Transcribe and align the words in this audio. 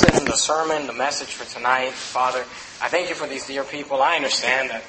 the 0.00 0.36
sermon, 0.36 0.86
the 0.86 0.94
message 0.94 1.28
for 1.28 1.44
tonight, 1.44 1.90
Father. 1.92 2.40
I 2.80 2.88
thank 2.88 3.10
you 3.10 3.14
for 3.14 3.26
these 3.26 3.46
dear 3.46 3.62
people. 3.62 4.00
I 4.00 4.16
understand 4.16 4.70
that 4.70 4.82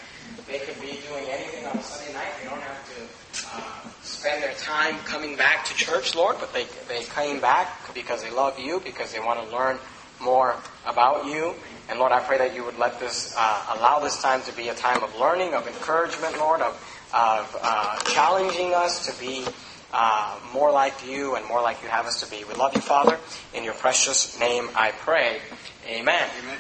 they 0.48 0.60
could 0.60 0.80
be 0.80 0.98
doing 1.10 1.26
anything 1.28 1.66
on 1.66 1.76
a 1.76 1.84
Sunday 1.84 2.14
night. 2.14 2.32
They 2.42 2.48
don't 2.48 2.62
have 2.62 2.96
to 2.96 3.48
uh, 3.54 3.90
spend 4.02 4.42
their 4.42 4.54
time 4.54 4.98
coming 5.00 5.36
back 5.36 5.66
to 5.66 5.74
church, 5.76 6.16
Lord, 6.16 6.38
but 6.40 6.54
they, 6.54 6.68
they 6.88 7.04
came 7.04 7.42
back 7.42 7.94
because 7.94 8.24
they 8.24 8.32
love 8.32 8.58
you, 8.58 8.80
because 8.80 9.12
they 9.12 9.20
want 9.20 9.44
to 9.44 9.54
learn 9.54 9.78
more 10.22 10.56
about 10.86 11.26
you. 11.26 11.54
And 11.90 12.00
Lord, 12.00 12.14
I 12.14 12.22
pray 12.22 12.38
that 12.38 12.56
you 12.56 12.64
would 12.64 12.78
let 12.78 13.02
this, 13.02 13.36
uh, 13.38 13.76
allow 13.78 14.00
this 14.00 14.22
time 14.22 14.42
to 14.44 14.56
be 14.56 14.70
a 14.70 14.74
time 14.74 15.04
of 15.04 15.14
learning, 15.20 15.54
of 15.54 15.68
encouragement, 15.68 16.38
Lord, 16.38 16.62
of, 16.62 16.76
of 17.14 17.58
uh, 17.62 18.00
challenging 18.06 18.74
us 18.74 19.06
to 19.08 19.20
be 19.20 19.46
uh, 19.94 20.40
more 20.54 20.72
like 20.72 21.08
you 21.08 21.36
and 21.36 21.48
more 21.48 21.62
like 21.62 21.82
you 21.84 21.88
have 21.88 22.06
us 22.06 22.22
to 22.22 22.30
be. 22.30 22.44
We 22.44 22.56
love 22.56 22.76
you, 22.76 22.82
Father. 22.82 23.20
In 23.54 23.64
your 23.64 23.76
precious 23.76 24.40
name 24.40 24.70
I 24.76 24.92
pray. 24.92 25.40
Amen. 25.88 26.30
Amen. 26.42 26.58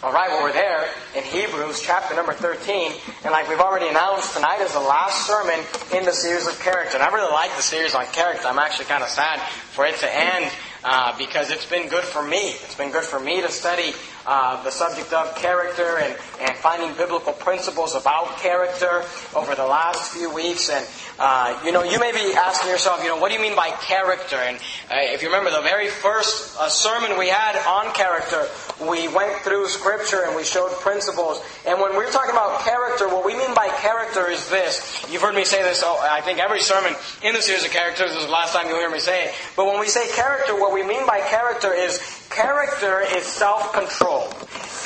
All 0.00 0.12
right, 0.12 0.28
well, 0.28 0.44
we're 0.44 0.52
there 0.52 0.86
in 1.16 1.24
Hebrews 1.24 1.82
chapter 1.82 2.14
number 2.14 2.32
13. 2.32 2.92
And 3.24 3.32
like 3.32 3.48
we've 3.48 3.58
already 3.58 3.88
announced, 3.88 4.32
tonight 4.32 4.60
is 4.60 4.72
the 4.72 4.78
last 4.78 5.26
sermon 5.26 5.58
in 5.92 6.04
the 6.04 6.12
series 6.12 6.46
of 6.46 6.56
character. 6.60 6.94
And 6.98 7.02
I 7.02 7.12
really 7.12 7.32
like 7.32 7.50
the 7.56 7.62
series 7.62 7.96
on 7.96 8.06
character. 8.06 8.46
I'm 8.46 8.60
actually 8.60 8.84
kind 8.84 9.02
of 9.02 9.08
sad 9.08 9.40
for 9.74 9.84
it 9.86 9.96
to 9.96 10.16
end 10.16 10.52
uh, 10.84 11.18
because 11.18 11.50
it's 11.50 11.66
been 11.66 11.88
good 11.88 12.04
for 12.04 12.22
me. 12.22 12.50
It's 12.62 12.76
been 12.76 12.92
good 12.92 13.02
for 13.02 13.18
me 13.18 13.42
to 13.42 13.50
study 13.50 13.92
uh, 14.28 14.62
the 14.62 14.70
subject 14.70 15.10
of 15.14 15.34
character 15.36 15.96
and, 15.96 16.14
and 16.42 16.54
finding 16.58 16.92
biblical 16.98 17.32
principles 17.32 17.94
about 17.94 18.36
character 18.38 19.02
over 19.34 19.54
the 19.54 19.64
last 19.64 20.12
few 20.12 20.30
weeks. 20.30 20.68
And, 20.68 20.86
uh, 21.18 21.58
you 21.64 21.72
know, 21.72 21.82
you 21.82 21.98
may 21.98 22.12
be 22.12 22.36
asking 22.36 22.68
yourself, 22.68 23.02
you 23.02 23.08
know, 23.08 23.16
what 23.16 23.28
do 23.30 23.34
you 23.34 23.40
mean 23.40 23.56
by 23.56 23.70
character? 23.80 24.36
And 24.36 24.58
uh, 24.90 25.00
if 25.00 25.22
you 25.22 25.28
remember 25.28 25.50
the 25.50 25.62
very 25.62 25.88
first 25.88 26.60
uh, 26.60 26.68
sermon 26.68 27.18
we 27.18 27.28
had 27.28 27.56
on 27.64 27.94
character, 27.94 28.46
we 28.86 29.08
went 29.08 29.32
through 29.40 29.66
scripture 29.68 30.24
and 30.26 30.36
we 30.36 30.44
showed 30.44 30.72
principles. 30.84 31.40
And 31.66 31.80
when 31.80 31.96
we're 31.96 32.12
talking 32.12 32.32
about 32.32 32.60
character, 32.60 33.08
what 33.08 33.24
we 33.24 33.34
mean 33.34 33.54
by 33.54 33.68
character 33.80 34.28
is 34.28 34.46
this. 34.50 35.06
You've 35.10 35.22
heard 35.22 35.36
me 35.36 35.44
say 35.44 35.62
this, 35.62 35.82
oh, 35.82 35.98
I 36.04 36.20
think 36.20 36.38
every 36.38 36.60
sermon 36.60 36.94
in 37.22 37.32
the 37.32 37.40
series 37.40 37.64
of 37.64 37.70
characters, 37.70 38.10
this 38.10 38.20
is 38.20 38.26
the 38.26 38.32
last 38.32 38.52
time 38.52 38.68
you'll 38.68 38.76
hear 38.76 38.90
me 38.90 39.00
say 39.00 39.24
it. 39.28 39.34
But 39.56 39.64
when 39.66 39.80
we 39.80 39.88
say 39.88 40.06
character, 40.12 40.52
what 40.52 40.74
we 40.74 40.86
mean 40.86 41.06
by 41.06 41.20
character 41.20 41.72
is 41.72 41.98
character 42.30 43.00
is 43.00 43.24
self-control. 43.24 44.28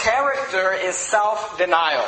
Character 0.03 0.73
is 0.73 0.97
self-denial. 0.97 2.05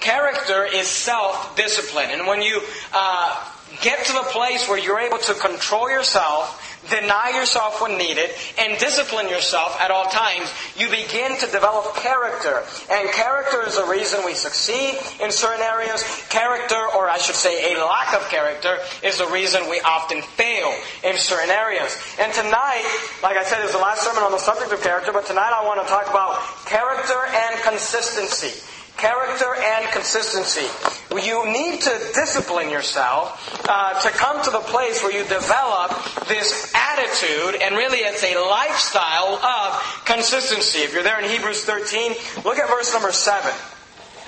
Character 0.00 0.64
is 0.64 0.86
self-discipline. 0.86 2.10
And 2.10 2.26
when 2.26 2.42
you 2.42 2.60
uh, 2.92 3.52
get 3.82 4.04
to 4.06 4.12
the 4.12 4.26
place 4.30 4.68
where 4.68 4.78
you're 4.78 4.98
able 4.98 5.18
to 5.18 5.34
control 5.34 5.90
yourself, 5.90 6.64
deny 6.90 7.32
yourself 7.34 7.80
when 7.82 7.98
needed, 7.98 8.30
and 8.58 8.78
discipline 8.78 9.28
yourself 9.28 9.78
at 9.80 9.90
all 9.90 10.06
times, 10.06 10.52
you 10.76 10.88
begin 10.88 11.36
to 11.38 11.46
develop 11.46 11.94
character. 11.96 12.62
And 12.90 13.10
character 13.12 13.66
is 13.66 13.76
the 13.76 13.84
reason 13.84 14.20
we 14.24 14.34
succeed 14.34 14.98
in 15.22 15.30
certain 15.30 15.62
areas. 15.62 16.02
Character, 16.28 16.78
or 16.96 17.08
I 17.08 17.18
should 17.18 17.34
say 17.34 17.74
a 17.74 17.84
lack 17.84 18.14
of 18.14 18.28
character, 18.30 18.78
is 19.02 19.18
the 19.18 19.28
reason 19.28 19.68
we 19.68 19.80
often 19.80 20.22
fail 20.22 20.72
in 21.04 21.16
certain 21.18 21.50
areas. 21.50 21.96
And 22.20 22.32
tonight, 22.32 22.86
like 23.22 23.36
I 23.36 23.44
said, 23.44 23.64
is 23.64 23.72
the 23.72 23.78
last 23.78 24.02
sermon 24.02 24.22
on 24.22 24.32
the 24.32 24.38
subject 24.38 24.72
of 24.72 24.82
character, 24.82 25.12
but 25.12 25.26
tonight 25.26 25.52
I 25.52 25.64
want 25.64 25.80
to 25.82 25.88
talk 25.88 26.08
about 26.08 26.40
character 26.66 27.18
and 27.30 27.62
consistency. 27.62 28.54
Character 28.96 29.54
and 29.54 29.90
consistency. 29.92 30.66
You 31.10 31.50
need 31.50 31.80
to 31.80 31.90
discipline 32.14 32.68
yourself 32.68 33.64
uh, 33.68 33.98
to 34.00 34.10
come 34.10 34.44
to 34.44 34.50
the 34.50 34.60
place 34.60 35.02
where 35.02 35.12
you 35.12 35.24
develop 35.24 35.92
this 36.28 36.70
attitude, 36.74 37.60
and 37.62 37.76
really 37.76 37.98
it's 37.98 38.22
a 38.22 38.36
lifestyle 38.36 39.40
of 39.40 40.02
consistency. 40.04 40.80
If 40.80 40.92
you're 40.92 41.02
there 41.02 41.18
in 41.18 41.30
Hebrews 41.30 41.64
13, 41.64 42.12
look 42.44 42.58
at 42.58 42.68
verse 42.68 42.92
number 42.92 43.10
7. 43.10 43.50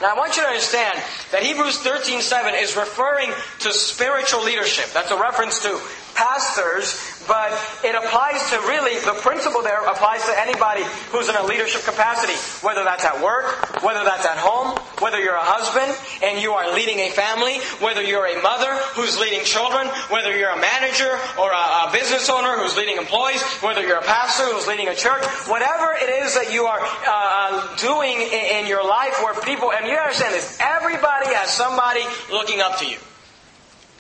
Now 0.01 0.15
I 0.15 0.19
want 0.19 0.37
you 0.37 0.43
to 0.43 0.49
understand 0.49 0.99
that 1.31 1.43
Hebrews 1.43 1.79
13:7 1.85 2.55
is 2.55 2.75
referring 2.75 3.31
to 3.61 3.73
spiritual 3.73 4.43
leadership. 4.43 4.87
That's 4.95 5.11
a 5.11 5.21
reference 5.21 5.61
to 5.61 5.79
pastors, 6.15 6.97
but 7.31 7.55
it 7.87 7.95
applies 7.95 8.43
to 8.51 8.59
really, 8.67 8.99
the 9.07 9.15
principle 9.23 9.63
there 9.63 9.79
applies 9.87 10.27
to 10.27 10.35
anybody 10.35 10.83
who's 11.15 11.29
in 11.29 11.37
a 11.37 11.47
leadership 11.47 11.87
capacity, 11.87 12.35
whether 12.67 12.83
that's 12.83 13.05
at 13.05 13.23
work, 13.23 13.47
whether 13.87 14.03
that's 14.03 14.27
at 14.27 14.35
home, 14.37 14.75
whether 14.99 15.23
you're 15.23 15.39
a 15.39 15.47
husband 15.47 15.95
and 16.27 16.43
you 16.43 16.51
are 16.59 16.75
leading 16.75 16.99
a 16.99 17.11
family, 17.15 17.63
whether 17.79 18.03
you're 18.03 18.27
a 18.27 18.43
mother 18.43 18.75
who's 18.99 19.15
leading 19.23 19.47
children, 19.47 19.87
whether 20.11 20.37
you're 20.37 20.51
a 20.51 20.59
manager 20.59 21.15
or 21.39 21.55
a, 21.55 21.87
a 21.87 21.91
business 21.95 22.27
owner 22.29 22.59
who's 22.59 22.75
leading 22.75 22.99
employees, 22.99 23.41
whether 23.63 23.87
you're 23.87 24.03
a 24.03 24.11
pastor 24.11 24.51
who's 24.51 24.67
leading 24.67 24.89
a 24.89 24.97
church, 24.99 25.23
whatever 25.47 25.95
it 26.03 26.11
is 26.27 26.35
that 26.35 26.51
you 26.53 26.67
are 26.67 26.83
uh, 26.83 27.77
doing 27.79 28.27
in, 28.27 28.59
in 28.59 28.67
your 28.67 28.83
life 28.83 29.15
where 29.23 29.39
people, 29.47 29.71
and 29.71 29.87
you 29.87 29.95
understand 29.95 30.35
this, 30.35 30.59
everybody 30.59 31.31
has 31.31 31.49
somebody 31.49 32.03
looking 32.35 32.59
up 32.59 32.83
to 32.83 32.91
you. 32.91 32.99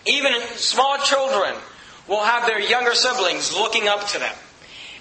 Even 0.04 0.34
small 0.58 0.98
children 0.98 1.54
will 2.10 2.21
have 2.22 2.44
their 2.47 2.60
younger 2.60 2.94
siblings 2.94 3.54
looking 3.54 3.88
up 3.88 4.06
to 4.09 4.19
them. 4.19 4.34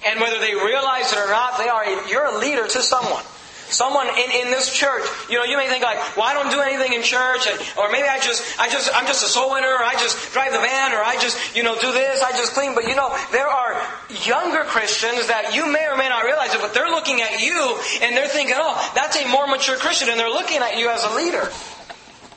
And 0.07 0.21
whether 0.21 0.39
they 0.39 0.53
realize 0.53 1.11
it 1.11 1.17
or 1.17 1.27
not, 1.27 1.57
they 1.57 1.67
are 1.67 2.07
you're 2.07 2.25
a 2.25 2.37
leader 2.37 2.67
to 2.67 2.81
someone. 2.81 3.23
Someone 3.69 4.07
in, 4.07 4.31
in 4.31 4.47
this 4.49 4.73
church, 4.73 5.03
you 5.29 5.37
know, 5.37 5.43
you 5.43 5.55
may 5.55 5.67
think 5.67 5.83
like, 5.83 6.17
well, 6.17 6.25
I 6.25 6.33
don't 6.33 6.49
do 6.49 6.59
anything 6.59 6.93
in 6.93 7.03
church, 7.03 7.45
and, 7.45 7.59
or 7.77 7.91
maybe 7.91 8.07
I 8.07 8.17
just, 8.17 8.41
I 8.59 8.67
just, 8.67 8.89
I'm 8.95 9.05
just 9.05 9.23
a 9.23 9.29
soul 9.29 9.51
winner, 9.51 9.67
or 9.67 9.83
I 9.83 9.93
just 9.93 10.33
drive 10.33 10.53
the 10.53 10.57
van, 10.57 10.93
or 10.93 11.03
I 11.03 11.17
just, 11.21 11.55
you 11.55 11.61
know, 11.61 11.75
do 11.79 11.91
this, 11.91 12.23
I 12.23 12.31
just 12.31 12.53
clean. 12.53 12.73
But 12.73 12.87
you 12.87 12.95
know, 12.95 13.15
there 13.31 13.47
are 13.47 13.79
younger 14.25 14.63
Christians 14.65 15.27
that 15.27 15.53
you 15.53 15.71
may 15.71 15.85
or 15.85 15.97
may 15.97 16.09
not 16.09 16.23
realize 16.25 16.55
it, 16.55 16.61
but 16.61 16.73
they're 16.73 16.89
looking 16.89 17.21
at 17.21 17.41
you, 17.41 17.77
and 18.01 18.17
they're 18.17 18.27
thinking, 18.27 18.55
oh, 18.57 18.91
that's 18.95 19.15
a 19.21 19.27
more 19.27 19.45
mature 19.45 19.77
Christian, 19.77 20.09
and 20.09 20.19
they're 20.19 20.33
looking 20.33 20.57
at 20.57 20.79
you 20.79 20.89
as 20.89 21.03
a 21.03 21.15
leader. 21.15 21.51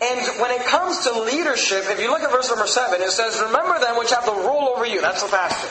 And 0.03 0.41
when 0.41 0.51
it 0.51 0.67
comes 0.67 1.05
to 1.05 1.21
leadership, 1.23 1.85
if 1.87 2.01
you 2.01 2.11
look 2.11 2.23
at 2.23 2.31
verse 2.31 2.51
number 2.51 2.67
7, 2.67 3.01
it 3.01 3.11
says, 3.11 3.41
Remember 3.41 3.79
them 3.79 3.97
which 3.99 4.11
have 4.11 4.27
the 4.27 4.33
rule 4.33 4.73
over 4.75 4.85
you. 4.85 5.01
That's 5.01 5.23
the 5.23 5.29
pastor 5.29 5.69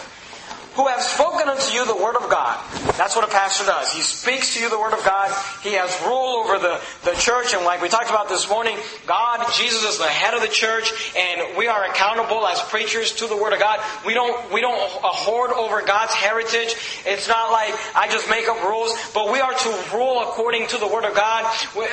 who 0.74 0.88
have 0.88 1.02
spoken 1.02 1.50
unto 1.50 1.74
you 1.74 1.86
the 1.86 1.96
word 1.96 2.16
of 2.16 2.30
God. 2.30 2.58
That's 2.96 3.16
what 3.16 3.28
a 3.28 3.32
pastor 3.32 3.66
does. 3.66 3.92
He 3.92 4.02
speaks 4.02 4.56
to 4.56 4.62
you 4.62 4.70
the 4.70 4.80
word 4.80 4.94
of 4.94 5.04
God. 5.04 5.30
He 5.64 5.74
has 5.74 5.92
rule 6.06 6.44
over 6.44 6.60
the, 6.60 6.80
the 7.04 7.12
church. 7.20 7.54
And 7.54 7.66
like 7.66 7.82
we 7.82 7.90
talked 7.90 8.10
about 8.10 8.30
this 8.30 8.50
morning, 8.50 8.78
God, 9.06 9.46
Jesus 9.54 9.84
is 9.84 9.98
the 9.98 10.08
head 10.08 10.34
of 10.34 10.42
the 10.42 10.48
church, 10.48 11.14
and 11.18 11.58
we 11.58 11.68
are 11.68 11.84
accountable 11.86 12.48
as 12.48 12.62
preachers 12.64 13.12
to 13.14 13.28
the 13.28 13.36
word 13.36 13.54
of 13.54 13.60
God. 13.60 13.80
We 14.06 14.14
don't, 14.14 14.52
we 14.54 14.62
don't 14.62 14.80
uh, 14.80 15.12
hoard 15.12 15.52
over 15.52 15.82
God's 15.82 16.14
heritage. 16.14 16.76
It's 17.06 17.28
not 17.28 17.52
like 17.52 17.76
I 17.96 18.08
just 18.10 18.30
make 18.30 18.48
up 18.48 18.64
rules, 18.64 18.96
but 19.14 19.32
we 19.32 19.40
are 19.40 19.54
to 19.54 19.70
rule 19.94 20.22
according 20.24 20.68
to 20.68 20.78
the 20.78 20.88
word 20.88 21.04
of 21.04 21.16
God. 21.16 21.44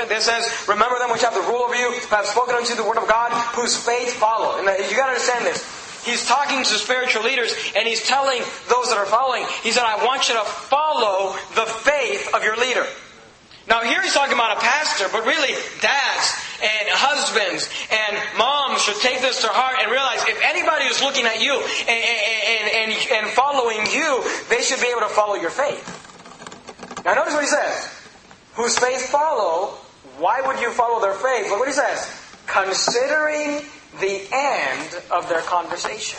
This 0.09 0.25
says, 0.25 0.47
remember 0.69 0.99
them 0.99 1.11
which 1.11 1.23
have 1.23 1.35
the 1.35 1.41
rule 1.41 1.63
over 1.63 1.75
you, 1.75 1.91
who 1.91 2.15
have 2.15 2.27
spoken 2.27 2.55
unto 2.55 2.71
you 2.71 2.77
the 2.77 2.89
word 2.89 2.99
of 2.99 3.09
God, 3.09 3.33
whose 3.55 3.77
faith 3.77 4.13
follow. 4.15 4.59
And 4.59 4.69
uh, 4.69 4.73
you 4.89 4.95
gotta 4.95 5.13
understand 5.13 5.47
this. 5.47 5.88
He's 6.09 6.27
talking 6.27 6.59
to 6.59 6.75
spiritual 6.81 7.23
leaders 7.23 7.55
and 7.77 7.87
he's 7.87 8.07
telling 8.07 8.41
those 8.69 8.89
that 8.89 8.97
are 8.97 9.07
following, 9.07 9.45
he 9.63 9.71
said, 9.71 9.85
I 9.85 10.05
want 10.05 10.29
you 10.29 10.35
to 10.35 10.45
follow 10.45 11.37
the 11.55 11.67
faith 11.69 12.35
of 12.35 12.43
your 12.43 12.57
leader. 12.57 12.87
Now 13.69 13.85
here 13.85 14.01
he's 14.01 14.15
talking 14.15 14.33
about 14.33 14.57
a 14.57 14.61
pastor, 14.61 15.07
but 15.13 15.27
really 15.27 15.53
dads 15.85 16.27
and 16.65 16.89
husbands 16.89 17.69
and 17.93 18.17
moms 18.39 18.81
should 18.81 18.97
take 19.05 19.21
this 19.21 19.43
to 19.43 19.49
heart 19.49 19.77
and 19.85 19.93
realize 19.93 20.25
if 20.25 20.41
anybody 20.41 20.89
is 20.89 21.05
looking 21.05 21.27
at 21.29 21.45
you 21.45 21.53
and, 21.53 22.01
and, 22.01 22.67
and, 22.73 22.91
and 23.13 23.25
following 23.37 23.85
you, 23.93 24.25
they 24.49 24.65
should 24.65 24.81
be 24.81 24.89
able 24.89 25.05
to 25.05 25.13
follow 25.13 25.37
your 25.37 25.53
faith. 25.53 25.85
Now 27.05 27.15
notice 27.15 27.35
what 27.35 27.45
he 27.45 27.53
says. 27.53 27.93
Whose 28.57 28.79
faith 28.79 29.13
follow, 29.13 29.77
why 30.17 30.41
would 30.41 30.59
you 30.61 30.73
follow 30.73 31.01
their 31.01 31.15
faith? 31.15 31.53
Look 31.53 31.61
what 31.61 31.69
he 31.69 31.77
says. 31.77 32.09
Considering 32.47 33.69
the 34.01 34.29
end 34.33 35.03
of 35.11 35.29
their 35.29 35.43
conversation. 35.43 36.19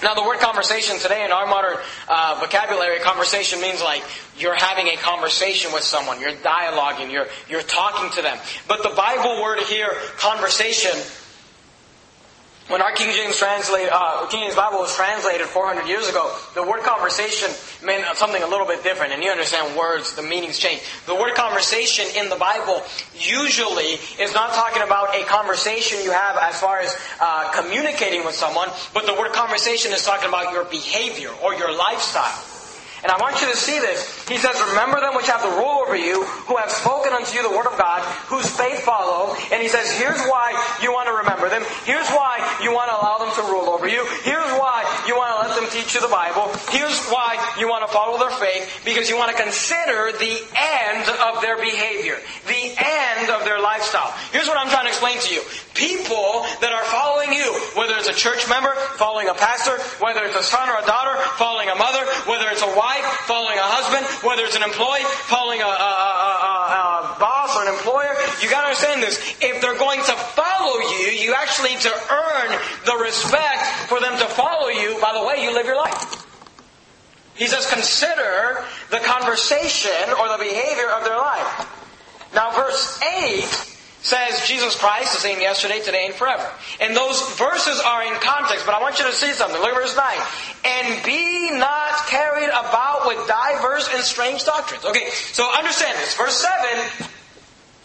Now, 0.00 0.14
the 0.14 0.22
word 0.22 0.38
conversation 0.38 0.96
today 0.98 1.24
in 1.24 1.32
our 1.32 1.46
modern 1.46 1.76
uh, 2.08 2.38
vocabulary, 2.40 3.00
conversation 3.00 3.60
means 3.60 3.82
like 3.82 4.04
you're 4.36 4.54
having 4.54 4.86
a 4.86 4.96
conversation 4.96 5.72
with 5.72 5.82
someone, 5.82 6.20
you're 6.20 6.32
dialoguing, 6.34 7.10
you're, 7.10 7.26
you're 7.48 7.62
talking 7.62 8.08
to 8.10 8.22
them. 8.22 8.38
But 8.68 8.84
the 8.84 8.90
Bible 8.90 9.42
word 9.42 9.58
here, 9.64 9.90
conversation, 10.18 10.92
when 12.68 12.82
our 12.82 12.92
King 12.92 13.14
James 13.14 13.36
translate, 13.36 13.88
uh, 13.90 14.26
King 14.28 14.42
James 14.42 14.54
Bible 14.54 14.78
was 14.78 14.94
translated 14.94 15.46
400 15.46 15.88
years 15.88 16.08
ago, 16.08 16.34
the 16.54 16.62
word 16.62 16.82
conversation 16.82 17.48
meant 17.84 18.04
something 18.16 18.42
a 18.42 18.46
little 18.46 18.66
bit 18.66 18.82
different. 18.82 19.12
And 19.12 19.22
you 19.22 19.30
understand 19.30 19.76
words, 19.76 20.14
the 20.14 20.22
meanings 20.22 20.58
change. 20.58 20.82
The 21.06 21.14
word 21.14 21.34
conversation 21.34 22.06
in 22.16 22.28
the 22.28 22.36
Bible 22.36 22.82
usually 23.14 23.96
is 24.20 24.34
not 24.34 24.52
talking 24.52 24.82
about 24.82 25.14
a 25.14 25.24
conversation 25.24 26.02
you 26.02 26.12
have 26.12 26.36
as 26.36 26.60
far 26.60 26.80
as 26.80 26.94
uh, 27.20 27.50
communicating 27.52 28.24
with 28.24 28.34
someone, 28.34 28.68
but 28.92 29.06
the 29.06 29.14
word 29.14 29.32
conversation 29.32 29.92
is 29.92 30.04
talking 30.04 30.28
about 30.28 30.52
your 30.52 30.64
behavior 30.64 31.30
or 31.42 31.54
your 31.54 31.74
lifestyle. 31.74 32.57
And 33.02 33.12
I 33.12 33.16
want 33.22 33.40
you 33.40 33.46
to 33.46 33.56
see 33.56 33.78
this. 33.78 34.26
He 34.26 34.38
says, 34.38 34.58
Remember 34.74 34.98
them 34.98 35.14
which 35.14 35.30
have 35.30 35.42
the 35.42 35.54
rule 35.54 35.86
over 35.86 35.94
you, 35.94 36.24
who 36.50 36.56
have 36.56 36.70
spoken 36.70 37.12
unto 37.14 37.30
you 37.36 37.46
the 37.46 37.54
word 37.54 37.70
of 37.70 37.78
God, 37.78 38.02
whose 38.26 38.50
faith 38.50 38.82
follow. 38.82 39.34
And 39.52 39.62
he 39.62 39.68
says, 39.68 39.86
Here's 39.94 40.18
why 40.26 40.50
you 40.82 40.90
want 40.92 41.06
to 41.06 41.14
remember 41.22 41.46
them. 41.48 41.62
Here's 41.86 42.08
why 42.10 42.42
you 42.62 42.74
want 42.74 42.90
to 42.90 42.96
allow 42.98 43.22
them 43.22 43.30
to 43.38 43.42
rule 43.46 43.70
over 43.70 43.86
you. 43.86 44.02
Here's 44.26 44.50
why 44.58 44.82
you 45.06 45.14
want 45.14 45.30
to 45.30 45.38
let 45.46 45.52
them 45.54 45.70
teach 45.70 45.94
you 45.94 46.02
the 46.02 46.10
Bible. 46.10 46.50
Here's 46.74 46.98
why 47.06 47.38
you 47.58 47.70
want 47.70 47.86
to 47.86 47.90
follow 47.94 48.18
their 48.18 48.34
faith, 48.34 48.82
because 48.84 49.06
you 49.08 49.16
want 49.16 49.30
to 49.30 49.38
consider 49.38 50.10
the 50.18 50.34
end 50.58 51.06
of 51.30 51.38
their 51.38 51.56
behavior, 51.56 52.18
the 52.50 52.74
end 52.74 53.30
of 53.30 53.46
their 53.46 53.62
lifestyle. 53.62 54.10
Here's 54.34 54.50
what 54.50 54.58
I'm 54.58 54.68
trying 54.68 54.90
to 54.90 54.92
explain 54.92 55.22
to 55.22 55.30
you. 55.30 55.42
People 55.74 56.42
that 56.58 56.74
are 56.74 56.84
following 56.90 57.30
you, 57.30 57.46
whether 57.78 57.94
it's 57.94 58.10
a 58.10 58.16
church 58.16 58.48
member 58.50 58.74
following 58.98 59.28
a 59.28 59.34
pastor, 59.34 59.78
whether 60.02 60.26
it's 60.26 60.34
a 60.34 60.42
son 60.42 60.68
or 60.68 60.82
a 60.82 60.86
daughter 60.86 61.14
following 61.38 61.68
a 61.70 61.76
mother, 61.78 62.02
whether 62.26 62.50
it's 62.50 62.62
a 62.62 62.72
wife 62.74 62.87
following 63.28 63.58
a 63.58 63.68
husband, 63.68 64.06
whether 64.24 64.42
it's 64.44 64.56
an 64.56 64.62
employee 64.62 65.04
following 65.28 65.60
a, 65.60 65.68
a, 65.68 65.90
a, 66.00 66.62
a 67.14 67.20
boss 67.20 67.56
or 67.56 67.68
an 67.68 67.72
employer, 67.74 68.14
you 68.40 68.48
got 68.48 68.62
to 68.62 68.72
understand 68.72 69.02
this. 69.02 69.18
If 69.40 69.60
they're 69.60 69.78
going 69.78 70.00
to 70.00 70.16
follow 70.32 70.80
you, 70.96 71.12
you 71.12 71.34
actually 71.34 71.76
need 71.76 71.84
to 71.84 71.92
earn 71.92 72.50
the 72.86 72.96
respect 73.04 73.66
for 73.88 74.00
them 74.00 74.16
to 74.18 74.26
follow 74.26 74.68
you 74.68 74.98
by 75.00 75.12
the 75.12 75.24
way 75.24 75.44
you 75.44 75.52
live 75.52 75.66
your 75.66 75.76
life. 75.76 76.24
He 77.36 77.46
says, 77.46 77.70
consider 77.70 78.64
the 78.90 78.98
conversation 78.98 80.10
or 80.18 80.28
the 80.32 80.42
behavior 80.42 80.90
of 80.90 81.04
their 81.04 81.16
life. 81.16 81.68
Now, 82.34 82.50
verse 82.50 83.00
8 83.02 83.67
says 84.02 84.46
Jesus 84.46 84.78
Christ 84.78 85.12
the 85.12 85.20
same 85.20 85.40
yesterday, 85.40 85.80
today, 85.80 86.06
and 86.06 86.14
forever. 86.14 86.48
And 86.80 86.94
those 86.96 87.20
verses 87.36 87.80
are 87.84 88.04
in 88.04 88.14
context, 88.20 88.64
but 88.64 88.74
I 88.74 88.80
want 88.80 88.98
you 88.98 89.06
to 89.06 89.12
see 89.12 89.32
something. 89.32 89.60
Look 89.60 89.70
at 89.70 89.74
verse 89.74 89.96
9. 89.96 90.04
And 90.64 91.04
be 91.04 91.50
not 91.58 92.06
carried 92.06 92.50
about 92.50 93.06
with 93.06 93.26
diverse 93.26 93.88
and 93.92 94.02
strange 94.02 94.44
doctrines. 94.44 94.84
Okay, 94.84 95.10
so 95.10 95.50
understand 95.56 95.98
this. 95.98 96.14
Verse 96.14 96.36
7, 96.36 97.08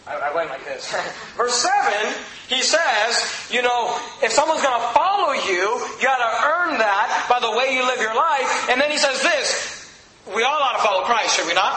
I, 0.06 0.30
I 0.30 0.34
went 0.34 0.50
like 0.50 0.64
this. 0.64 0.92
verse 1.36 1.54
7, 1.54 2.14
he 2.48 2.62
says, 2.62 3.48
you 3.50 3.62
know, 3.62 3.98
if 4.22 4.32
someone's 4.32 4.62
going 4.62 4.78
to 4.78 4.86
follow 4.94 5.32
you, 5.32 5.66
you 5.98 6.04
got 6.04 6.22
to 6.22 6.32
earn 6.46 6.78
that 6.78 7.26
by 7.28 7.40
the 7.40 7.50
way 7.56 7.74
you 7.74 7.84
live 7.84 8.00
your 8.00 8.14
life. 8.14 8.70
And 8.70 8.80
then 8.80 8.90
he 8.90 8.98
says 8.98 9.20
this, 9.22 9.90
we 10.34 10.42
all 10.42 10.62
ought 10.62 10.76
to 10.76 10.82
follow 10.82 11.04
Christ, 11.04 11.36
should 11.36 11.46
we 11.46 11.54
not? 11.54 11.74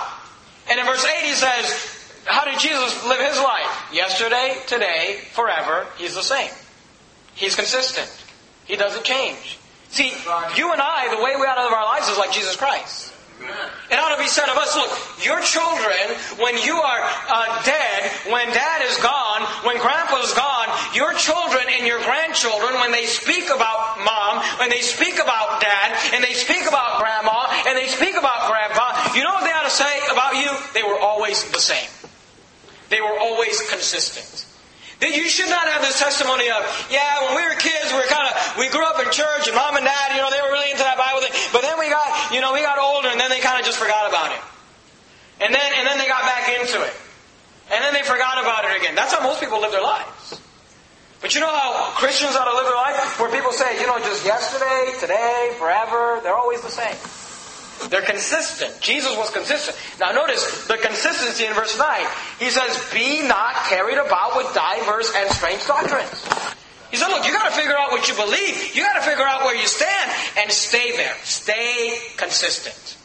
And 0.70 0.80
in 0.80 0.86
verse 0.86 1.04
8 1.04 1.26
he 1.26 1.34
says, 1.34 1.97
how 2.28 2.46
did 2.46 2.60
Jesus 2.60 3.06
live 3.06 3.20
his 3.20 3.38
life? 3.38 3.90
Yesterday, 3.94 4.58
today, 4.68 5.20
forever, 5.32 5.88
he's 5.98 6.16
the 6.16 6.22
same. 6.24 6.52
He's 7.36 7.56
consistent. 7.56 8.12
He 8.66 8.76
doesn't 8.76 9.06
change. 9.06 9.58
See, 9.90 10.12
you 10.56 10.72
and 10.72 10.82
I, 10.82 11.16
the 11.16 11.24
way 11.24 11.36
we 11.40 11.48
ought 11.48 11.56
to 11.56 11.64
live 11.64 11.74
our 11.74 11.86
lives 11.86 12.10
is 12.10 12.18
like 12.18 12.32
Jesus 12.32 12.56
Christ. 12.56 13.14
It 13.90 13.96
ought 13.96 14.16
to 14.16 14.22
be 14.22 14.28
said 14.28 14.50
of 14.50 14.58
us, 14.58 14.76
look, 14.76 14.92
your 15.24 15.40
children, 15.42 16.18
when 16.42 16.58
you 16.58 16.74
are 16.74 17.02
uh, 17.30 17.64
dead, 17.64 18.12
when 18.28 18.50
dad 18.50 18.82
is 18.84 18.98
gone, 18.98 19.46
when 19.64 19.78
grandpa's 19.78 20.34
gone, 20.34 20.68
your 20.94 21.14
children 21.14 21.64
and 21.70 21.86
your 21.86 22.02
grandchildren, 22.04 22.74
when 22.82 22.92
they 22.92 23.06
speak 23.06 23.46
about 23.46 24.02
mom, 24.04 24.44
when 24.60 24.70
they 24.70 24.82
speak 24.82 25.16
about 25.16 25.62
dad, 25.62 25.96
and 26.14 26.24
they 26.24 26.34
speak 26.34 26.68
about 26.68 27.00
grandma, 27.00 27.48
and 27.68 27.78
they 27.78 27.88
speak 27.88 28.18
about 28.18 28.50
grandpa, 28.50 29.16
you 29.16 29.24
know 29.24 29.32
what 29.32 29.46
they 29.46 29.54
ought 29.54 29.70
to 29.70 29.70
say 29.70 30.00
about 30.12 30.36
you? 30.36 30.50
They 30.74 30.84
were 30.84 31.00
always 31.00 31.46
the 31.52 31.62
same. 31.62 31.88
They 32.90 33.02
were 33.02 33.18
always 33.20 33.62
consistent. 33.70 34.46
That 35.00 35.14
you 35.14 35.30
should 35.30 35.50
not 35.50 35.70
have 35.70 35.86
this 35.86 36.02
testimony 36.02 36.50
of, 36.50 36.66
yeah, 36.90 37.30
when 37.30 37.38
we 37.38 37.46
were 37.46 37.54
kids, 37.62 37.94
we 37.94 38.02
were 38.02 38.10
kind 38.10 38.26
of, 38.34 38.34
we 38.58 38.66
grew 38.74 38.82
up 38.82 38.98
in 38.98 39.06
church, 39.14 39.46
and 39.46 39.54
mom 39.54 39.78
and 39.78 39.86
dad, 39.86 40.18
you 40.18 40.22
know, 40.26 40.34
they 40.34 40.42
were 40.42 40.50
really 40.50 40.74
into 40.74 40.82
that 40.82 40.98
Bible 40.98 41.22
thing. 41.22 41.34
But 41.54 41.62
then 41.62 41.78
we 41.78 41.86
got, 41.86 42.34
you 42.34 42.42
know, 42.42 42.50
we 42.50 42.66
got 42.66 42.82
older, 42.82 43.14
and 43.14 43.20
then 43.22 43.30
they 43.30 43.38
kind 43.38 43.62
of 43.62 43.66
just 43.66 43.78
forgot 43.78 44.10
about 44.10 44.34
it. 44.34 44.42
And 45.38 45.54
then, 45.54 45.70
and 45.78 45.86
then 45.86 46.02
they 46.02 46.10
got 46.10 46.26
back 46.26 46.50
into 46.50 46.82
it. 46.82 46.96
And 47.70 47.78
then 47.84 47.94
they 47.94 48.02
forgot 48.02 48.42
about 48.42 48.66
it 48.66 48.74
again. 48.82 48.96
That's 48.96 49.14
how 49.14 49.22
most 49.22 49.38
people 49.40 49.62
live 49.62 49.70
their 49.70 49.86
lives. 49.86 50.42
But 51.22 51.36
you 51.36 51.42
know 51.42 51.54
how 51.54 51.94
Christians 52.02 52.34
ought 52.34 52.50
to 52.50 52.58
live 52.58 52.66
their 52.66 52.82
life? 52.82 53.20
Where 53.20 53.30
people 53.30 53.52
say, 53.52 53.78
you 53.80 53.86
know, 53.86 54.00
just 54.00 54.26
yesterday, 54.26 54.98
today, 54.98 55.54
forever, 55.60 56.22
they're 56.24 56.36
always 56.36 56.62
the 56.62 56.74
same. 56.74 56.98
They're 57.90 58.02
consistent. 58.02 58.82
Jesus 58.82 59.16
was 59.16 59.30
consistent. 59.30 59.78
Now 60.00 60.12
notice 60.12 60.68
the 60.68 60.78
consistency 60.78 61.46
in 61.46 61.54
verse 61.54 61.78
9. 61.78 61.88
He 62.40 62.50
says, 62.50 62.90
Be 62.92 63.28
not 63.28 63.56
carried 63.70 63.98
about 63.98 64.36
with 64.36 64.54
diverse 64.54 65.14
and 65.16 65.30
strange 65.32 65.66
doctrines. 65.66 66.26
He 66.92 66.96
said, 66.96 67.10
look, 67.10 67.26
you 67.26 67.34
gotta 67.34 67.54
figure 67.54 67.76
out 67.78 67.92
what 67.92 68.08
you 68.08 68.16
believe. 68.16 68.76
You 68.76 68.84
gotta 68.84 69.02
figure 69.02 69.26
out 69.26 69.42
where 69.42 69.56
you 69.56 69.68
stand 69.68 70.12
and 70.38 70.52
stay 70.52 70.96
there. 70.96 71.16
Stay 71.24 71.98
consistent. 72.16 72.98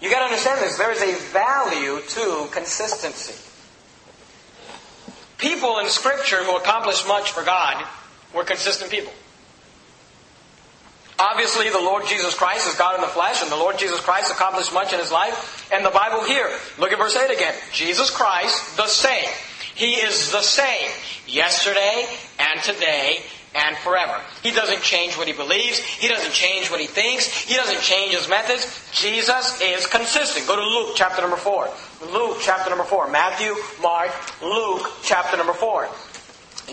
You 0.00 0.10
gotta 0.10 0.26
understand 0.26 0.60
this. 0.60 0.76
There 0.76 0.92
is 0.92 1.02
a 1.02 1.32
value 1.32 2.00
to 2.00 2.48
consistency. 2.52 3.34
People 5.38 5.78
in 5.78 5.88
scripture 5.88 6.44
who 6.44 6.56
accomplished 6.56 7.08
much 7.08 7.32
for 7.32 7.42
God 7.42 7.86
were 8.34 8.44
consistent 8.44 8.90
people. 8.90 9.12
Obviously, 11.20 11.68
the 11.68 11.78
Lord 11.78 12.06
Jesus 12.06 12.34
Christ 12.34 12.66
is 12.66 12.74
God 12.74 12.94
in 12.94 13.02
the 13.02 13.08
flesh, 13.08 13.42
and 13.42 13.52
the 13.52 13.56
Lord 13.56 13.78
Jesus 13.78 14.00
Christ 14.00 14.32
accomplished 14.32 14.72
much 14.72 14.92
in 14.92 14.98
his 14.98 15.12
life. 15.12 15.68
And 15.72 15.84
the 15.84 15.90
Bible 15.90 16.24
here, 16.24 16.50
look 16.78 16.92
at 16.92 16.98
verse 16.98 17.14
8 17.14 17.30
again. 17.30 17.54
Jesus 17.72 18.10
Christ, 18.10 18.76
the 18.76 18.86
same. 18.86 19.28
He 19.74 19.94
is 19.94 20.32
the 20.32 20.42
same 20.42 20.90
yesterday 21.26 22.06
and 22.38 22.62
today 22.62 23.20
and 23.54 23.76
forever. 23.78 24.18
He 24.42 24.50
doesn't 24.50 24.82
change 24.82 25.16
what 25.16 25.26
he 25.26 25.32
believes. 25.32 25.78
He 25.78 26.08
doesn't 26.08 26.32
change 26.32 26.70
what 26.70 26.80
he 26.80 26.86
thinks. 26.86 27.26
He 27.26 27.54
doesn't 27.54 27.80
change 27.80 28.14
his 28.14 28.28
methods. 28.28 28.88
Jesus 28.92 29.60
is 29.60 29.86
consistent. 29.86 30.46
Go 30.46 30.56
to 30.56 30.62
Luke 30.62 30.94
chapter 30.96 31.20
number 31.20 31.36
4. 31.36 31.68
Luke 32.12 32.38
chapter 32.40 32.70
number 32.70 32.84
4. 32.84 33.10
Matthew, 33.10 33.54
Mark, 33.82 34.10
Luke 34.42 34.90
chapter 35.02 35.36
number 35.36 35.52
4. 35.52 35.88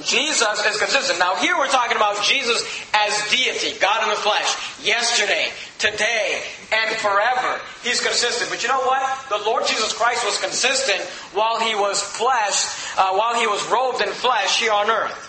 Jesus 0.04 0.66
is 0.66 0.78
consistent. 0.78 1.20
Now 1.20 1.36
here 1.36 1.58
we're 1.58 1.68
talking 1.68 1.98
about 1.98 2.24
Jesus 2.24 2.64
as 2.94 3.30
deity, 3.30 3.78
God 3.80 4.04
in 4.04 4.10
the 4.10 4.16
flesh, 4.16 4.84
yesterday, 4.84 5.50
today, 5.80 6.42
and 6.72 6.96
forever. 6.98 7.60
He's 7.84 8.02
consistent. 8.02 8.50
But 8.50 8.64
you 8.64 8.70
know 8.70 8.82
what? 8.82 9.02
The 9.30 9.44
Lord 9.50 9.66
Jesus 9.68 9.94
Christ 9.94 10.26
was 10.26 10.40
consistent 10.40 11.02
while 11.34 11.60
he 11.60 11.76
was 11.76 12.02
flesh, 12.02 12.66
uh, 12.98 13.14
while 13.16 13.40
he 13.40 13.48
was 13.48 13.66
robed 13.72 14.02
in 14.02 14.10
flesh 14.10 14.60
here 14.60 14.72
on 14.72 14.90
earth. 14.90 15.24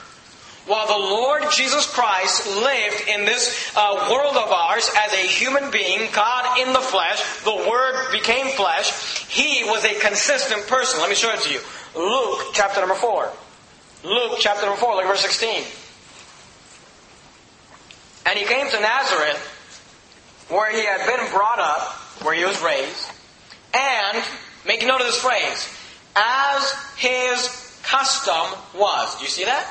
While 0.67 0.87
the 0.87 1.06
Lord 1.06 1.44
Jesus 1.50 1.87
Christ 1.91 2.47
lived 2.47 3.09
in 3.09 3.25
this 3.25 3.73
uh, 3.75 4.09
world 4.11 4.37
of 4.37 4.53
ours 4.53 4.91
as 4.99 5.15
a 5.15 5.26
human 5.26 5.70
being, 5.70 6.11
God 6.12 6.59
in 6.61 6.75
the 6.75 6.81
flesh, 6.81 7.23
the 7.43 7.56
Word 7.70 8.12
became 8.12 8.49
flesh, 8.49 9.26
He 9.29 9.65
was 9.65 9.82
a 9.85 9.99
consistent 9.99 10.67
person. 10.67 11.00
Let 11.00 11.09
me 11.09 11.15
show 11.15 11.32
it 11.32 11.41
to 11.41 11.50
you. 11.50 11.61
Luke 11.97 12.53
chapter 12.53 12.81
number 12.81 12.97
4. 12.97 13.32
Luke 14.04 14.38
chapter 14.38 14.64
number 14.66 14.80
4, 14.80 14.94
look 14.94 15.04
at 15.04 15.08
verse 15.08 15.22
16. 15.22 15.64
And 18.26 18.38
he 18.38 18.44
came 18.44 18.70
to 18.70 18.80
Nazareth, 18.80 20.46
where 20.48 20.70
he 20.70 20.84
had 20.84 21.04
been 21.06 21.30
brought 21.32 21.58
up, 21.58 21.92
where 22.22 22.34
he 22.34 22.44
was 22.44 22.60
raised, 22.62 23.10
and, 23.74 24.22
make 24.67 24.86
note 24.86 25.00
of 25.00 25.06
this 25.06 25.20
phrase, 25.20 25.69
as 26.14 26.72
his 26.96 27.81
custom 27.82 28.58
was. 28.78 29.17
Do 29.17 29.24
you 29.24 29.31
see 29.31 29.44
that? 29.44 29.67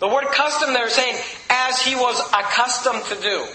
The 0.00 0.08
word 0.08 0.26
custom 0.32 0.74
there 0.74 0.86
is 0.86 0.92
saying, 0.92 1.16
as 1.48 1.80
he 1.80 1.94
was 1.94 2.20
accustomed 2.28 3.04
to 3.04 3.14
do. 3.22 3.46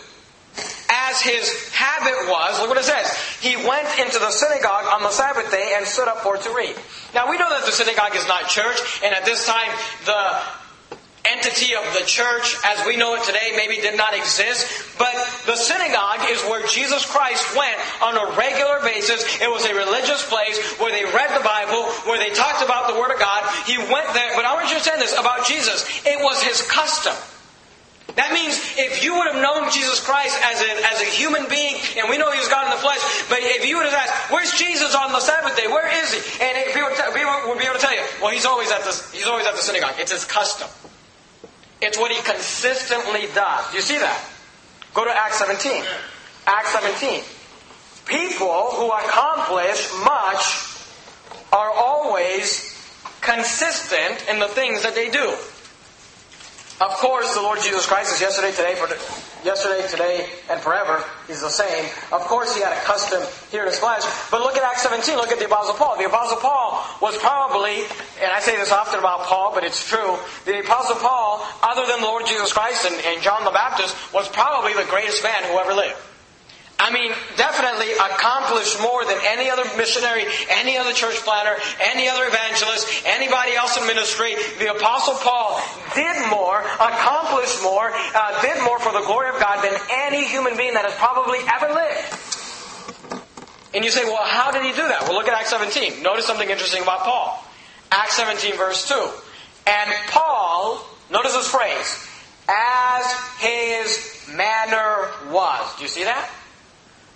As 1.09 1.21
his 1.21 1.69
habit 1.73 2.29
was, 2.29 2.59
look 2.59 2.69
what 2.69 2.77
it 2.77 2.85
says. 2.85 3.09
He 3.41 3.55
went 3.57 3.87
into 3.97 4.19
the 4.19 4.29
synagogue 4.29 4.85
on 4.93 5.01
the 5.01 5.09
Sabbath 5.09 5.49
day 5.49 5.73
and 5.75 5.87
stood 5.87 6.07
up 6.07 6.19
for 6.19 6.37
to 6.37 6.49
read. 6.53 6.75
Now 7.15 7.29
we 7.29 7.37
know 7.37 7.49
that 7.49 7.65
the 7.65 7.71
synagogue 7.71 8.15
is 8.15 8.27
not 8.27 8.47
church, 8.47 8.77
and 9.03 9.15
at 9.15 9.25
this 9.25 9.47
time 9.47 9.73
the 10.05 10.37
entity 11.25 11.73
of 11.73 11.83
the 11.97 12.05
church 12.05 12.55
as 12.65 12.85
we 12.85 12.95
know 12.95 13.15
it 13.15 13.23
today 13.23 13.53
maybe 13.55 13.81
did 13.81 13.97
not 13.97 14.13
exist, 14.13 14.69
but 14.97 15.13
the 15.45 15.55
synagogue 15.55 16.29
is 16.29 16.41
where 16.43 16.65
Jesus 16.67 17.05
Christ 17.05 17.57
went 17.57 17.77
on 18.01 18.13
a 18.13 18.37
regular 18.37 18.79
basis. 18.81 19.25
It 19.41 19.49
was 19.49 19.65
a 19.65 19.73
religious 19.73 20.21
place 20.29 20.57
where 20.77 20.93
they 20.93 21.05
read 21.05 21.33
the 21.33 21.43
Bible, 21.43 21.89
where 22.05 22.19
they 22.21 22.33
talked 22.33 22.61
about 22.61 22.87
the 22.87 22.99
Word 22.99 23.11
of 23.11 23.19
God. 23.19 23.49
He 23.65 23.77
went 23.77 24.13
there, 24.13 24.31
but 24.35 24.45
I 24.45 24.53
want 24.53 24.69
you 24.69 24.77
to 24.77 24.81
understand 24.81 25.01
this 25.01 25.17
about 25.17 25.45
Jesus. 25.45 25.89
It 26.05 26.21
was 26.21 26.41
his 26.43 26.61
custom. 26.69 27.17
That 28.15 28.33
means 28.33 28.57
if 28.77 29.03
you 29.03 29.13
would 29.13 29.27
have 29.29 29.41
known 29.41 29.69
Jesus 29.69 30.01
Christ 30.01 30.33
as 30.41 30.61
a, 30.61 30.71
as 30.89 31.01
a 31.01 31.09
human 31.09 31.45
being, 31.49 31.75
and 31.97 32.09
we 32.09 32.17
know 32.17 32.31
he 32.31 32.39
was 32.39 32.49
God 32.49 32.65
in 32.65 32.71
the 32.73 32.81
flesh, 32.81 33.01
but 33.29 33.39
if 33.41 33.65
you 33.65 33.77
would 33.77 33.85
have 33.85 33.93
asked, 33.93 34.31
where's 34.31 34.51
Jesus 34.57 34.95
on 34.95 35.11
the 35.11 35.19
Sabbath 35.19 35.55
day? 35.55 35.67
Where 35.67 35.85
is 35.85 36.13
he? 36.13 36.19
And 36.41 36.57
people, 36.73 36.89
people 37.13 37.33
would 37.47 37.59
be 37.59 37.65
able 37.65 37.77
to 37.77 37.83
tell 37.83 37.93
you, 37.93 38.01
well, 38.21 38.31
he's 38.31 38.45
always 38.45 38.71
at 38.71 38.81
the, 38.81 38.93
he's 39.13 39.27
always 39.27 39.45
at 39.45 39.55
the 39.55 39.61
synagogue. 39.61 39.95
It's 39.97 40.11
his 40.11 40.25
custom. 40.25 40.67
It's 41.81 41.97
what 41.97 42.11
he 42.11 42.21
consistently 42.23 43.27
does. 43.33 43.73
You 43.73 43.81
see 43.81 43.97
that? 43.97 44.19
Go 44.93 45.05
to 45.05 45.11
Acts 45.11 45.39
17. 45.39 45.83
Acts 46.47 46.71
17. 46.73 47.23
People 48.05 48.73
who 48.73 48.91
accomplish 48.91 49.87
much 50.03 50.65
are 51.53 51.71
always 51.71 52.75
consistent 53.21 54.25
in 54.29 54.39
the 54.39 54.47
things 54.47 54.83
that 54.83 54.95
they 54.95 55.09
do. 55.09 55.35
Of 56.79 56.95
course, 56.95 57.35
the 57.35 57.41
Lord 57.41 57.59
Jesus 57.59 57.85
Christ 57.85 58.15
is 58.15 58.21
yesterday, 58.21 58.51
today, 58.51 58.75
for 58.75 58.87
yesterday, 59.43 59.85
today, 59.89 60.29
and 60.49 60.61
forever. 60.61 61.03
He's 61.27 61.41
the 61.41 61.49
same. 61.49 61.83
Of 62.13 62.21
course, 62.21 62.55
he 62.55 62.61
had 62.63 62.71
a 62.71 62.79
custom 62.87 63.21
here 63.51 63.63
in 63.63 63.67
his 63.67 63.79
flesh. 63.79 64.03
But 64.31 64.39
look 64.39 64.55
at 64.55 64.63
Acts 64.63 64.83
17. 64.83 65.17
Look 65.17 65.31
at 65.31 65.39
the 65.39 65.45
Apostle 65.45 65.75
Paul. 65.75 65.97
The 65.97 66.05
Apostle 66.05 66.37
Paul 66.37 66.85
was 67.01 67.17
probably, 67.17 67.83
and 68.23 68.31
I 68.31 68.39
say 68.39 68.55
this 68.55 68.71
often 68.71 68.97
about 68.97 69.23
Paul, 69.23 69.51
but 69.53 69.65
it's 69.65 69.85
true. 69.85 70.17
The 70.45 70.61
Apostle 70.61 70.95
Paul, 70.95 71.45
other 71.61 71.85
than 71.85 71.99
the 71.99 72.07
Lord 72.07 72.25
Jesus 72.25 72.53
Christ 72.53 72.85
and, 72.85 72.95
and 72.95 73.21
John 73.21 73.43
the 73.43 73.51
Baptist, 73.51 73.95
was 74.13 74.29
probably 74.29 74.73
the 74.73 74.87
greatest 74.89 75.21
man 75.21 75.43
who 75.51 75.59
ever 75.59 75.73
lived. 75.73 75.99
I 76.79 76.91
mean, 76.95 77.11
definitely 77.35 77.91
accomplished 77.91 78.79
more 78.81 79.03
than 79.03 79.19
any 79.27 79.51
other 79.51 79.67
missionary, 79.75 80.23
any 80.47 80.77
other 80.77 80.93
church 80.93 81.15
planter, 81.27 81.59
any 81.83 82.07
other 82.07 82.23
evangelist, 82.23 83.03
anybody 83.05 83.53
else 83.53 83.75
in 83.75 83.85
ministry. 83.85 84.35
The 84.59 84.71
Apostle 84.71 85.15
Paul 85.19 85.59
did 85.93 86.15
more, 86.31 86.63
accomplished 86.79 87.61
more, 87.61 87.91
uh, 87.91 88.41
did 88.41 88.63
more 88.63 88.79
for 88.79 88.93
the 88.93 89.03
glory 89.03 89.27
of 89.27 89.39
God 89.43 89.59
than 89.61 89.75
any 89.91 90.25
human 90.25 90.55
being 90.55 90.73
that 90.73 90.85
has 90.85 90.95
probably 90.95 91.39
ever 91.51 91.67
lived. 91.67 92.29
And 93.75 93.83
you 93.83 93.91
say, 93.91 94.05
well, 94.05 94.23
how 94.23 94.51
did 94.51 94.63
he 94.63 94.71
do 94.71 94.87
that? 94.87 95.03
Well, 95.03 95.13
look 95.13 95.27
at 95.27 95.33
Acts 95.33 95.51
17. 95.51 96.01
Notice 96.01 96.25
something 96.25 96.49
interesting 96.49 96.81
about 96.81 97.01
Paul. 97.01 97.43
Acts 97.91 98.15
17, 98.15 98.55
verse 98.55 98.87
2. 98.87 98.95
And 99.67 99.91
Paul, 100.07 100.83
notice 101.11 101.33
this 101.33 101.51
phrase, 101.51 102.07
as 102.47 103.05
his 103.39 104.25
manner 104.33 105.11
was. 105.29 105.75
Do 105.75 105.83
you 105.83 105.89
see 105.89 106.05
that? 106.05 106.29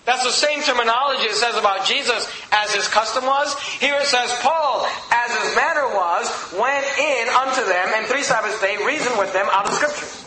That's 0.05 0.23
the 0.23 0.35
same 0.35 0.61
terminology 0.61 1.31
it 1.31 1.35
says 1.35 1.55
about 1.55 1.87
Jesus 1.87 2.27
as 2.51 2.75
his 2.75 2.87
custom 2.87 3.25
was. 3.25 3.55
Here 3.79 3.95
it 3.95 4.07
says, 4.07 4.31
Paul, 4.43 4.85
as 5.11 5.31
his 5.31 5.55
manner 5.55 5.87
was, 5.95 6.27
went 6.59 6.83
in 6.99 7.25
unto 7.31 7.63
them, 7.63 7.87
and 7.95 8.05
three 8.07 8.23
Sabbaths 8.23 8.59
day 8.59 8.75
reasoned 8.83 9.17
with 9.17 9.31
them 9.31 9.47
out 9.51 9.63
of 9.63 9.71
the 9.71 9.77
Scriptures. 9.79 10.19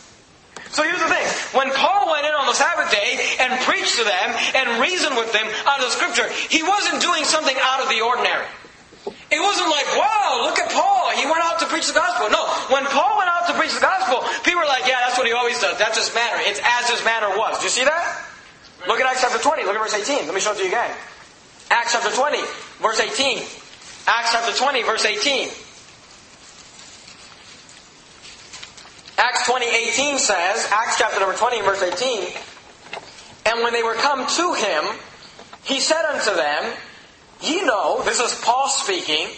So 0.72 0.82
here's 0.82 1.00
the 1.00 1.08
thing. 1.08 1.24
When 1.56 1.72
Paul 1.76 2.08
went 2.12 2.24
in 2.24 2.32
on 2.32 2.46
the 2.48 2.56
Sabbath 2.56 2.90
day 2.92 3.36
and 3.40 3.52
preached 3.64 3.96
to 3.96 4.04
them 4.04 4.28
and 4.56 4.80
reasoned 4.80 5.16
with 5.16 5.32
them 5.32 5.48
out 5.68 5.80
of 5.80 5.88
the 5.88 5.94
Scripture, 5.96 6.28
he 6.48 6.64
wasn't 6.64 7.00
doing 7.00 7.24
something 7.24 7.56
out 7.60 7.80
of 7.80 7.88
the 7.88 8.00
ordinary. 8.00 8.48
It 9.30 9.40
wasn't 9.40 9.70
like, 9.70 9.88
wow, 9.96 10.44
look 10.44 10.58
at 10.58 10.70
Paul. 10.70 11.10
He 11.16 11.24
went 11.24 11.42
out 11.42 11.58
to 11.60 11.66
preach 11.66 11.88
the 11.88 11.96
gospel. 11.96 12.28
No. 12.30 12.44
When 12.68 12.84
Paul 12.92 13.18
went 13.18 13.30
out 13.30 13.46
to 13.48 13.54
preach 13.54 13.74
the 13.74 13.80
gospel, 13.80 14.22
people 14.44 14.60
were 14.60 14.68
like, 14.68 14.86
yeah, 14.86 15.00
that's 15.06 15.18
what 15.18 15.26
he 15.26 15.32
always 15.32 15.58
does. 15.58 15.78
That's 15.78 15.98
his 15.98 16.12
manner. 16.14 16.38
It's 16.44 16.60
as 16.62 16.90
his 16.90 17.02
manner 17.04 17.30
was. 17.34 17.58
Do 17.58 17.64
you 17.64 17.74
see 17.74 17.84
that? 17.84 17.95
Look 18.86 19.00
at 19.00 19.06
Acts 19.06 19.22
chapter 19.22 19.38
20. 19.38 19.64
Look 19.64 19.74
at 19.74 19.82
verse 19.82 19.94
18. 19.94 20.26
Let 20.26 20.34
me 20.34 20.40
show 20.40 20.52
it 20.52 20.58
to 20.58 20.62
you 20.62 20.68
again. 20.68 20.90
Acts 21.70 21.92
chapter 21.92 22.10
20, 22.10 22.38
verse 22.80 23.00
18. 23.00 23.38
Acts 24.06 24.32
chapter 24.32 24.52
20, 24.56 24.82
verse 24.84 25.04
18. 25.04 25.48
Acts 29.18 29.46
20, 29.46 29.66
18 29.66 30.18
says, 30.18 30.68
Acts 30.72 30.98
chapter 30.98 31.18
number 31.18 31.34
20, 31.34 31.62
verse 31.62 31.82
18, 31.82 32.28
And 33.46 33.62
when 33.62 33.72
they 33.72 33.82
were 33.82 33.94
come 33.94 34.26
to 34.26 34.52
him, 34.54 34.84
he 35.64 35.80
said 35.80 36.04
unto 36.04 36.36
them, 36.36 36.74
Ye 37.40 37.62
know, 37.62 38.02
this 38.04 38.20
is 38.20 38.38
Paul 38.44 38.68
speaking, 38.68 39.28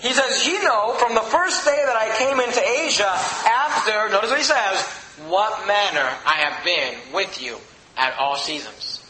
he 0.00 0.12
says, 0.12 0.46
Ye 0.46 0.62
know, 0.64 0.94
from 0.98 1.14
the 1.14 1.22
first 1.22 1.64
day 1.64 1.82
that 1.86 1.96
I 1.96 2.14
came 2.18 2.40
into 2.40 2.60
Asia, 2.84 3.08
after, 3.08 4.10
notice 4.10 4.30
what 4.30 4.38
he 4.38 4.44
says, 4.44 4.82
what 5.28 5.66
manner 5.66 6.10
I 6.26 6.34
have 6.44 6.64
been 6.64 7.14
with 7.14 7.40
you 7.40 7.56
at 7.96 8.18
all 8.18 8.36
seasons. 8.36 9.02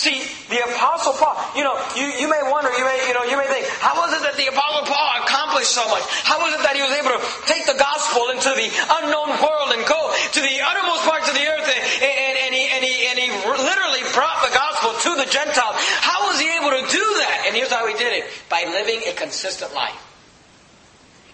See, 0.00 0.16
the 0.48 0.64
Apostle 0.64 1.12
Paul, 1.12 1.36
you 1.52 1.60
know, 1.60 1.76
you, 1.92 2.08
you 2.24 2.24
may 2.24 2.40
wonder, 2.48 2.72
you 2.72 2.84
may, 2.88 3.04
you 3.04 3.12
know, 3.12 3.24
you 3.28 3.36
may 3.36 3.44
think, 3.52 3.68
how 3.84 3.92
was 4.00 4.16
it 4.16 4.24
that 4.24 4.32
the 4.32 4.48
Apostle 4.48 4.88
Paul 4.88 5.08
accomplished 5.20 5.76
so 5.76 5.84
much? 5.92 6.00
How 6.24 6.40
was 6.40 6.56
it 6.56 6.64
that 6.64 6.72
he 6.72 6.80
was 6.80 6.96
able 6.96 7.12
to 7.12 7.20
take 7.44 7.68
the 7.68 7.76
gospel 7.76 8.32
into 8.32 8.48
the 8.48 8.68
unknown 8.96 9.36
world 9.44 9.76
and 9.76 9.84
go 9.84 10.00
to 10.08 10.40
the 10.40 10.56
uttermost 10.64 11.04
parts 11.04 11.28
of 11.28 11.36
the 11.36 11.44
earth 11.44 11.68
and, 11.68 11.80
and, 12.00 12.34
and, 12.48 12.52
he, 12.56 12.64
and, 12.72 12.80
he, 12.80 12.94
and 13.12 13.16
he 13.20 13.28
literally 13.44 14.00
brought 14.16 14.40
the 14.40 14.52
gospel 14.56 14.96
to 15.04 15.20
the 15.20 15.28
Gentiles? 15.28 15.76
How 16.00 16.32
was 16.32 16.40
he 16.40 16.48
able 16.56 16.72
to 16.72 16.84
do 16.88 17.04
that? 17.20 17.44
And 17.48 17.52
here's 17.52 17.68
how 17.68 17.84
he 17.84 17.92
did 17.92 18.24
it. 18.24 18.24
By 18.48 18.64
living 18.72 19.04
a 19.04 19.12
consistent 19.12 19.76
life. 19.76 20.09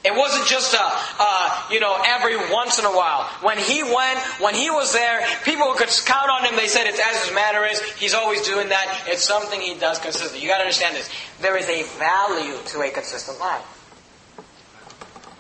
It 0.06 0.14
wasn't 0.14 0.46
just 0.46 0.72
a, 0.72 1.72
you 1.72 1.80
know, 1.80 2.00
every 2.06 2.36
once 2.52 2.78
in 2.78 2.84
a 2.84 2.94
while. 2.94 3.24
When 3.42 3.58
he 3.58 3.82
went, 3.82 4.20
when 4.38 4.54
he 4.54 4.70
was 4.70 4.92
there, 4.92 5.26
people 5.44 5.74
could 5.74 5.90
count 6.06 6.30
on 6.30 6.44
him. 6.44 6.54
They 6.54 6.68
said 6.68 6.86
it's 6.86 7.00
as 7.00 7.26
his 7.26 7.34
manner 7.34 7.66
is. 7.66 7.82
He's 7.98 8.14
always 8.14 8.42
doing 8.42 8.68
that. 8.68 9.06
It's 9.08 9.24
something 9.24 9.60
he 9.60 9.74
does 9.74 9.98
consistently. 9.98 10.42
You 10.42 10.48
got 10.48 10.58
to 10.58 10.62
understand 10.62 10.94
this. 10.94 11.10
There 11.40 11.56
is 11.56 11.68
a 11.68 11.82
value 11.98 12.56
to 12.66 12.82
a 12.82 12.90
consistent 12.90 13.40
life. 13.40 13.66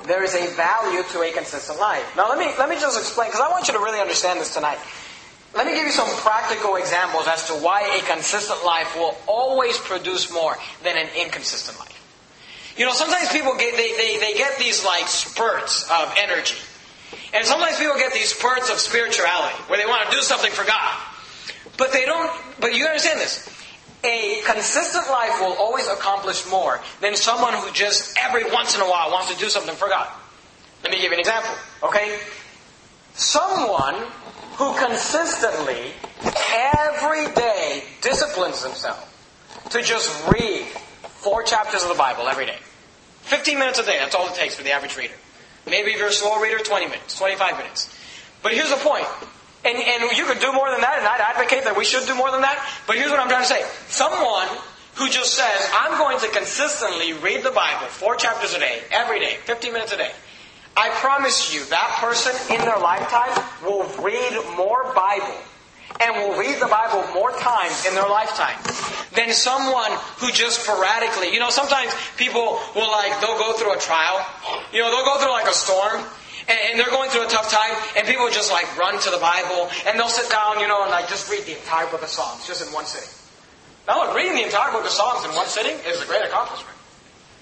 There 0.06 0.22
is 0.22 0.34
a 0.34 0.46
value 0.54 1.02
to 1.12 1.22
a 1.22 1.32
consistent 1.32 1.78
life. 1.78 2.04
Now 2.16 2.28
let 2.28 2.38
me 2.38 2.46
let 2.58 2.68
me 2.68 2.76
just 2.76 2.98
explain 2.98 3.28
because 3.28 3.40
I 3.40 3.50
want 3.50 3.66
you 3.66 3.74
to 3.74 3.80
really 3.80 4.00
understand 4.00 4.40
this 4.40 4.54
tonight. 4.54 4.78
Let 5.54 5.66
me 5.66 5.74
give 5.74 5.86
you 5.86 5.92
some 5.92 6.08
practical 6.18 6.76
examples 6.76 7.26
as 7.26 7.46
to 7.48 7.54
why 7.54 7.82
a 7.96 8.02
consistent 8.02 8.64
life 8.64 8.94
will 8.94 9.16
always 9.26 9.78
produce 9.78 10.30
more 10.32 10.56
than 10.84 10.96
an 10.96 11.08
inconsistent 11.16 11.78
life. 11.78 11.95
You 12.76 12.84
know, 12.84 12.92
sometimes 12.92 13.30
people 13.32 13.56
get, 13.56 13.76
they, 13.76 13.92
they, 13.96 14.18
they 14.18 14.34
get 14.34 14.58
these 14.58 14.84
like 14.84 15.08
spurts 15.08 15.90
of 15.90 16.14
energy. 16.18 16.56
And 17.32 17.44
sometimes 17.44 17.78
people 17.78 17.96
get 17.96 18.12
these 18.12 18.34
spurts 18.34 18.70
of 18.70 18.78
spirituality 18.78 19.56
where 19.68 19.78
they 19.78 19.86
want 19.86 20.08
to 20.10 20.16
do 20.16 20.22
something 20.22 20.50
for 20.52 20.64
God. 20.64 21.02
But 21.78 21.92
they 21.92 22.04
don't, 22.04 22.30
but 22.60 22.74
you 22.74 22.86
understand 22.86 23.20
this. 23.20 23.48
A 24.04 24.42
consistent 24.44 25.08
life 25.08 25.40
will 25.40 25.54
always 25.54 25.86
accomplish 25.88 26.48
more 26.50 26.80
than 27.00 27.16
someone 27.16 27.54
who 27.54 27.70
just 27.72 28.16
every 28.18 28.50
once 28.52 28.74
in 28.74 28.80
a 28.80 28.84
while 28.84 29.10
wants 29.10 29.32
to 29.32 29.38
do 29.38 29.48
something 29.48 29.74
for 29.74 29.88
God. 29.88 30.08
Let 30.82 30.92
me 30.92 30.98
give 30.98 31.10
you 31.10 31.14
an 31.14 31.20
example, 31.20 31.52
okay? 31.82 32.18
Someone 33.14 33.94
who 34.56 34.76
consistently, 34.78 35.92
every 36.54 37.26
day, 37.34 37.84
disciplines 38.02 38.62
himself 38.62 39.12
to 39.70 39.82
just 39.82 40.30
read 40.30 40.66
four 41.26 41.42
chapters 41.42 41.82
of 41.82 41.88
the 41.88 41.98
Bible 41.98 42.28
every 42.28 42.46
day. 42.46 42.54
15 43.22 43.58
minutes 43.58 43.80
a 43.80 43.84
day, 43.84 43.98
that's 43.98 44.14
all 44.14 44.28
it 44.28 44.36
takes 44.36 44.54
for 44.54 44.62
the 44.62 44.70
average 44.70 44.96
reader. 44.96 45.18
Maybe 45.66 45.90
if 45.90 45.98
you're 45.98 46.06
a 46.06 46.12
slow 46.12 46.40
reader, 46.40 46.58
20 46.62 46.86
minutes, 46.86 47.18
25 47.18 47.58
minutes. 47.58 47.90
But 48.44 48.52
here's 48.54 48.70
the 48.70 48.76
point. 48.76 49.08
And, 49.64 49.76
and 49.76 50.16
you 50.16 50.24
could 50.24 50.38
do 50.38 50.52
more 50.52 50.70
than 50.70 50.82
that, 50.82 50.98
and 50.98 51.08
I'd 51.08 51.34
advocate 51.34 51.64
that 51.64 51.76
we 51.76 51.84
should 51.84 52.06
do 52.06 52.14
more 52.14 52.30
than 52.30 52.42
that. 52.42 52.64
But 52.86 52.94
here's 52.94 53.10
what 53.10 53.18
I'm 53.18 53.28
trying 53.28 53.42
to 53.42 53.48
say. 53.48 53.60
Someone 53.88 54.46
who 54.94 55.08
just 55.10 55.34
says, 55.34 55.68
I'm 55.74 55.98
going 55.98 56.20
to 56.20 56.28
consistently 56.28 57.14
read 57.14 57.42
the 57.42 57.50
Bible, 57.50 57.88
four 57.88 58.14
chapters 58.14 58.54
a 58.54 58.60
day, 58.60 58.82
every 58.92 59.18
day, 59.18 59.34
15 59.50 59.72
minutes 59.72 59.92
a 59.92 59.96
day. 59.96 60.12
I 60.76 60.90
promise 61.02 61.52
you, 61.52 61.64
that 61.64 61.98
person 61.98 62.38
in 62.54 62.62
their 62.62 62.78
lifetime 62.78 63.34
will 63.66 63.82
read 63.98 64.38
more 64.56 64.94
Bible 64.94 65.42
and 66.00 66.16
will 66.16 66.38
read 66.38 66.60
the 66.60 66.66
Bible 66.68 67.04
more 67.14 67.32
times 67.38 67.86
in 67.86 67.94
their 67.94 68.08
lifetime 68.08 68.58
than 69.14 69.32
someone 69.32 69.90
who 70.18 70.30
just 70.30 70.62
sporadically, 70.62 71.32
you 71.32 71.40
know, 71.40 71.50
sometimes 71.50 71.92
people 72.16 72.60
will 72.74 72.90
like, 72.90 73.18
they'll 73.20 73.38
go 73.38 73.56
through 73.56 73.72
a 73.72 73.80
trial, 73.80 74.20
you 74.72 74.80
know, 74.80 74.90
they'll 74.90 75.08
go 75.08 75.18
through 75.18 75.32
like 75.32 75.48
a 75.48 75.54
storm, 75.54 76.04
and, 76.48 76.78
they're 76.78 76.90
going 76.90 77.10
through 77.10 77.24
a 77.24 77.28
tough 77.28 77.50
time, 77.50 77.74
and 77.96 78.06
people 78.06 78.28
just 78.30 78.52
like 78.52 78.68
run 78.78 79.00
to 79.00 79.10
the 79.10 79.18
Bible, 79.18 79.68
and 79.86 79.98
they'll 79.98 80.12
sit 80.12 80.30
down, 80.30 80.60
you 80.60 80.68
know, 80.68 80.82
and 80.82 80.90
like 80.90 81.08
just 81.08 81.30
read 81.30 81.42
the 81.44 81.56
entire 81.56 81.86
book 81.90 82.02
of 82.02 82.08
Psalms 82.08 82.46
just 82.46 82.64
in 82.64 82.72
one 82.72 82.84
sitting. 82.84 83.08
Now 83.88 84.04
look, 84.04 84.14
reading 84.16 84.34
the 84.34 84.44
entire 84.44 84.70
book 84.72 84.84
of 84.84 84.90
Psalms 84.90 85.24
in 85.24 85.34
one 85.34 85.46
sitting 85.46 85.76
is 85.86 86.02
a 86.02 86.06
great 86.06 86.24
accomplishment. 86.24 86.76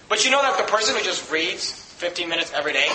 But 0.08 0.24
you 0.24 0.30
know 0.30 0.42
that 0.42 0.56
the 0.58 0.70
person 0.70 0.94
who 0.94 1.02
just 1.02 1.30
reads 1.30 1.72
15 1.72 2.28
minutes 2.28 2.52
every 2.54 2.72
day. 2.72 2.88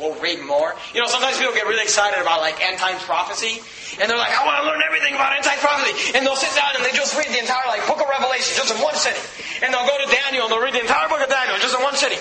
We'll 0.00 0.16
read 0.16 0.40
more. 0.40 0.72
You 0.96 1.04
know, 1.04 1.06
sometimes 1.06 1.36
people 1.36 1.52
get 1.52 1.68
really 1.68 1.84
excited 1.84 2.16
about 2.16 2.40
like 2.40 2.56
end 2.64 2.80
times 2.80 3.04
prophecy, 3.04 3.60
and 4.00 4.08
they're 4.08 4.16
like, 4.16 4.32
I 4.32 4.48
want 4.48 4.64
to 4.64 4.66
learn 4.66 4.80
everything 4.80 5.12
about 5.12 5.36
end 5.36 5.44
times 5.44 5.60
prophecy. 5.60 6.16
And 6.16 6.24
they'll 6.24 6.40
sit 6.40 6.56
down 6.56 6.72
and 6.72 6.80
they 6.80 6.96
just 6.96 7.12
read 7.20 7.28
the 7.28 7.38
entire 7.38 7.68
like 7.68 7.84
book 7.84 8.00
of 8.00 8.08
Revelation 8.08 8.56
just 8.56 8.72
in 8.72 8.80
one 8.80 8.96
sitting. 8.96 9.20
And 9.60 9.68
they'll 9.76 9.84
go 9.84 10.00
to 10.00 10.08
Daniel 10.08 10.48
and 10.48 10.50
they'll 10.50 10.64
read 10.64 10.72
the 10.72 10.80
entire 10.80 11.04
book 11.12 11.20
of 11.20 11.28
Daniel 11.28 11.60
just 11.60 11.76
in 11.76 11.84
one 11.84 11.94
sitting. 11.94 12.18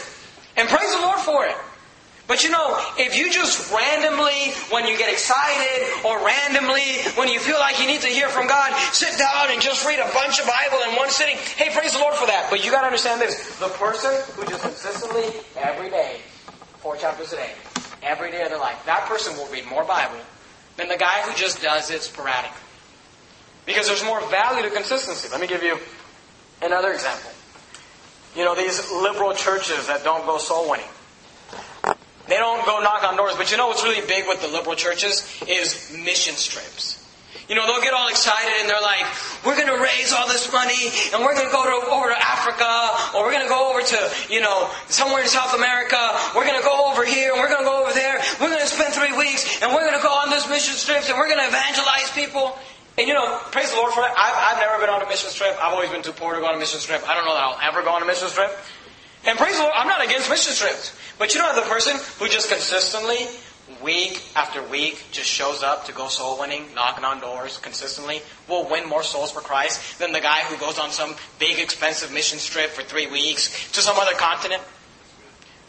And 0.59 0.67
praise 0.67 0.91
the 0.91 1.01
Lord 1.07 1.23
for 1.23 1.47
it. 1.47 1.55
But 2.29 2.43
you 2.43 2.51
know, 2.51 2.77
if 2.99 3.17
you 3.17 3.31
just 3.31 3.73
randomly, 3.73 4.53
when 4.69 4.85
you 4.85 4.95
get 4.99 5.09
excited, 5.09 6.05
or 6.05 6.23
randomly, 6.23 7.01
when 7.17 7.27
you 7.27 7.39
feel 7.39 7.57
like 7.57 7.79
you 7.81 7.87
need 7.87 8.01
to 8.01 8.07
hear 8.07 8.29
from 8.29 8.45
God, 8.45 8.69
sit 8.93 9.17
down 9.17 9.49
and 9.49 9.59
just 9.59 9.81
read 9.87 9.97
a 9.97 10.07
bunch 10.13 10.39
of 10.39 10.45
Bible 10.45 10.77
in 10.87 10.95
one 10.95 11.09
sitting, 11.09 11.37
hey, 11.57 11.73
praise 11.73 11.93
the 11.93 11.97
Lord 11.97 12.13
for 12.13 12.27
that. 12.27 12.47
But 12.51 12.63
you 12.63 12.69
gotta 12.69 12.85
understand 12.85 13.19
this. 13.19 13.57
The 13.57 13.69
person 13.81 14.13
who 14.35 14.45
just 14.45 14.61
consistently, 14.61 15.25
every 15.57 15.89
day, 15.89 16.21
four 16.79 16.95
chapters 16.97 17.33
a 17.33 17.37
day, 17.37 17.51
every 18.01 18.31
day 18.31 18.43
of 18.43 18.49
their 18.49 18.59
life, 18.59 18.81
that 18.85 19.05
person 19.07 19.35
will 19.37 19.47
read 19.47 19.65
more 19.67 19.83
Bible 19.83 20.19
than 20.77 20.87
the 20.87 20.97
guy 20.97 21.21
who 21.21 21.35
just 21.35 21.61
does 21.61 21.91
it 21.91 22.01
sporadically. 22.01 22.57
Because 23.65 23.87
there's 23.87 24.03
more 24.03 24.21
value 24.29 24.63
to 24.63 24.73
consistency. 24.73 25.27
Let 25.31 25.41
me 25.41 25.47
give 25.47 25.61
you 25.61 25.77
another 26.61 26.91
example. 26.91 27.31
You 28.35 28.45
know, 28.45 28.55
these 28.55 28.91
liberal 28.91 29.33
churches 29.33 29.87
that 29.87 30.03
don't 30.03 30.25
go 30.25 30.37
soul 30.37 30.69
winning. 30.69 30.85
They 32.27 32.37
don't 32.37 32.65
go 32.65 32.79
knock 32.79 33.03
on 33.03 33.17
doors. 33.17 33.35
But 33.35 33.51
you 33.51 33.57
know 33.57 33.67
what's 33.67 33.83
really 33.83 34.05
big 34.07 34.27
with 34.27 34.41
the 34.41 34.47
liberal 34.47 34.75
churches 34.75 35.27
is 35.47 35.91
mission 35.91 36.35
trips. 36.35 37.03
You 37.49 37.57
know, 37.57 37.65
they'll 37.65 37.81
get 37.81 37.97
all 37.97 38.07
excited 38.13 38.61
and 38.61 38.69
they're 38.69 38.79
like, 38.79 39.01
we're 39.41 39.57
going 39.57 39.73
to 39.73 39.81
raise 39.81 40.13
all 40.13 40.29
this 40.29 40.45
money 40.53 40.93
and 41.09 41.25
we're 41.25 41.33
going 41.33 41.49
to 41.49 41.51
go 41.51 41.65
to, 41.65 41.89
over 41.89 42.13
to 42.13 42.19
Africa 42.21 43.17
or 43.17 43.25
we're 43.25 43.33
going 43.33 43.41
to 43.41 43.49
go 43.49 43.73
over 43.73 43.81
to, 43.81 43.99
you 44.29 44.37
know, 44.37 44.69
somewhere 44.85 45.25
in 45.25 45.27
South 45.27 45.57
America. 45.57 45.97
We're 46.37 46.45
going 46.45 46.61
to 46.61 46.63
go 46.63 46.93
over 46.93 47.01
here 47.01 47.33
and 47.33 47.41
we're 47.41 47.49
going 47.49 47.65
to 47.65 47.69
go 47.69 47.81
over 47.81 47.91
there. 47.97 48.21
We're 48.37 48.53
going 48.53 48.61
to 48.61 48.69
spend 48.69 48.93
three 48.93 49.17
weeks 49.17 49.65
and 49.65 49.73
we're 49.73 49.81
going 49.81 49.97
to 49.97 50.05
go 50.05 50.13
on 50.13 50.29
this 50.29 50.45
mission 50.45 50.77
trips 50.77 51.09
and 51.09 51.17
we're 51.17 51.25
going 51.25 51.41
to 51.41 51.49
evangelize 51.49 52.13
people. 52.13 52.53
And 53.01 53.09
you 53.09 53.17
know, 53.17 53.41
praise 53.49 53.73
the 53.73 53.81
Lord 53.81 53.97
for 53.97 54.05
that. 54.05 54.13
I've, 54.13 54.53
I've 54.53 54.61
never 54.61 54.77
been 54.77 54.93
on 54.93 55.01
a 55.01 55.09
mission 55.09 55.33
trip. 55.33 55.57
I've 55.57 55.73
always 55.73 55.89
been 55.89 56.05
too 56.05 56.13
poor 56.13 56.37
to 56.37 56.41
go 56.41 56.45
on 56.45 56.53
a 56.53 56.61
mission 56.61 56.77
trip. 56.85 57.01
I 57.09 57.17
don't 57.17 57.25
know 57.25 57.33
that 57.33 57.49
I'll 57.49 57.61
ever 57.65 57.81
go 57.81 57.97
on 57.97 58.03
a 58.03 58.05
mission 58.05 58.29
trip. 58.29 58.53
And 59.25 59.41
praise 59.41 59.57
the 59.57 59.65
Lord, 59.65 59.73
I'm 59.73 59.87
not 59.87 60.05
against 60.05 60.29
mission 60.29 60.53
trips. 60.53 60.93
But 61.17 61.33
you 61.33 61.41
know 61.41 61.49
the 61.55 61.65
person 61.65 61.97
who 62.21 62.29
just 62.29 62.47
consistently 62.47 63.25
week 63.83 64.21
after 64.35 64.61
week 64.63 65.03
just 65.11 65.29
shows 65.29 65.63
up 65.63 65.85
to 65.85 65.91
go 65.91 66.07
soul 66.07 66.39
winning, 66.39 66.65
knocking 66.75 67.03
on 67.03 67.19
doors 67.19 67.57
consistently, 67.57 68.21
will 68.47 68.69
win 68.69 68.87
more 68.87 69.03
souls 69.03 69.31
for 69.31 69.41
Christ 69.41 69.99
than 69.99 70.11
the 70.11 70.21
guy 70.21 70.41
who 70.41 70.57
goes 70.57 70.79
on 70.79 70.91
some 70.91 71.15
big 71.39 71.59
expensive 71.59 72.11
mission 72.13 72.39
trip 72.39 72.71
for 72.71 72.83
three 72.83 73.07
weeks 73.07 73.71
to 73.71 73.81
some 73.81 73.97
other 73.97 74.13
continent. 74.13 74.61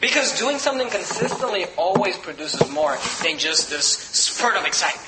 Because 0.00 0.38
doing 0.38 0.58
something 0.58 0.88
consistently 0.88 1.66
always 1.76 2.16
produces 2.16 2.68
more 2.70 2.96
than 3.22 3.38
just 3.38 3.68
this 3.68 3.86
spurt 3.86 4.56
of 4.56 4.64
excitement. 4.64 5.06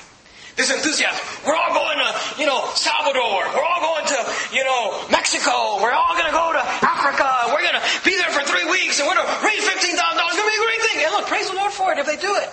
This 0.55 0.71
enthusiasm. 0.71 1.17
We're 1.47 1.57
all 1.57 1.73
going 1.73 1.97
to, 1.97 2.11
you 2.37 2.45
know, 2.45 2.69
Salvador. 2.77 3.41
We're 3.57 3.65
all 3.65 3.81
going 3.81 4.05
to, 4.05 4.21
you 4.53 4.63
know, 4.65 5.09
Mexico. 5.09 5.81
We're 5.81 5.97
all 5.97 6.13
going 6.13 6.29
to 6.29 6.37
go 6.37 6.53
to 6.53 6.61
Africa. 6.61 7.57
We're 7.57 7.65
going 7.65 7.81
to 7.81 7.85
be 8.05 8.17
there 8.21 8.29
for 8.29 8.45
three 8.45 8.69
weeks 8.69 9.01
and 9.01 9.09
we're 9.09 9.17
going 9.17 9.27
to 9.27 9.47
raise 9.47 9.65
$15,000. 9.65 9.73
It's 9.73 10.37
going 10.37 10.45
to 10.45 10.53
be 10.53 10.61
a 10.61 10.67
great 10.69 10.83
thing. 10.93 11.05
And 11.09 11.13
look, 11.17 11.27
praise 11.27 11.49
the 11.49 11.57
Lord 11.57 11.73
for 11.73 11.93
it 11.93 11.99
if 11.99 12.05
they 12.05 12.21
do 12.21 12.37
it. 12.37 12.53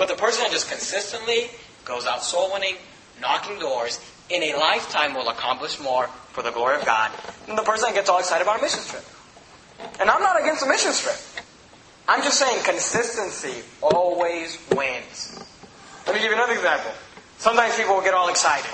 But 0.00 0.08
the 0.08 0.16
person 0.16 0.44
that 0.44 0.50
just 0.50 0.70
consistently 0.70 1.50
goes 1.84 2.06
out 2.06 2.24
soul 2.24 2.54
winning, 2.54 2.76
knocking 3.20 3.58
doors, 3.58 4.00
in 4.30 4.42
a 4.42 4.56
lifetime 4.56 5.12
will 5.12 5.28
accomplish 5.28 5.78
more 5.78 6.06
for 6.32 6.40
the 6.40 6.50
glory 6.50 6.80
of 6.80 6.86
God 6.86 7.12
than 7.44 7.54
the 7.54 7.62
person 7.62 7.90
that 7.90 7.94
gets 7.94 8.08
all 8.08 8.18
excited 8.18 8.40
about 8.40 8.60
a 8.60 8.62
mission 8.62 8.80
trip. 8.80 9.04
And 10.00 10.08
I'm 10.08 10.22
not 10.22 10.40
against 10.40 10.64
a 10.64 10.66
mission 10.66 10.96
trip. 10.96 11.20
I'm 12.08 12.22
just 12.22 12.40
saying 12.40 12.64
consistency 12.64 13.60
always 13.82 14.56
wins. 14.72 15.36
Let 16.06 16.16
me 16.16 16.22
give 16.22 16.32
you 16.32 16.36
another 16.40 16.54
example. 16.54 16.92
Sometimes 17.36 17.76
people 17.76 17.96
will 17.96 18.02
get 18.02 18.14
all 18.14 18.30
excited. 18.30 18.72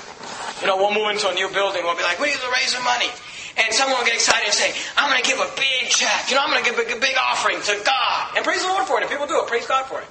You 0.60 0.68
know, 0.68 0.76
we'll 0.76 0.94
move 0.94 1.10
into 1.10 1.28
a 1.28 1.34
new 1.34 1.50
building. 1.50 1.82
We'll 1.82 1.98
be 1.98 2.06
like, 2.06 2.20
we 2.20 2.28
need 2.28 2.38
to 2.38 2.52
raise 2.54 2.70
some 2.70 2.84
money. 2.84 3.10
And 3.58 3.74
someone 3.74 3.98
will 3.98 4.06
get 4.06 4.14
excited 4.14 4.46
and 4.46 4.54
say, 4.54 4.70
I'm 4.96 5.10
going 5.10 5.20
to 5.20 5.28
give 5.28 5.40
a 5.42 5.50
big 5.58 5.90
check. 5.90 6.30
You 6.30 6.36
know, 6.36 6.46
I'm 6.46 6.54
going 6.54 6.62
to 6.62 6.70
give 6.70 6.78
a 6.78 7.00
big 7.00 7.16
offering 7.18 7.58
to 7.62 7.82
God. 7.82 8.36
And 8.36 8.44
praise 8.44 8.62
the 8.62 8.68
Lord 8.68 8.86
for 8.86 9.00
it. 9.00 9.02
If 9.02 9.10
people 9.10 9.26
do 9.26 9.42
it, 9.42 9.48
praise 9.48 9.66
God 9.66 9.86
for 9.90 9.98
it. 10.00 10.06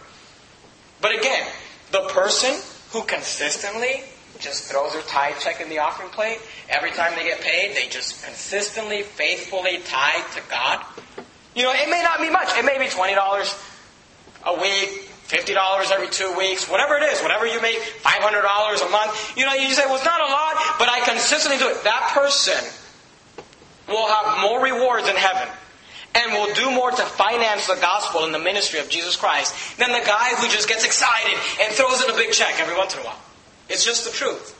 But 1.01 1.17
again, 1.17 1.47
the 1.91 2.01
person 2.09 2.59
who 2.91 3.03
consistently 3.03 4.03
just 4.39 4.69
throws 4.69 4.93
their 4.93 5.01
tithe 5.03 5.35
check 5.39 5.61
in 5.61 5.69
the 5.69 5.79
offering 5.79 6.09
plate, 6.09 6.39
every 6.69 6.91
time 6.91 7.13
they 7.15 7.23
get 7.23 7.41
paid, 7.41 7.75
they 7.75 7.87
just 7.89 8.23
consistently, 8.23 9.01
faithfully 9.01 9.79
tithe 9.85 10.25
to 10.35 10.41
God. 10.49 10.85
You 11.55 11.63
know, 11.63 11.71
it 11.71 11.89
may 11.89 12.01
not 12.01 12.19
be 12.19 12.29
much. 12.29 12.49
It 12.57 12.65
may 12.65 12.77
be 12.77 12.85
$20 12.85 13.15
a 14.45 14.53
week, 14.61 15.09
$50 15.27 15.91
every 15.91 16.09
two 16.09 16.35
weeks, 16.37 16.69
whatever 16.69 16.97
it 16.97 17.03
is, 17.03 17.21
whatever 17.21 17.47
you 17.47 17.61
make, 17.61 17.79
$500 17.79 18.87
a 18.87 18.89
month. 18.91 19.37
You 19.37 19.45
know, 19.45 19.53
you 19.53 19.73
say, 19.73 19.85
well, 19.85 19.95
it's 19.95 20.05
not 20.05 20.19
a 20.19 20.31
lot, 20.31 20.55
but 20.79 20.89
I 20.89 21.01
consistently 21.05 21.57
do 21.57 21.69
it. 21.69 21.83
That 21.83 22.11
person 22.13 22.61
will 23.87 24.07
have 24.07 24.41
more 24.41 24.61
rewards 24.61 25.07
in 25.07 25.15
heaven 25.15 25.47
and 26.15 26.33
will 26.33 26.53
do 26.53 26.71
more 26.71 26.91
to 26.91 27.03
finance 27.03 27.67
the 27.67 27.77
gospel 27.81 28.23
and 28.23 28.33
the 28.33 28.39
ministry 28.39 28.79
of 28.79 28.89
Jesus 28.89 29.15
Christ 29.15 29.77
than 29.77 29.91
the 29.91 30.05
guy 30.05 30.35
who 30.35 30.47
just 30.47 30.67
gets 30.67 30.85
excited 30.85 31.37
and 31.61 31.73
throws 31.73 32.03
in 32.03 32.09
a 32.09 32.15
big 32.15 32.31
check 32.31 32.59
every 32.59 32.75
once 32.75 32.93
in 32.93 33.01
a 33.01 33.03
while. 33.03 33.19
It's 33.69 33.83
just 33.83 34.05
the 34.05 34.11
truth. 34.11 34.53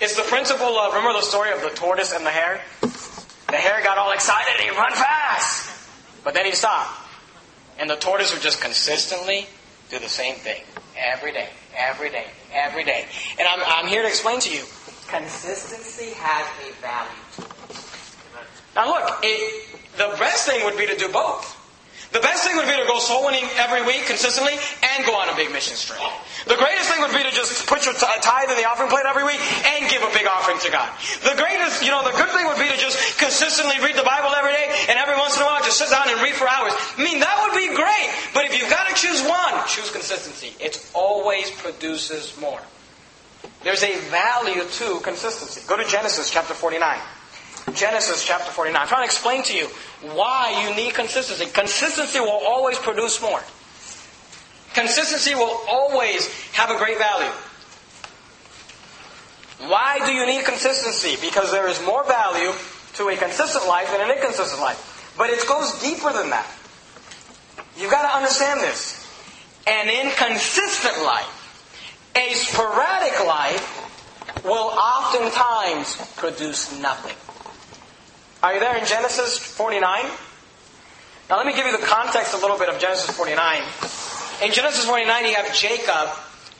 It's 0.00 0.16
the 0.16 0.22
principle 0.22 0.78
of, 0.78 0.94
remember 0.94 1.18
the 1.18 1.26
story 1.26 1.52
of 1.52 1.60
the 1.60 1.70
tortoise 1.70 2.12
and 2.12 2.24
the 2.24 2.30
hare? 2.30 2.60
The 2.80 3.56
hare 3.56 3.82
got 3.82 3.98
all 3.98 4.12
excited 4.12 4.52
and 4.60 4.62
he 4.62 4.70
ran 4.70 4.92
fast. 4.92 5.88
But 6.24 6.34
then 6.34 6.46
he 6.46 6.52
stopped. 6.52 6.98
And 7.78 7.90
the 7.90 7.96
tortoise 7.96 8.32
would 8.32 8.42
just 8.42 8.60
consistently 8.60 9.46
do 9.90 9.98
the 9.98 10.08
same 10.08 10.36
thing. 10.36 10.62
Every 10.96 11.32
day, 11.32 11.48
every 11.76 12.10
day, 12.10 12.26
every 12.52 12.84
day. 12.84 13.06
And 13.38 13.48
I'm, 13.48 13.60
I'm 13.64 13.86
here 13.86 14.02
to 14.02 14.08
explain 14.08 14.40
to 14.40 14.50
you, 14.50 14.62
consistency 15.08 16.12
has 16.16 16.46
a 16.66 16.72
value. 16.80 17.52
Now 18.74 18.86
look, 18.88 19.18
it, 19.22 19.81
the 19.96 20.14
best 20.18 20.48
thing 20.48 20.64
would 20.64 20.76
be 20.76 20.86
to 20.86 20.96
do 20.96 21.08
both. 21.08 21.58
The 22.12 22.20
best 22.20 22.44
thing 22.44 22.60
would 22.60 22.68
be 22.68 22.76
to 22.76 22.84
go 22.84 23.00
soul 23.00 23.24
winning 23.24 23.48
every 23.56 23.80
week 23.88 24.04
consistently 24.04 24.52
and 24.52 25.00
go 25.08 25.16
on 25.16 25.32
a 25.32 25.36
big 25.36 25.48
mission 25.48 25.72
trip. 25.80 25.96
The 26.44 26.60
greatest 26.60 26.92
thing 26.92 27.00
would 27.00 27.16
be 27.16 27.24
to 27.24 27.32
just 27.32 27.64
put 27.64 27.88
your 27.88 27.96
tithe 27.96 28.52
in 28.52 28.56
the 28.60 28.68
offering 28.68 28.92
plate 28.92 29.08
every 29.08 29.24
week 29.24 29.40
and 29.40 29.88
give 29.88 30.04
a 30.04 30.12
big 30.12 30.28
offering 30.28 30.60
to 30.60 30.68
God. 30.68 30.92
The 31.24 31.32
greatest, 31.40 31.80
you 31.80 31.88
know, 31.88 32.04
the 32.04 32.12
good 32.12 32.28
thing 32.36 32.44
would 32.52 32.60
be 32.60 32.68
to 32.68 32.76
just 32.76 33.16
consistently 33.16 33.80
read 33.80 33.96
the 33.96 34.04
Bible 34.04 34.28
every 34.36 34.52
day 34.52 34.68
and 34.92 35.00
every 35.00 35.16
once 35.16 35.40
in 35.40 35.42
a 35.42 35.48
while 35.48 35.64
just 35.64 35.80
sit 35.80 35.88
down 35.88 36.04
and 36.04 36.20
read 36.20 36.36
for 36.36 36.44
hours. 36.44 36.76
I 36.76 37.00
mean, 37.00 37.24
that 37.24 37.36
would 37.48 37.56
be 37.56 37.72
great. 37.72 38.08
But 38.36 38.44
if 38.44 38.60
you've 38.60 38.68
got 38.68 38.92
to 38.92 38.94
choose 38.94 39.24
one, 39.24 39.56
choose 39.64 39.88
consistency. 39.88 40.52
It 40.60 40.84
always 40.92 41.48
produces 41.64 42.36
more. 42.36 42.60
There's 43.64 43.82
a 43.82 43.96
value 44.12 44.68
to 44.68 45.00
consistency. 45.00 45.64
Go 45.64 45.80
to 45.80 45.88
Genesis 45.88 46.28
chapter 46.28 46.52
49. 46.52 47.00
Genesis 47.74 48.24
chapter 48.24 48.50
49. 48.50 48.80
I'm 48.80 48.88
trying 48.88 49.02
to 49.02 49.06
explain 49.06 49.42
to 49.44 49.56
you 49.56 49.66
why 50.14 50.66
you 50.66 50.74
need 50.74 50.94
consistency. 50.94 51.46
Consistency 51.46 52.20
will 52.20 52.42
always 52.46 52.78
produce 52.78 53.20
more. 53.22 53.40
Consistency 54.74 55.34
will 55.34 55.60
always 55.70 56.26
have 56.52 56.70
a 56.70 56.78
great 56.78 56.98
value. 56.98 57.32
Why 59.68 60.00
do 60.04 60.12
you 60.12 60.26
need 60.26 60.44
consistency? 60.44 61.16
Because 61.20 61.52
there 61.52 61.68
is 61.68 61.80
more 61.86 62.04
value 62.04 62.52
to 62.94 63.08
a 63.08 63.16
consistent 63.16 63.66
life 63.68 63.90
than 63.90 64.00
an 64.00 64.16
inconsistent 64.16 64.60
life. 64.60 65.14
But 65.16 65.30
it 65.30 65.46
goes 65.46 65.80
deeper 65.80 66.12
than 66.12 66.30
that. 66.30 66.50
You've 67.78 67.90
got 67.90 68.02
to 68.02 68.16
understand 68.16 68.60
this. 68.60 68.98
An 69.66 69.88
inconsistent 69.88 71.04
life, 71.04 72.10
a 72.16 72.34
sporadic 72.34 73.24
life, 73.24 74.42
will 74.44 74.74
oftentimes 74.76 75.96
produce 76.16 76.76
nothing. 76.80 77.14
Are 78.42 78.54
you 78.54 78.58
there 78.58 78.76
in 78.76 78.84
Genesis 78.86 79.38
49? 79.38 80.04
Now 81.30 81.36
let 81.36 81.46
me 81.46 81.54
give 81.54 81.64
you 81.64 81.70
the 81.70 81.86
context 81.86 82.34
a 82.34 82.38
little 82.38 82.58
bit 82.58 82.68
of 82.68 82.80
Genesis 82.80 83.14
49. 83.16 83.62
In 84.42 84.52
Genesis 84.52 84.84
49, 84.84 85.26
you 85.26 85.34
have 85.36 85.54
Jacob, 85.54 86.08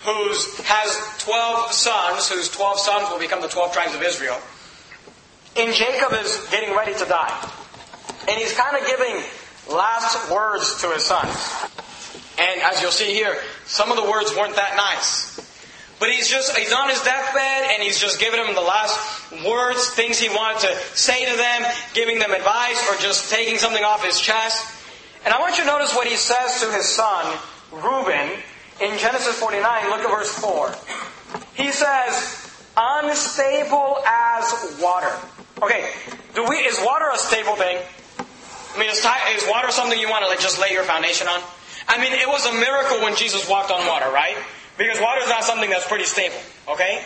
who 0.05 0.29
has 0.62 1.16
12 1.18 1.73
sons, 1.73 2.29
whose 2.29 2.49
12 2.51 2.79
sons 2.79 3.11
will 3.11 3.18
become 3.18 3.42
the 3.42 3.49
12 3.49 3.73
tribes 3.73 3.97
of 3.97 4.03
Israel. 4.03 4.38
And 5.57 5.75
Jacob 5.75 6.12
is 6.12 6.47
getting 6.53 6.73
ready 6.77 6.95
to 6.95 7.05
die. 7.05 7.51
And 8.29 8.38
he's 8.38 8.55
kind 8.57 8.77
of 8.77 8.87
giving 8.87 9.21
last 9.68 10.31
words 10.31 10.81
to 10.83 10.90
his 10.90 11.05
sons. 11.05 11.35
And 12.38 12.62
as 12.62 12.81
you'll 12.81 12.92
see 12.92 13.12
here, 13.12 13.37
some 13.66 13.90
of 13.90 13.97
the 13.97 14.09
words 14.09 14.31
weren't 14.37 14.55
that 14.55 14.77
nice. 14.77 15.33
But 16.03 16.11
he's 16.11 16.27
just, 16.27 16.59
he's 16.59 16.73
on 16.73 16.88
his 16.88 17.01
deathbed 17.03 17.71
and 17.71 17.81
he's 17.81 18.01
just 18.01 18.19
giving 18.19 18.45
them 18.45 18.57
the 18.57 18.61
last 18.61 19.31
words, 19.47 19.88
things 19.91 20.19
he 20.19 20.29
wanted 20.29 20.67
to 20.67 20.77
say 20.99 21.31
to 21.31 21.37
them, 21.37 21.62
giving 21.95 22.19
them 22.19 22.33
advice 22.33 22.91
or 22.91 22.97
just 22.97 23.31
taking 23.31 23.57
something 23.57 23.85
off 23.85 24.05
his 24.05 24.19
chest. 24.19 24.67
And 25.25 25.33
I 25.33 25.38
want 25.38 25.59
you 25.59 25.62
to 25.62 25.69
notice 25.69 25.95
what 25.95 26.09
he 26.09 26.17
says 26.17 26.61
to 26.62 26.73
his 26.73 26.88
son, 26.88 27.38
Reuben, 27.71 28.31
in 28.81 28.99
Genesis 28.99 29.38
49. 29.38 29.62
Look 29.91 30.01
at 30.01 30.11
verse 30.11 30.33
4. 30.41 30.75
He 31.55 31.71
says, 31.71 32.51
unstable 32.77 33.99
as 34.05 34.81
water. 34.83 35.15
Okay, 35.62 35.88
do 36.35 36.45
we, 36.49 36.57
is 36.57 36.81
water 36.85 37.11
a 37.15 37.19
stable 37.19 37.55
thing? 37.55 37.79
I 38.75 38.79
mean, 38.81 38.91
is, 38.91 38.99
is 38.99 39.49
water 39.49 39.71
something 39.71 39.97
you 40.01 40.11
want 40.11 40.25
to 40.25 40.29
like 40.29 40.41
just 40.41 40.61
lay 40.61 40.73
your 40.73 40.83
foundation 40.83 41.29
on? 41.29 41.41
I 41.87 42.01
mean, 42.01 42.12
it 42.12 42.27
was 42.27 42.45
a 42.45 42.55
miracle 42.55 43.03
when 43.03 43.15
Jesus 43.15 43.49
walked 43.49 43.71
on 43.71 43.87
water, 43.87 44.11
right? 44.11 44.37
Because 44.83 45.01
water 45.01 45.21
is 45.23 45.29
not 45.29 45.45
something 45.45 45.71
that's 45.71 45.87
pretty 45.87 46.07
stable, 46.07 46.40
okay? 46.68 47.05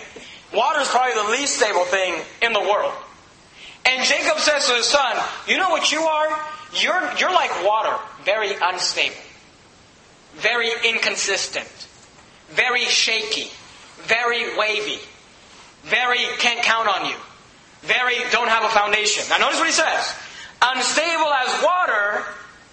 Water 0.54 0.80
is 0.80 0.88
probably 0.88 1.12
the 1.12 1.28
least 1.28 1.56
stable 1.56 1.84
thing 1.84 2.14
in 2.40 2.54
the 2.54 2.60
world. 2.60 2.94
And 3.84 4.02
Jacob 4.02 4.38
says 4.38 4.66
to 4.68 4.72
his 4.76 4.86
son, 4.86 5.14
You 5.46 5.58
know 5.58 5.68
what 5.68 5.92
you 5.92 6.00
are? 6.00 6.40
You're, 6.72 7.12
you're 7.18 7.34
like 7.34 7.50
water, 7.66 7.94
very 8.24 8.52
unstable, 8.62 9.16
very 10.36 10.70
inconsistent, 10.88 11.68
very 12.48 12.86
shaky, 12.86 13.50
very 14.04 14.56
wavy, 14.56 14.98
very 15.82 16.24
can't 16.38 16.62
count 16.64 16.88
on 16.88 17.10
you, 17.10 17.16
very 17.82 18.16
don't 18.32 18.48
have 18.48 18.64
a 18.64 18.70
foundation. 18.70 19.22
Now 19.28 19.36
notice 19.36 19.58
what 19.58 19.66
he 19.66 19.74
says. 19.74 20.14
Unstable 20.62 21.30
as 21.30 21.62
water, 21.62 22.24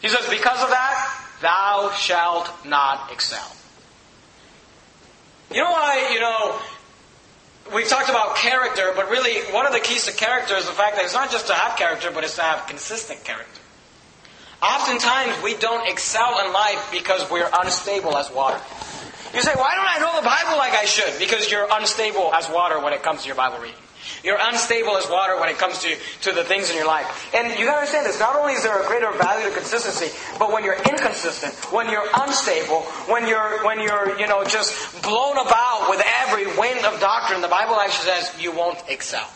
he 0.01 0.07
says, 0.07 0.29
because 0.29 0.63
of 0.63 0.69
that, 0.69 1.25
thou 1.41 1.91
shalt 1.91 2.49
not 2.65 3.11
excel. 3.11 3.53
You 5.53 5.59
know 5.59 5.71
why, 5.71 6.09
you 6.11 6.19
know, 6.19 6.59
we've 7.75 7.87
talked 7.87 8.09
about 8.09 8.37
character, 8.37 8.91
but 8.95 9.11
really 9.11 9.39
one 9.53 9.67
of 9.67 9.73
the 9.73 9.79
keys 9.79 10.05
to 10.05 10.11
character 10.11 10.55
is 10.55 10.65
the 10.65 10.71
fact 10.71 10.95
that 10.95 11.05
it's 11.05 11.13
not 11.13 11.29
just 11.29 11.45
to 11.47 11.53
have 11.53 11.77
character, 11.77 12.09
but 12.11 12.23
it's 12.23 12.37
to 12.37 12.41
have 12.41 12.65
consistent 12.65 13.23
character. 13.23 13.61
Oftentimes 14.63 15.43
we 15.43 15.55
don't 15.55 15.87
excel 15.87 16.43
in 16.43 16.51
life 16.53 16.89
because 16.91 17.29
we're 17.29 17.49
unstable 17.61 18.17
as 18.17 18.31
water. 18.31 18.59
You 19.33 19.41
say, 19.41 19.53
why 19.53 19.75
don't 19.75 19.87
I 19.87 19.99
know 19.99 20.19
the 20.21 20.25
Bible 20.25 20.57
like 20.57 20.73
I 20.73 20.85
should? 20.85 21.19
Because 21.19 21.51
you're 21.51 21.67
unstable 21.71 22.33
as 22.33 22.49
water 22.49 22.79
when 22.79 22.93
it 22.93 23.03
comes 23.03 23.21
to 23.21 23.27
your 23.27 23.35
Bible 23.35 23.59
reading. 23.59 23.82
You're 24.23 24.39
unstable 24.39 24.95
as 24.95 25.09
water 25.09 25.37
when 25.39 25.49
it 25.49 25.57
comes 25.57 25.79
to, 25.79 25.95
to 26.21 26.31
the 26.31 26.43
things 26.43 26.69
in 26.69 26.77
your 26.77 26.87
life. 26.87 27.29
And 27.35 27.59
you 27.59 27.65
gotta 27.65 27.79
understand 27.79 28.05
this. 28.05 28.19
Not 28.19 28.37
only 28.37 28.53
is 28.53 28.63
there 28.63 28.81
a 28.81 28.87
greater 28.87 29.11
value 29.11 29.49
to 29.49 29.55
consistency, 29.55 30.15
but 30.39 30.51
when 30.51 30.63
you're 30.63 30.79
inconsistent, 30.79 31.53
when 31.73 31.89
you're 31.89 32.07
unstable, 32.21 32.81
when 33.11 33.27
you're, 33.27 33.63
when 33.65 33.81
you're, 33.81 34.17
you 34.17 34.27
know, 34.27 34.43
just 34.45 35.03
blown 35.03 35.37
about 35.37 35.87
with 35.89 36.01
every 36.23 36.45
wind 36.57 36.85
of 36.85 36.99
doctrine, 37.01 37.41
the 37.41 37.49
Bible 37.49 37.75
actually 37.75 38.09
says 38.11 38.31
you 38.39 38.53
won't 38.53 38.81
excel. 38.87 39.27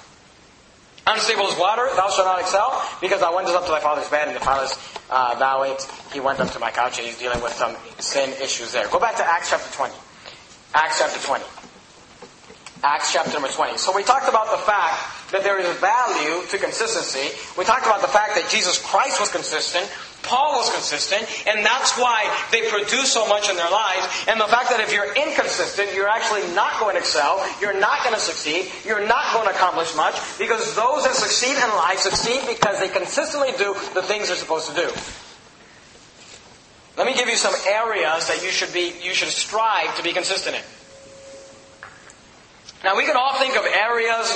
Unstable 1.05 1.47
as 1.47 1.57
water, 1.57 1.87
thou 1.95 2.09
shalt 2.09 2.27
not 2.27 2.39
excel, 2.39 2.83
because 2.99 3.21
thou 3.21 3.33
wentest 3.33 3.55
up 3.55 3.65
to 3.65 3.71
thy 3.71 3.79
father's 3.79 4.09
bed, 4.09 4.27
and 4.27 4.35
the 4.35 4.41
father's 4.41 4.77
uh, 5.09 5.35
thou 5.39 5.63
ate, 5.63 5.81
he 6.11 6.19
went 6.19 6.39
up 6.39 6.51
to 6.51 6.59
my 6.59 6.69
couch, 6.69 6.97
and 6.97 7.07
he's 7.07 7.17
dealing 7.17 7.41
with 7.41 7.53
some 7.53 7.75
sin 7.97 8.29
issues 8.41 8.73
there. 8.73 8.87
Go 8.89 8.99
back 8.99 9.15
to 9.15 9.23
Acts 9.23 9.49
chapter 9.49 9.73
20. 9.73 9.93
Acts 10.73 10.99
chapter 10.99 11.19
20. 11.25 11.43
Acts 12.83 13.11
chapter 13.11 13.33
number 13.33 13.47
20. 13.47 13.77
So 13.77 13.95
we 13.95 14.03
talked 14.03 14.29
about 14.29 14.51
the 14.51 14.63
fact 14.63 15.31
that 15.31 15.43
there 15.43 15.59
is 15.59 15.67
a 15.67 15.73
value 15.79 16.45
to 16.47 16.57
consistency. 16.57 17.33
We 17.57 17.65
talked 17.65 17.85
about 17.85 18.01
the 18.01 18.07
fact 18.07 18.35
that 18.35 18.49
Jesus 18.49 18.79
Christ 18.81 19.19
was 19.19 19.31
consistent. 19.31 19.89
Paul 20.23 20.57
was 20.57 20.69
consistent, 20.69 21.23
and 21.47 21.65
that's 21.65 21.97
why 21.97 22.27
they 22.51 22.69
produce 22.69 23.11
so 23.11 23.27
much 23.27 23.49
in 23.49 23.55
their 23.55 23.69
lives. 23.69 24.25
And 24.27 24.39
the 24.39 24.47
fact 24.47 24.69
that 24.69 24.79
if 24.79 24.91
you're 24.91 25.15
inconsistent, 25.15 25.93
you're 25.93 26.09
actually 26.09 26.43
not 26.53 26.79
going 26.79 26.95
to 26.95 26.99
excel, 26.99 27.39
you're 27.61 27.79
not 27.79 28.03
going 28.03 28.13
to 28.13 28.21
succeed, 28.21 28.69
you're 28.83 29.07
not 29.07 29.33
going 29.33 29.47
to 29.47 29.55
accomplish 29.55 29.95
much, 29.95 30.15
because 30.37 30.75
those 30.75 31.05
that 31.05 31.15
succeed 31.15 31.55
in 31.55 31.69
life 31.79 31.99
succeed 31.99 32.41
because 32.47 32.79
they 32.79 32.89
consistently 32.89 33.51
do 33.57 33.73
the 33.93 34.03
things 34.03 34.27
they're 34.27 34.37
supposed 34.37 34.69
to 34.69 34.75
do. 34.75 34.89
Let 36.97 37.07
me 37.07 37.13
give 37.13 37.29
you 37.29 37.37
some 37.37 37.53
areas 37.69 38.27
that 38.27 38.43
you 38.43 38.49
should 38.49 38.73
be 38.73 38.91
you 39.01 39.13
should 39.13 39.29
strive 39.29 39.95
to 39.97 40.03
be 40.03 40.13
consistent 40.13 40.55
in. 40.55 40.63
Now, 42.87 42.95
we 42.95 43.03
can 43.03 43.17
all 43.17 43.35
think 43.35 43.57
of 43.57 43.65
areas 43.67 44.31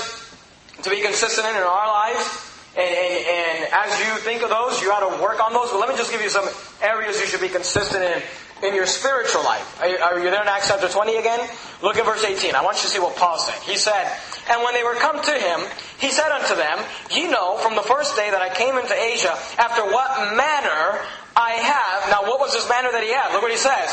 to 0.84 0.90
be 0.90 1.00
consistent 1.00 1.48
in 1.48 1.56
in 1.56 1.64
our 1.64 1.88
lives. 1.88 2.52
And, 2.76 2.84
and, 2.84 3.64
and, 3.64 3.72
as 3.72 3.96
you 4.04 4.12
think 4.28 4.44
of 4.44 4.50
those, 4.50 4.82
you 4.82 4.92
ought 4.92 5.08
to 5.08 5.24
work 5.24 5.40
on 5.40 5.54
those. 5.54 5.72
But 5.72 5.80
let 5.80 5.88
me 5.88 5.96
just 5.96 6.12
give 6.12 6.20
you 6.20 6.28
some 6.28 6.44
areas 6.84 7.16
you 7.22 7.28
should 7.28 7.40
be 7.40 7.48
consistent 7.48 8.04
in 8.04 8.22
in 8.68 8.76
your 8.76 8.86
spiritual 8.86 9.42
life. 9.44 9.80
Are 9.82 9.88
you, 9.88 9.98
are 9.98 10.20
you 10.20 10.30
there 10.30 10.42
in 10.42 10.50
Acts 10.50 10.68
chapter 10.68 10.90
20 10.90 11.16
again? 11.16 11.40
Look 11.82 11.96
at 11.96 12.04
verse 12.04 12.26
18. 12.26 12.54
I 12.54 12.62
want 12.62 12.76
you 12.78 12.84
to 12.84 12.90
see 12.90 13.00
what 13.00 13.16
Paul 13.16 13.40
said. 13.40 13.56
He 13.64 13.78
said, 13.78 14.06
And 14.52 14.62
when 14.64 14.76
they 14.76 14.84
were 14.84 14.96
come 14.96 15.16
to 15.16 15.32
him, 15.32 15.62
he 15.98 16.12
said 16.12 16.30
unto 16.30 16.56
them, 16.56 16.78
Ye 17.10 17.32
know 17.32 17.56
from 17.58 17.76
the 17.76 17.88
first 17.88 18.18
day 18.18 18.30
that 18.30 18.42
I 18.42 18.54
came 18.54 18.76
into 18.76 18.94
Asia, 18.94 19.32
after 19.58 19.82
what 19.82 20.36
manner 20.36 21.00
I 21.40 21.56
have. 21.56 22.12
Now, 22.12 22.28
what 22.28 22.42
was 22.42 22.52
this 22.52 22.68
manner 22.68 22.92
that 22.92 23.02
he 23.02 23.14
had? 23.14 23.32
Look 23.32 23.44
what 23.44 23.52
he 23.52 23.58
says. 23.58 23.90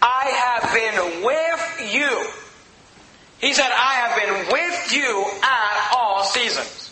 I 0.00 0.32
have 0.32 0.64
been 0.72 1.22
with 1.22 1.92
you 1.92 2.47
he 3.40 3.54
said, 3.54 3.70
I 3.70 3.94
have 4.02 4.18
been 4.18 4.52
with 4.52 4.92
you 4.92 5.24
at 5.42 5.96
all 5.96 6.24
seasons. 6.24 6.90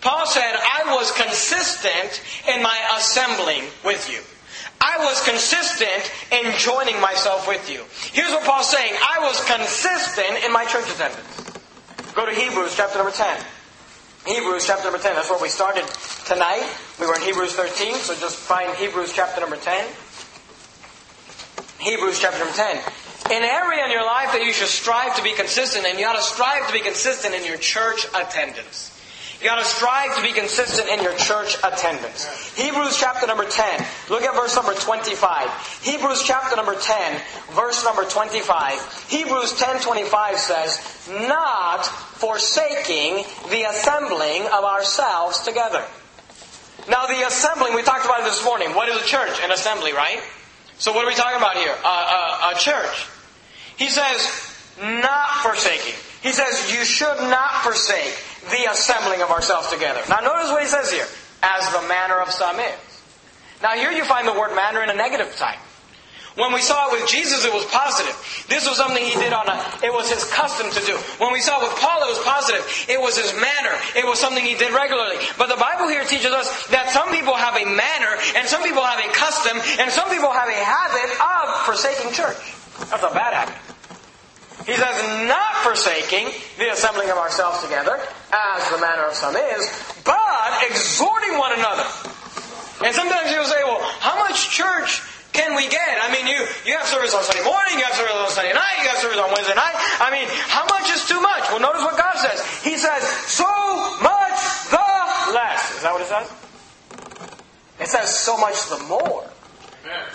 Paul 0.00 0.26
said, 0.26 0.54
I 0.54 0.94
was 0.94 1.10
consistent 1.12 2.22
in 2.48 2.62
my 2.62 2.78
assembling 2.96 3.62
with 3.84 4.10
you. 4.10 4.20
I 4.80 4.98
was 5.04 5.22
consistent 5.24 6.12
in 6.30 6.52
joining 6.58 7.00
myself 7.00 7.46
with 7.48 7.70
you. 7.70 7.84
Here's 8.12 8.30
what 8.30 8.44
Paul's 8.44 8.70
saying. 8.70 8.92
I 8.94 9.20
was 9.20 9.44
consistent 9.44 10.44
in 10.44 10.52
my 10.52 10.64
church 10.66 10.88
attendance. 10.90 11.44
Go 12.14 12.26
to 12.26 12.32
Hebrews 12.32 12.74
chapter 12.76 12.98
number 12.98 13.12
10. 13.12 13.38
Hebrews 14.26 14.66
chapter 14.66 14.84
number 14.84 14.98
10. 14.98 15.14
That's 15.14 15.30
where 15.30 15.40
we 15.40 15.48
started 15.48 15.86
tonight. 16.26 16.66
We 17.00 17.06
were 17.06 17.14
in 17.14 17.22
Hebrews 17.22 17.54
13, 17.54 17.94
so 17.94 18.14
just 18.16 18.36
find 18.36 18.74
Hebrews 18.76 19.12
chapter 19.14 19.40
number 19.40 19.56
10. 19.56 19.86
Hebrews 21.78 22.18
chapter 22.18 22.38
number 22.38 22.54
10 22.54 22.82
an 23.30 23.42
area 23.42 23.84
in 23.84 23.90
your 23.90 24.04
life 24.04 24.32
that 24.32 24.42
you 24.42 24.52
should 24.52 24.68
strive 24.68 25.16
to 25.16 25.22
be 25.22 25.32
consistent 25.34 25.86
in. 25.86 25.98
You 25.98 26.06
ought 26.06 26.16
to 26.16 26.22
strive 26.22 26.66
to 26.66 26.72
be 26.72 26.80
consistent 26.80 27.34
in 27.34 27.44
your 27.44 27.58
church 27.58 28.06
attendance. 28.14 28.94
You 29.40 29.50
ought 29.50 29.60
to 29.60 29.64
strive 29.64 30.16
to 30.16 30.22
be 30.22 30.32
consistent 30.32 30.88
in 30.88 31.00
your 31.00 31.14
church 31.14 31.56
attendance. 31.62 32.26
Hebrews 32.56 32.98
chapter 32.98 33.24
number 33.26 33.44
10. 33.44 33.86
Look 34.10 34.22
at 34.22 34.34
verse 34.34 34.56
number 34.56 34.74
25. 34.74 35.80
Hebrews 35.82 36.24
chapter 36.24 36.56
number 36.56 36.74
10, 36.74 37.22
verse 37.52 37.84
number 37.84 38.04
25. 38.04 39.06
Hebrews 39.08 39.52
10:25 39.52 40.40
says, 40.40 40.80
"Not 41.08 41.86
forsaking 41.86 43.24
the 43.50 43.62
assembling 43.64 44.48
of 44.48 44.64
ourselves 44.64 45.38
together." 45.40 45.84
Now 46.88 47.06
the 47.06 47.22
assembling, 47.22 47.74
we 47.74 47.82
talked 47.82 48.06
about 48.06 48.20
it 48.20 48.24
this 48.24 48.42
morning. 48.42 48.74
What 48.74 48.88
is 48.88 49.00
a 49.00 49.04
church? 49.04 49.38
An 49.44 49.52
assembly, 49.52 49.92
right? 49.92 50.20
So 50.78 50.90
what 50.90 51.04
are 51.04 51.08
we 51.08 51.14
talking 51.14 51.36
about 51.36 51.56
here? 51.56 51.76
A 51.84 52.54
church. 52.58 53.06
He 53.78 53.88
says, 53.88 54.20
not 54.82 55.42
forsaking. 55.42 55.94
He 56.20 56.32
says, 56.32 56.74
you 56.74 56.84
should 56.84 57.16
not 57.30 57.62
forsake 57.62 58.14
the 58.50 58.70
assembling 58.70 59.22
of 59.22 59.30
ourselves 59.30 59.70
together. 59.70 60.02
Now 60.08 60.20
notice 60.20 60.50
what 60.50 60.62
he 60.62 60.68
says 60.68 60.90
here. 60.90 61.06
As 61.42 61.70
the 61.70 61.86
manner 61.86 62.18
of 62.18 62.30
some 62.30 62.58
is. 62.58 62.74
Now 63.62 63.74
here 63.74 63.92
you 63.92 64.04
find 64.04 64.26
the 64.26 64.34
word 64.34 64.54
manner 64.54 64.82
in 64.82 64.90
a 64.90 64.94
negative 64.94 65.34
type. 65.36 65.58
When 66.34 66.54
we 66.54 66.62
saw 66.62 66.86
it 66.86 67.00
with 67.00 67.10
Jesus, 67.10 67.44
it 67.44 67.52
was 67.52 67.66
positive. 67.66 68.14
This 68.46 68.62
was 68.62 68.78
something 68.78 69.02
he 69.02 69.18
did 69.18 69.32
on 69.32 69.50
a, 69.50 69.58
it 69.82 69.90
was 69.90 70.06
his 70.06 70.22
custom 70.30 70.70
to 70.70 70.80
do. 70.86 70.94
When 71.18 71.32
we 71.32 71.40
saw 71.40 71.58
it 71.58 71.66
with 71.66 71.74
Paul, 71.82 71.98
it 72.06 72.14
was 72.14 72.22
positive. 72.22 72.62
It 72.86 73.00
was 73.00 73.18
his 73.18 73.34
manner. 73.34 73.74
It 73.98 74.06
was 74.06 74.18
something 74.22 74.44
he 74.44 74.54
did 74.54 74.70
regularly. 74.70 75.18
But 75.34 75.50
the 75.50 75.58
Bible 75.58 75.88
here 75.90 76.04
teaches 76.04 76.30
us 76.30 76.46
that 76.70 76.90
some 76.90 77.10
people 77.10 77.34
have 77.34 77.58
a 77.58 77.66
manner, 77.66 78.14
and 78.38 78.46
some 78.46 78.62
people 78.62 78.86
have 78.86 79.02
a 79.02 79.10
custom, 79.10 79.58
and 79.82 79.90
some 79.90 80.10
people 80.10 80.30
have 80.30 80.46
a 80.46 80.62
habit 80.62 81.10
of 81.18 81.66
forsaking 81.66 82.14
church. 82.14 82.38
That's 82.86 83.02
a 83.02 83.10
bad 83.10 83.34
habit. 83.34 83.58
He 84.68 84.76
says, 84.76 84.96
not 85.26 85.64
forsaking 85.64 86.28
the 86.58 86.70
assembling 86.72 87.08
of 87.08 87.16
ourselves 87.16 87.62
together, 87.64 87.96
as 88.30 88.60
the 88.70 88.78
manner 88.78 89.08
of 89.08 89.14
some 89.14 89.34
is, 89.34 89.64
but 90.04 90.52
exhorting 90.68 91.38
one 91.38 91.56
another. 91.56 91.88
And 92.84 92.94
sometimes 92.94 93.32
you'll 93.32 93.48
say, 93.48 93.64
well, 93.64 93.80
how 94.04 94.20
much 94.20 94.50
church 94.50 95.00
can 95.32 95.56
we 95.56 95.68
get? 95.68 95.96
I 96.04 96.12
mean, 96.12 96.26
you, 96.26 96.36
you 96.68 96.76
have 96.76 96.86
service 96.86 97.14
on 97.14 97.24
Sunday 97.24 97.44
morning, 97.44 97.80
you 97.80 97.84
have 97.84 97.94
service 97.96 98.12
on 98.12 98.28
Sunday 98.28 98.52
night, 98.52 98.76
you 98.84 98.88
have 98.92 98.98
service 98.98 99.18
on 99.18 99.32
Wednesday 99.32 99.56
night. 99.56 99.76
I 100.04 100.12
mean, 100.12 100.28
how 100.52 100.68
much 100.68 100.90
is 100.92 101.08
too 101.08 101.20
much? 101.20 101.48
Well, 101.48 101.60
notice 101.60 101.82
what 101.82 101.96
God 101.96 102.16
says. 102.20 102.44
He 102.60 102.76
says, 102.76 103.02
so 103.24 103.48
much 104.04 104.38
the 104.68 104.84
less. 105.32 105.76
Is 105.76 105.82
that 105.82 105.96
what 105.96 106.02
it 106.04 106.12
says? 106.12 106.28
It 107.80 107.88
says, 107.88 108.12
so 108.12 108.36
much 108.36 108.68
the 108.68 108.84
more 108.84 109.24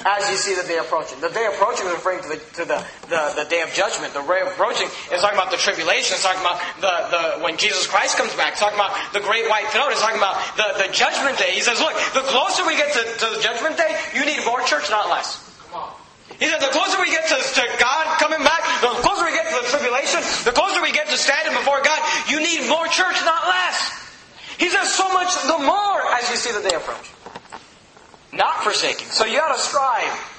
as 0.06 0.30
you 0.30 0.36
see 0.36 0.56
the 0.56 0.68
day 0.68 0.78
approaching. 0.78 1.20
The 1.22 1.30
day 1.30 1.48
approaching 1.48 1.88
is 1.88 1.94
referring 1.94 2.22
to 2.24 2.30
the 2.30 2.40
to 2.60 2.64
the, 2.66 2.80
the, 3.08 3.44
the 3.44 3.46
day 3.50 3.62
of 3.62 3.72
judgment. 3.74 4.14
The 4.14 4.22
day 4.22 4.44
approaching 4.44 4.88
is 5.12 5.22
talking 5.24 5.40
about 5.40 5.52
the 5.52 5.58
tribulation. 5.58 6.20
It's 6.20 6.24
talking 6.24 6.44
about 6.44 6.60
the, 6.84 6.94
the 7.10 7.22
when 7.44 7.58
Jesus 7.58 7.88
Christ 7.88 8.18
comes 8.18 8.34
back. 8.36 8.54
It's 8.54 8.62
talking 8.62 8.78
about 8.78 8.94
the 9.14 9.22
great 9.22 9.50
white 9.50 9.68
throne. 9.72 9.92
It's 9.92 10.02
talking 10.02 10.20
about 10.20 10.38
the, 10.60 10.86
the 10.86 10.90
judgment 10.92 11.40
day. 11.40 11.56
He 11.56 11.62
says, 11.62 11.80
look, 11.80 11.96
the 12.14 12.26
closer 12.28 12.66
we 12.68 12.76
get 12.76 12.92
to, 12.94 13.02
to 13.02 13.28
the 13.34 13.42
judgment 13.42 13.78
day, 13.78 13.92
you 14.14 14.26
need 14.26 14.44
more 14.46 14.62
church, 14.68 14.90
not 14.92 15.10
less. 15.10 15.40
He 16.40 16.50
said, 16.50 16.60
the 16.60 16.74
closer 16.74 17.00
we 17.00 17.12
get 17.12 17.28
to, 17.30 17.38
to 17.38 17.64
God 17.80 18.20
coming 18.20 18.44
back, 18.44 18.62
the 18.82 18.90
closer 19.06 19.24
we 19.24 19.32
get 19.32 19.48
to 19.48 19.64
the 19.64 19.70
tribulation, 19.70 20.20
the 20.44 20.52
closer 20.52 20.82
we 20.82 20.92
get 20.92 21.08
to 21.08 21.18
standing 21.18 21.54
before 21.54 21.82
God, 21.84 22.00
you 22.28 22.42
need 22.42 22.68
more 22.68 22.88
church, 22.88 23.16
not 23.24 23.48
less. 23.48 23.78
He 24.58 24.70
says, 24.70 24.92
so 24.92 25.08
much 25.14 25.32
the 25.44 25.60
more 25.60 25.98
as 26.20 26.30
you 26.30 26.36
see 26.36 26.52
the 26.52 26.68
day 26.68 26.76
approach. 26.76 27.12
Not 28.34 28.64
forsaking. 28.64 29.08
So 29.08 29.26
you 29.26 29.40
to 29.40 29.60
strive. 29.60 30.30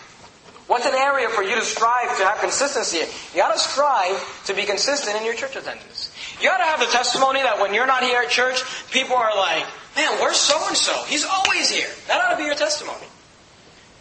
What's 0.67 0.87
an 0.87 0.95
area 0.95 1.29
for 1.29 1.43
you 1.43 1.55
to 1.55 1.63
strive 1.63 2.17
to 2.17 2.25
have 2.25 2.41
consistency? 2.41 3.05
You 3.37 3.43
ought 3.43 3.53
to 3.53 3.59
strive 3.59 4.45
to 4.47 4.55
be 4.55 4.65
consistent 4.65 5.17
in 5.17 5.25
your 5.25 5.35
church 5.35 5.57
attendance. 5.57 6.11
You 6.41 6.49
to 6.49 6.65
have 6.65 6.81
the 6.81 6.87
testimony 6.87 7.43
that 7.43 7.61
when 7.61 7.75
you're 7.75 7.87
not 7.87 8.03
here 8.03 8.23
at 8.23 8.31
church, 8.31 8.65
people 8.91 9.15
are 9.15 9.37
like, 9.37 9.65
man, 9.95 10.11
where's 10.21 10.37
so 10.37 10.59
and 10.67 10.77
so? 10.77 11.05
He's 11.05 11.25
always 11.25 11.71
here. 11.71 11.89
That 12.09 12.21
ought 12.21 12.31
to 12.31 12.37
be 12.39 12.45
your 12.45 12.55
testimony. 12.55 13.07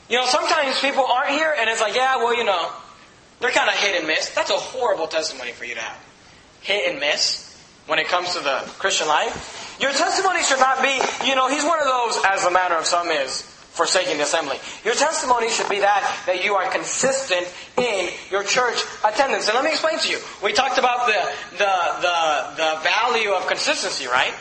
You 0.09 0.17
know, 0.17 0.25
sometimes 0.25 0.79
people 0.79 1.05
aren't 1.05 1.31
here 1.31 1.53
and 1.57 1.69
it's 1.69 1.81
like, 1.81 1.95
yeah, 1.95 2.17
well, 2.17 2.35
you 2.35 2.45
know, 2.45 2.71
they're 3.41 3.51
kind 3.51 3.69
of 3.69 3.75
hit 3.75 3.97
and 3.99 4.07
miss. 4.07 4.29
That's 4.29 4.49
a 4.49 4.57
horrible 4.57 5.07
testimony 5.07 5.51
for 5.51 5.65
you 5.65 5.75
to 5.75 5.81
have. 5.81 5.99
Hit 6.61 6.89
and 6.89 6.99
miss 6.99 7.51
when 7.87 7.99
it 7.99 8.07
comes 8.07 8.33
to 8.35 8.39
the 8.39 8.63
Christian 8.79 9.07
life. 9.07 9.77
Your 9.81 9.91
testimony 9.91 10.43
should 10.43 10.59
not 10.59 10.81
be, 10.81 11.01
you 11.27 11.35
know, 11.35 11.49
he's 11.49 11.65
one 11.65 11.79
of 11.79 11.85
those, 11.85 12.23
as 12.25 12.43
the 12.45 12.51
manner 12.51 12.75
of 12.75 12.85
some 12.85 13.07
is 13.07 13.52
forsaking 13.73 14.17
the 14.17 14.23
assembly. 14.23 14.57
Your 14.85 14.93
testimony 14.93 15.49
should 15.49 15.67
be 15.67 15.79
that, 15.79 16.05
that 16.27 16.45
you 16.45 16.53
are 16.53 16.69
consistent 16.69 17.49
in 17.77 18.09
your 18.29 18.43
church 18.43 18.77
attendance. 19.03 19.47
And 19.47 19.55
let 19.55 19.65
me 19.65 19.71
explain 19.71 19.97
to 19.99 20.09
you. 20.09 20.19
We 20.43 20.53
talked 20.53 20.77
about 20.77 21.07
the, 21.07 21.19
the, 21.57 21.75
the, 22.01 22.17
the 22.55 22.79
value 22.85 23.31
of 23.31 23.47
consistency, 23.47 24.05
right? 24.05 24.33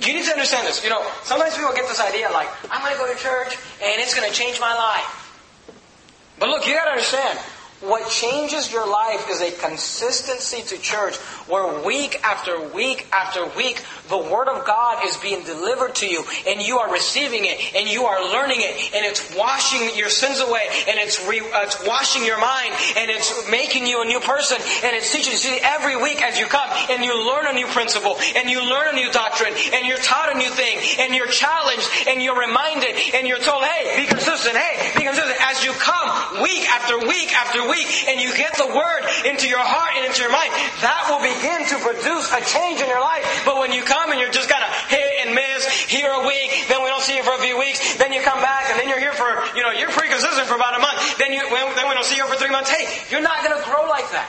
You 0.00 0.12
need 0.12 0.24
to 0.26 0.32
understand 0.32 0.66
this. 0.66 0.84
You 0.84 0.90
know, 0.90 1.02
sometimes 1.24 1.56
people 1.56 1.72
get 1.72 1.88
this 1.88 2.00
idea 2.00 2.28
like, 2.30 2.48
I'm 2.70 2.82
going 2.82 2.92
to 2.92 2.98
go 2.98 3.10
to 3.10 3.18
church 3.18 3.56
and 3.82 4.00
it's 4.00 4.14
going 4.14 4.28
to 4.28 4.34
change 4.34 4.60
my 4.60 4.74
life. 4.74 5.22
But 6.38 6.50
look, 6.50 6.66
you 6.66 6.74
got 6.74 6.84
to 6.84 6.90
understand. 6.90 7.38
What 7.86 8.10
changes 8.10 8.72
your 8.72 8.90
life 8.90 9.30
is 9.30 9.40
a 9.40 9.52
consistency 9.52 10.62
to 10.74 10.82
church 10.82 11.14
where 11.46 11.84
week 11.86 12.18
after 12.24 12.68
week 12.74 13.06
after 13.12 13.46
week, 13.56 13.80
the 14.08 14.18
Word 14.18 14.48
of 14.48 14.66
God 14.66 15.06
is 15.06 15.16
being 15.18 15.44
delivered 15.44 15.94
to 16.02 16.06
you 16.06 16.24
and 16.48 16.60
you 16.60 16.78
are 16.78 16.92
receiving 16.92 17.44
it 17.44 17.62
and 17.76 17.86
you 17.86 18.02
are 18.02 18.18
learning 18.32 18.58
it 18.58 18.90
and 18.90 19.06
it's 19.06 19.22
washing 19.38 19.96
your 19.96 20.08
sins 20.10 20.40
away 20.40 20.66
and 20.88 20.98
it's, 20.98 21.22
re, 21.28 21.38
uh, 21.38 21.62
it's 21.62 21.78
washing 21.86 22.26
your 22.26 22.40
mind 22.40 22.74
and 22.98 23.06
it's 23.08 23.30
making 23.50 23.86
you 23.86 24.02
a 24.02 24.04
new 24.04 24.18
person 24.18 24.58
and 24.82 24.90
it's 24.96 25.12
teaching 25.12 25.38
you 25.38 25.58
every 25.62 25.94
week 25.94 26.20
as 26.22 26.40
you 26.40 26.46
come 26.46 26.66
and 26.90 27.04
you 27.04 27.14
learn 27.14 27.46
a 27.46 27.52
new 27.54 27.66
principle 27.70 28.18
and 28.34 28.50
you 28.50 28.58
learn 28.66 28.90
a 28.90 28.96
new 28.98 29.12
doctrine 29.12 29.54
and 29.74 29.86
you're 29.86 30.02
taught 30.02 30.34
a 30.34 30.38
new 30.38 30.50
thing 30.50 30.82
and 30.98 31.14
you're 31.14 31.30
challenged 31.30 31.86
and 32.08 32.18
you're 32.20 32.34
reminded 32.34 32.98
and 33.14 33.30
you're 33.30 33.38
told, 33.38 33.62
hey, 33.62 34.02
be 34.02 34.10
consistent, 34.10 34.56
hey, 34.56 34.90
be 34.98 35.06
consistent. 35.06 35.38
As 35.46 35.62
you 35.62 35.70
come 35.78 36.42
week 36.42 36.66
after 36.66 36.98
week 37.06 37.30
after 37.30 37.62
week 37.62 37.75
and 38.08 38.20
you 38.20 38.32
get 38.36 38.54
the 38.56 38.68
Word 38.68 39.02
into 39.26 39.48
your 39.48 39.62
heart 39.62 39.96
and 39.96 40.06
into 40.06 40.22
your 40.22 40.32
mind, 40.32 40.52
that 40.80 41.08
will 41.10 41.22
begin 41.22 41.64
to 41.72 41.76
produce 41.82 42.30
a 42.32 42.40
change 42.44 42.80
in 42.80 42.88
your 42.88 43.00
life. 43.00 43.24
But 43.44 43.58
when 43.58 43.72
you 43.72 43.82
come 43.82 44.12
and 44.12 44.20
you're 44.20 44.32
just 44.32 44.48
kind 44.48 44.62
of 44.62 44.70
hit 44.88 45.26
and 45.26 45.34
miss, 45.34 45.66
here 45.88 46.10
a 46.10 46.22
week, 46.26 46.68
then 46.68 46.82
we 46.82 46.88
don't 46.88 47.02
see 47.02 47.16
you 47.16 47.24
for 47.24 47.34
a 47.34 47.42
few 47.42 47.58
weeks, 47.58 47.96
then 47.96 48.12
you 48.12 48.22
come 48.22 48.40
back 48.40 48.70
and 48.70 48.78
then 48.78 48.88
you're 48.88 49.00
here 49.00 49.14
for, 49.14 49.28
you 49.56 49.62
know, 49.62 49.70
you're 49.70 49.90
pretty 49.90 50.10
consistent 50.10 50.46
for 50.46 50.56
about 50.56 50.76
a 50.76 50.82
month, 50.82 50.98
then 51.18 51.32
you, 51.32 51.42
then 51.48 51.88
we 51.88 51.94
don't 51.94 52.06
see 52.06 52.16
you 52.16 52.26
for 52.26 52.36
three 52.36 52.50
months. 52.50 52.70
Hey, 52.70 52.86
you're 53.10 53.24
not 53.24 53.42
going 53.44 53.56
to 53.56 53.62
grow 53.64 53.88
like 53.88 54.08
that. 54.12 54.28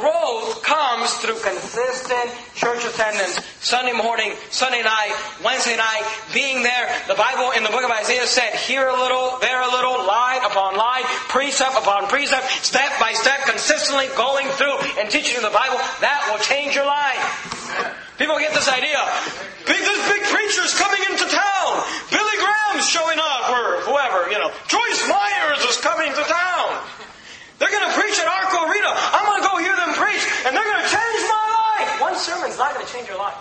Growth 0.00 0.62
comes 0.62 1.12
through 1.24 1.40
consistent 1.40 2.28
church 2.54 2.84
attendance, 2.84 3.40
Sunday 3.60 3.92
morning, 3.92 4.32
Sunday 4.50 4.82
night, 4.82 5.16
Wednesday 5.42 5.76
night, 5.76 6.04
being 6.34 6.62
there. 6.62 6.88
The 7.08 7.14
Bible 7.14 7.52
in 7.56 7.64
the 7.64 7.70
book 7.70 7.84
of 7.84 7.90
Isaiah 7.90 8.26
said, 8.26 8.54
here 8.54 8.88
a 8.88 8.92
little, 8.92 9.38
there 9.40 9.62
a 9.62 9.70
little, 9.72 10.04
line 10.06 10.44
upon 10.44 10.76
line, 10.76 11.04
precept 11.32 11.76
upon 11.76 12.08
precept, 12.08 12.44
step 12.60 12.92
by 13.00 13.12
step, 13.12 13.40
consistently 13.48 14.08
going 14.16 14.46
through 14.60 14.76
and 15.00 15.08
teaching 15.08 15.40
the 15.40 15.50
Bible. 15.50 15.80
That 16.04 16.20
will 16.28 16.40
change 16.44 16.76
your 16.76 16.86
life. 16.86 17.96
People 18.18 18.38
get 18.38 18.52
this 18.52 18.68
idea. 18.68 19.00
Big, 19.64 19.80
this 19.80 20.02
big 20.08 20.22
preacher's 20.28 20.72
coming 20.76 21.00
into 21.08 21.24
town. 21.28 21.68
Billy 22.12 22.36
Graham's 22.40 22.88
showing 22.88 23.18
up, 23.20 23.44
or 23.48 23.64
whoever, 23.84 24.28
you 24.28 24.38
know. 24.40 24.52
Joyce 24.68 25.02
Myers 25.08 25.60
is 25.68 25.76
coming 25.80 26.12
to 26.12 26.24
town. 26.24 26.68
They're 27.58 27.72
going 27.72 27.88
to 27.88 27.94
preach 27.96 28.16
at 28.20 28.28
Arco 28.28 28.68
Arena. 28.68 28.92
I'm 28.92 29.24
going 29.24 29.40
to 29.40 29.48
go 29.48 29.54
hear 29.60 29.76
them 29.76 29.92
preach, 29.96 30.20
and 30.46 30.54
they're 30.54 30.62
going 30.64 30.78
to 30.78 30.88
change 30.88 31.20
my 31.26 31.44
life. 31.58 32.00
One 32.00 32.14
sermon's 32.14 32.56
not 32.56 32.72
going 32.74 32.86
to 32.86 32.92
change 32.92 33.08
your 33.08 33.18
life. 33.18 33.34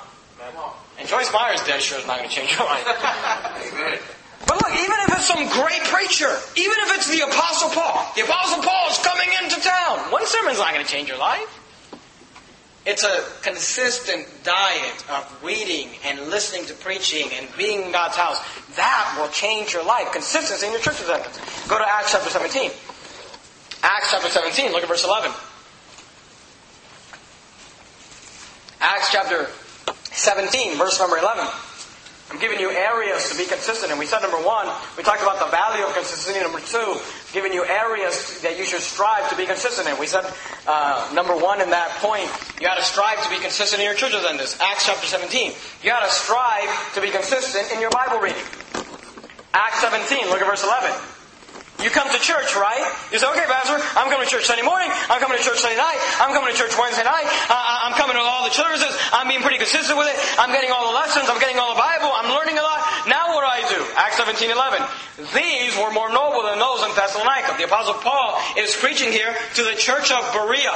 And 0.98 1.08
Joyce 1.08 1.32
Meyer's 1.32 1.62
dead 1.64 1.82
sure 1.82 2.00
is 2.00 2.08
not 2.08 2.18
going 2.18 2.30
to 2.30 2.36
change 2.36 2.58
your 2.58 2.66
life. 2.66 2.82
But 4.48 4.62
look, 4.62 4.74
even 4.74 4.98
if 5.08 5.18
it's 5.18 5.26
some 5.26 5.48
great 5.50 5.82
preacher, 5.86 6.30
even 6.56 6.78
if 6.86 6.98
it's 6.98 7.10
the 7.10 7.22
Apostle 7.22 7.70
Paul, 7.70 8.12
the 8.16 8.22
Apostle 8.22 8.62
Paul 8.62 8.90
is 8.92 8.98
coming 9.00 9.30
into 9.42 9.60
town. 9.60 9.98
One 10.12 10.24
sermon's 10.28 10.60
not 10.60 10.72
going 10.72 10.86
to 10.86 10.92
change 10.92 11.08
your 11.08 11.18
life. 11.18 11.50
It's 12.86 13.04
a 13.04 13.26
consistent 13.42 14.28
diet 14.44 15.10
of 15.10 15.44
reading 15.44 15.90
and 16.06 16.30
listening 16.30 16.68
to 16.68 16.76
preaching 16.76 17.28
and 17.34 17.48
being 17.58 17.82
in 17.84 17.92
God's 17.92 18.18
house. 18.18 18.40
That 18.76 19.18
will 19.18 19.30
change 19.30 19.74
your 19.74 19.84
life. 19.84 20.12
Consistency 20.12 20.68
in 20.68 20.74
your 20.74 20.82
church 20.82 21.02
attendance. 21.02 21.40
Go 21.68 21.80
to 21.80 21.86
Acts 21.88 22.12
chapter 22.12 22.30
17. 22.30 22.70
Acts 23.82 24.12
chapter 24.12 24.30
17, 24.30 24.72
look 24.74 24.84
at 24.84 24.90
verse 24.90 25.06
11. 25.06 25.32
Acts 28.80 29.12
chapter 29.12 29.48
17, 30.12 30.78
verse 30.78 31.00
number 31.00 31.18
11. 31.18 31.46
I'm 32.32 32.40
giving 32.40 32.60
you 32.60 32.72
areas 32.72 33.30
to 33.30 33.38
be 33.38 33.46
consistent. 33.46 33.92
And 33.92 34.00
we 34.00 34.06
said 34.06 34.22
number 34.22 34.38
one, 34.38 34.68
we 34.98 35.04
talked 35.04 35.22
about 35.22 35.40
the 35.40 35.52
value 35.52 35.86
of 35.86 35.94
consistency. 35.94 36.42
Number 36.42 36.60
two, 36.60 36.98
giving 37.34 37.54
you 37.54 37.64
areas 37.64 38.42
that 38.42 38.58
you 38.58 38.66
should 38.66 38.82
strive 38.82 39.30
to 39.30 39.38
be 39.38 39.46
consistent 39.46 39.88
in. 39.88 40.00
We 40.00 40.08
said 40.08 40.26
uh, 40.68 41.12
number 41.14 41.38
one 41.38 41.62
in 41.62 41.70
that 41.70 41.92
point, 42.02 42.26
you 42.60 42.66
got 42.66 42.78
to 42.78 42.84
strive 42.84 43.22
to 43.24 43.30
be 43.30 43.38
consistent 43.38 43.80
in 43.80 43.86
your 43.86 43.96
church 43.96 44.14
attendance. 44.14 44.58
Acts 44.60 44.88
chapter 44.88 45.06
17. 45.06 45.54
You 45.84 45.90
got 45.90 46.04
to 46.04 46.10
strive 46.10 46.94
to 46.96 47.02
be 47.02 47.12
consistent 47.12 47.72
in 47.72 47.80
your 47.80 47.92
Bible 47.92 48.18
reading. 48.20 48.42
Acts 49.54 49.80
17, 49.80 50.28
look 50.28 50.42
at 50.42 50.48
verse 50.48 50.64
11. 50.66 51.15
You 51.86 51.94
come 51.94 52.10
to 52.10 52.18
church, 52.18 52.58
right? 52.58 52.82
You 53.14 53.22
say, 53.22 53.30
okay, 53.30 53.46
Pastor, 53.46 53.78
I'm 53.94 54.10
coming 54.10 54.26
to 54.26 54.32
church 54.34 54.50
Sunday 54.50 54.66
morning. 54.66 54.90
I'm 55.06 55.22
coming 55.22 55.38
to 55.38 55.44
church 55.46 55.62
Sunday 55.62 55.78
night. 55.78 56.02
I'm 56.18 56.34
coming 56.34 56.50
to 56.50 56.58
church 56.58 56.74
Wednesday 56.82 57.06
night. 57.06 57.30
Uh, 57.46 57.86
I'm 57.86 57.94
coming 57.94 58.18
to 58.18 58.26
all 58.26 58.42
the 58.42 58.50
services. 58.50 58.90
I'm 59.14 59.30
being 59.30 59.46
pretty 59.46 59.62
consistent 59.62 59.94
with 59.94 60.10
it. 60.10 60.18
I'm 60.42 60.50
getting 60.50 60.74
all 60.74 60.90
the 60.90 60.98
lessons. 60.98 61.30
I'm 61.30 61.38
getting 61.38 61.62
all 61.62 61.78
the 61.78 61.82
Bible. 61.86 62.10
I'm 62.10 62.34
learning 62.34 62.58
a 62.58 62.66
lot. 62.66 62.82
Now 63.06 63.38
what 63.38 63.46
do 63.46 63.50
I 63.54 63.62
do? 63.70 63.86
Acts 64.02 64.18
17, 64.18 64.50
11. 64.50 64.82
These 65.38 65.78
were 65.78 65.94
more 65.94 66.10
noble 66.10 66.42
than 66.50 66.58
those 66.58 66.82
in 66.82 66.90
Thessalonica. 66.98 67.54
The 67.54 67.70
Apostle 67.70 68.02
Paul 68.02 68.42
is 68.58 68.74
preaching 68.74 69.14
here 69.14 69.38
to 69.54 69.62
the 69.62 69.78
church 69.78 70.10
of 70.10 70.26
Berea. 70.34 70.74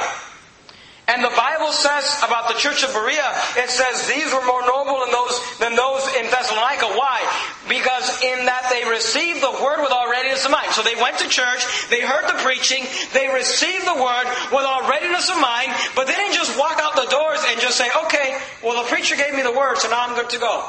And 1.10 1.26
the 1.26 1.34
Bible 1.34 1.74
says 1.74 2.06
about 2.22 2.46
the 2.46 2.54
church 2.54 2.86
of 2.86 2.94
Berea, 2.94 3.26
it 3.58 3.68
says 3.68 4.06
these 4.06 4.30
were 4.30 4.46
more 4.46 4.62
noble 4.62 5.02
than 5.02 5.10
those, 5.10 5.34
than 5.58 5.74
those 5.74 6.06
in 6.14 6.30
Thessalonica. 6.30 6.86
Why? 6.94 7.18
Because 7.66 8.22
in 8.22 8.46
that 8.46 8.70
they 8.70 8.86
received 8.86 9.42
the 9.42 9.50
word 9.58 9.82
with 9.82 9.90
all 9.90 10.06
readiness 10.06 10.46
of 10.46 10.54
mind. 10.54 10.70
So 10.70 10.86
they 10.86 10.94
went 10.94 11.18
to 11.18 11.26
church, 11.26 11.66
they 11.90 12.00
heard 12.00 12.30
the 12.30 12.38
preaching, 12.46 12.86
they 13.10 13.26
received 13.26 13.90
the 13.90 13.98
word 13.98 14.26
with 14.54 14.62
all 14.62 14.86
readiness 14.86 15.26
of 15.26 15.42
mind, 15.42 15.74
but 15.98 16.06
they 16.06 16.14
didn't 16.14 16.38
just 16.38 16.54
walk 16.54 16.78
out 16.78 16.94
the 16.94 17.10
doors 17.10 17.42
and 17.50 17.58
just 17.58 17.74
say, 17.74 17.90
okay, 18.06 18.38
well 18.62 18.78
the 18.78 18.86
preacher 18.86 19.18
gave 19.18 19.34
me 19.34 19.42
the 19.42 19.52
word, 19.52 19.78
so 19.82 19.90
now 19.90 20.06
I'm 20.06 20.14
good 20.14 20.30
to 20.30 20.38
go. 20.38 20.62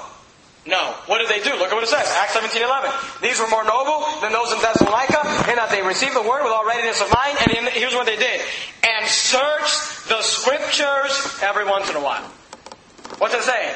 No. 0.65 0.93
What 1.09 1.17
did 1.17 1.29
they 1.29 1.41
do? 1.41 1.57
Look 1.57 1.69
at 1.69 1.73
what 1.73 1.83
it 1.83 1.89
says. 1.89 2.05
Acts 2.21 2.33
17, 2.33 2.61
11. 2.61 2.89
These 3.21 3.41
were 3.41 3.49
more 3.49 3.65
noble 3.65 4.05
than 4.21 4.31
those 4.31 4.53
in 4.53 4.61
Thessalonica 4.61 5.21
in 5.49 5.55
that 5.55 5.69
they 5.69 5.81
received 5.81 6.15
the 6.15 6.21
word 6.21 6.43
with 6.43 6.51
all 6.51 6.65
readiness 6.65 7.01
of 7.01 7.09
mind. 7.13 7.37
And 7.41 7.49
in, 7.57 7.63
here's 7.73 7.93
what 7.93 8.05
they 8.05 8.17
did. 8.17 8.41
And 8.83 9.07
searched 9.07 10.09
the 10.09 10.21
scriptures 10.21 11.39
every 11.41 11.65
once 11.65 11.89
in 11.89 11.95
a 11.95 12.03
while. 12.03 12.23
What's 13.17 13.33
it 13.33 13.43
saying? 13.43 13.75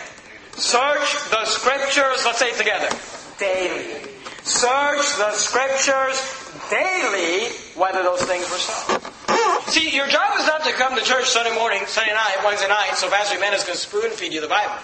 Search 0.55 1.29
the 1.29 1.45
scriptures, 1.45 2.25
let's 2.25 2.39
say 2.39 2.49
it 2.51 2.57
together. 2.57 2.89
Daily. 3.37 4.11
Search 4.43 5.05
the 5.17 5.31
scriptures 5.31 6.17
daily 6.69 7.49
whether 7.75 8.03
those 8.03 8.21
things 8.23 8.49
were 8.49 8.57
so. 8.57 8.99
See, 9.67 9.95
your 9.95 10.07
job 10.07 10.39
is 10.39 10.45
not 10.45 10.63
to 10.63 10.71
come 10.73 10.95
to 10.95 11.03
church 11.03 11.25
Sunday 11.25 11.53
morning, 11.55 11.81
Sunday 11.87 12.13
night, 12.13 12.37
Wednesday 12.45 12.67
night, 12.67 12.91
so 12.93 13.09
Pastor 13.09 13.35
Jimenez 13.35 13.65
can 13.65 13.75
spoon 13.75 14.11
feed 14.11 14.31
you 14.31 14.41
the 14.41 14.47
Bible. 14.47 14.75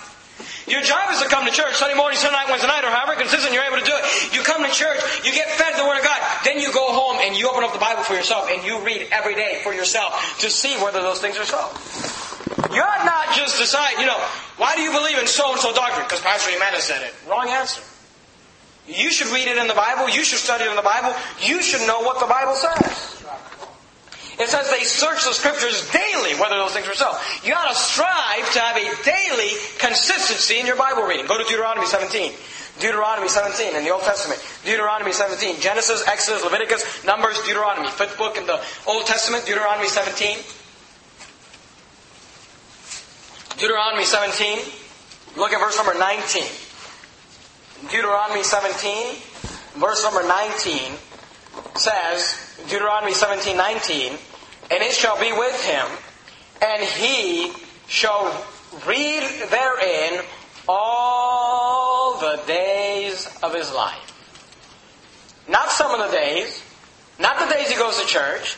Your 0.67 0.82
job 0.82 1.10
is 1.12 1.21
to 1.21 1.28
come 1.28 1.45
to 1.45 1.52
church 1.52 1.76
Sunday 1.76 1.95
morning, 1.95 2.17
Sunday 2.17 2.38
night, 2.38 2.50
Wednesday 2.50 2.67
night, 2.67 2.84
or 2.84 2.91
however 2.91 3.19
consistent 3.19 3.54
you're 3.54 3.63
able 3.63 3.78
to 3.78 3.86
do 3.86 3.93
it. 3.95 4.34
You 4.34 4.43
come 4.43 4.62
to 4.63 4.69
church, 4.69 5.00
you 5.26 5.32
get 5.32 5.50
fed 5.58 5.74
the 5.78 5.86
Word 5.86 5.97
of 5.97 6.04
God, 6.04 6.21
then 6.45 6.60
you 6.60 6.71
go 6.74 6.93
home 6.93 7.17
and 7.21 7.36
you 7.36 7.50
open 7.50 7.63
up 7.63 7.74
the 7.74 7.80
Bible 7.80 8.04
for 8.04 8.13
yourself 8.13 8.50
and 8.52 8.63
you 8.63 8.80
read 8.86 9.08
every 9.12 9.36
day 9.36 9.62
for 9.63 9.74
yourself 9.74 10.38
to 10.39 10.50
see 10.50 10.76
whether 10.78 11.02
those 11.02 11.19
things 11.19 11.38
are 11.38 11.45
so. 11.45 11.62
You're 12.74 13.04
not 13.04 13.34
just 13.36 13.58
decide, 13.58 14.00
you 14.00 14.06
know, 14.06 14.19
why 14.58 14.76
do 14.76 14.82
you 14.82 14.91
believe 14.91 15.17
in 15.17 15.28
so 15.28 15.52
and 15.52 15.60
so 15.60 15.74
doctrine? 15.74 16.06
Because 16.06 16.21
Pastor 16.21 16.52
Jimenez 16.52 16.84
said 16.84 17.02
it. 17.02 17.13
Wrong 17.28 17.50
answer. 17.50 17.82
You 18.88 19.12
should 19.12 19.28
read 19.28 19.47
it 19.47 19.58
in 19.58 19.67
the 19.67 19.74
Bible. 19.74 20.10
You 20.10 20.24
should 20.24 20.39
study 20.39 20.63
it 20.65 20.69
in 20.69 20.76
the 20.76 20.82
Bible. 20.82 21.13
You 21.41 21.62
should 21.62 21.86
know 21.88 22.02
what 22.02 22.19
the 22.19 22.28
Bible 22.28 22.56
says. 22.56 23.11
It 24.41 24.49
says 24.49 24.69
they 24.69 24.84
search 24.84 25.23
the 25.23 25.34
scriptures 25.34 25.86
daily, 25.91 26.34
whether 26.41 26.58
those 26.58 26.73
things 26.73 26.88
were 26.88 26.97
so. 26.97 27.13
You 27.43 27.54
ought 27.54 27.69
to 27.69 27.75
strive 27.75 28.51
to 28.54 28.60
have 28.60 28.75
a 28.75 28.89
daily 29.06 29.54
consistency 29.77 30.60
in 30.60 30.65
your 30.65 30.75
Bible 30.75 31.04
reading. 31.04 31.27
Go 31.27 31.38
to 31.38 31.43
Deuteronomy 31.43 31.86
17. 31.86 32.34
Deuteronomy 32.80 33.30
17 33.30 33.75
in 33.75 33.84
the 33.84 33.91
Old 33.91 34.01
Testament. 34.01 34.41
Deuteronomy 34.65 35.12
17. 35.12 35.62
Genesis, 35.62 36.08
Exodus, 36.08 36.43
Leviticus, 36.43 37.06
Numbers, 37.06 37.39
Deuteronomy. 37.45 37.88
Fifth 37.89 38.17
book 38.17 38.38
in 38.38 38.47
the 38.47 38.60
Old 38.88 39.06
Testament, 39.06 39.45
Deuteronomy 39.45 39.88
17. 39.88 40.38
Deuteronomy 43.60 44.06
17. 44.06 44.60
Look 45.38 45.54
at 45.54 45.60
verse 45.60 45.77
number 45.77 45.93
19. 45.93 46.43
Deuteronomy 47.89 48.43
17, 48.43 49.15
verse 49.77 50.04
number 50.04 50.21
19 50.27 50.93
says, 51.75 52.56
Deuteronomy 52.69 53.13
17, 53.13 53.58
19, 53.58 54.17
and 54.71 54.81
it 54.81 54.93
shall 54.93 55.19
be 55.19 55.31
with 55.31 55.63
him, 55.65 55.86
and 56.62 56.84
he 56.84 57.51
shall 57.88 58.25
read 58.88 59.23
therein 59.49 60.23
all 60.67 62.19
the 62.19 62.41
days 62.47 63.27
of 63.43 63.53
his 63.53 63.71
life. 63.73 64.07
Not 65.49 65.69
some 65.71 65.91
of 65.99 66.10
the 66.10 66.15
days, 66.15 66.63
not 67.19 67.38
the 67.38 67.53
days 67.53 67.69
he 67.69 67.75
goes 67.75 67.99
to 67.99 68.07
church, 68.07 68.57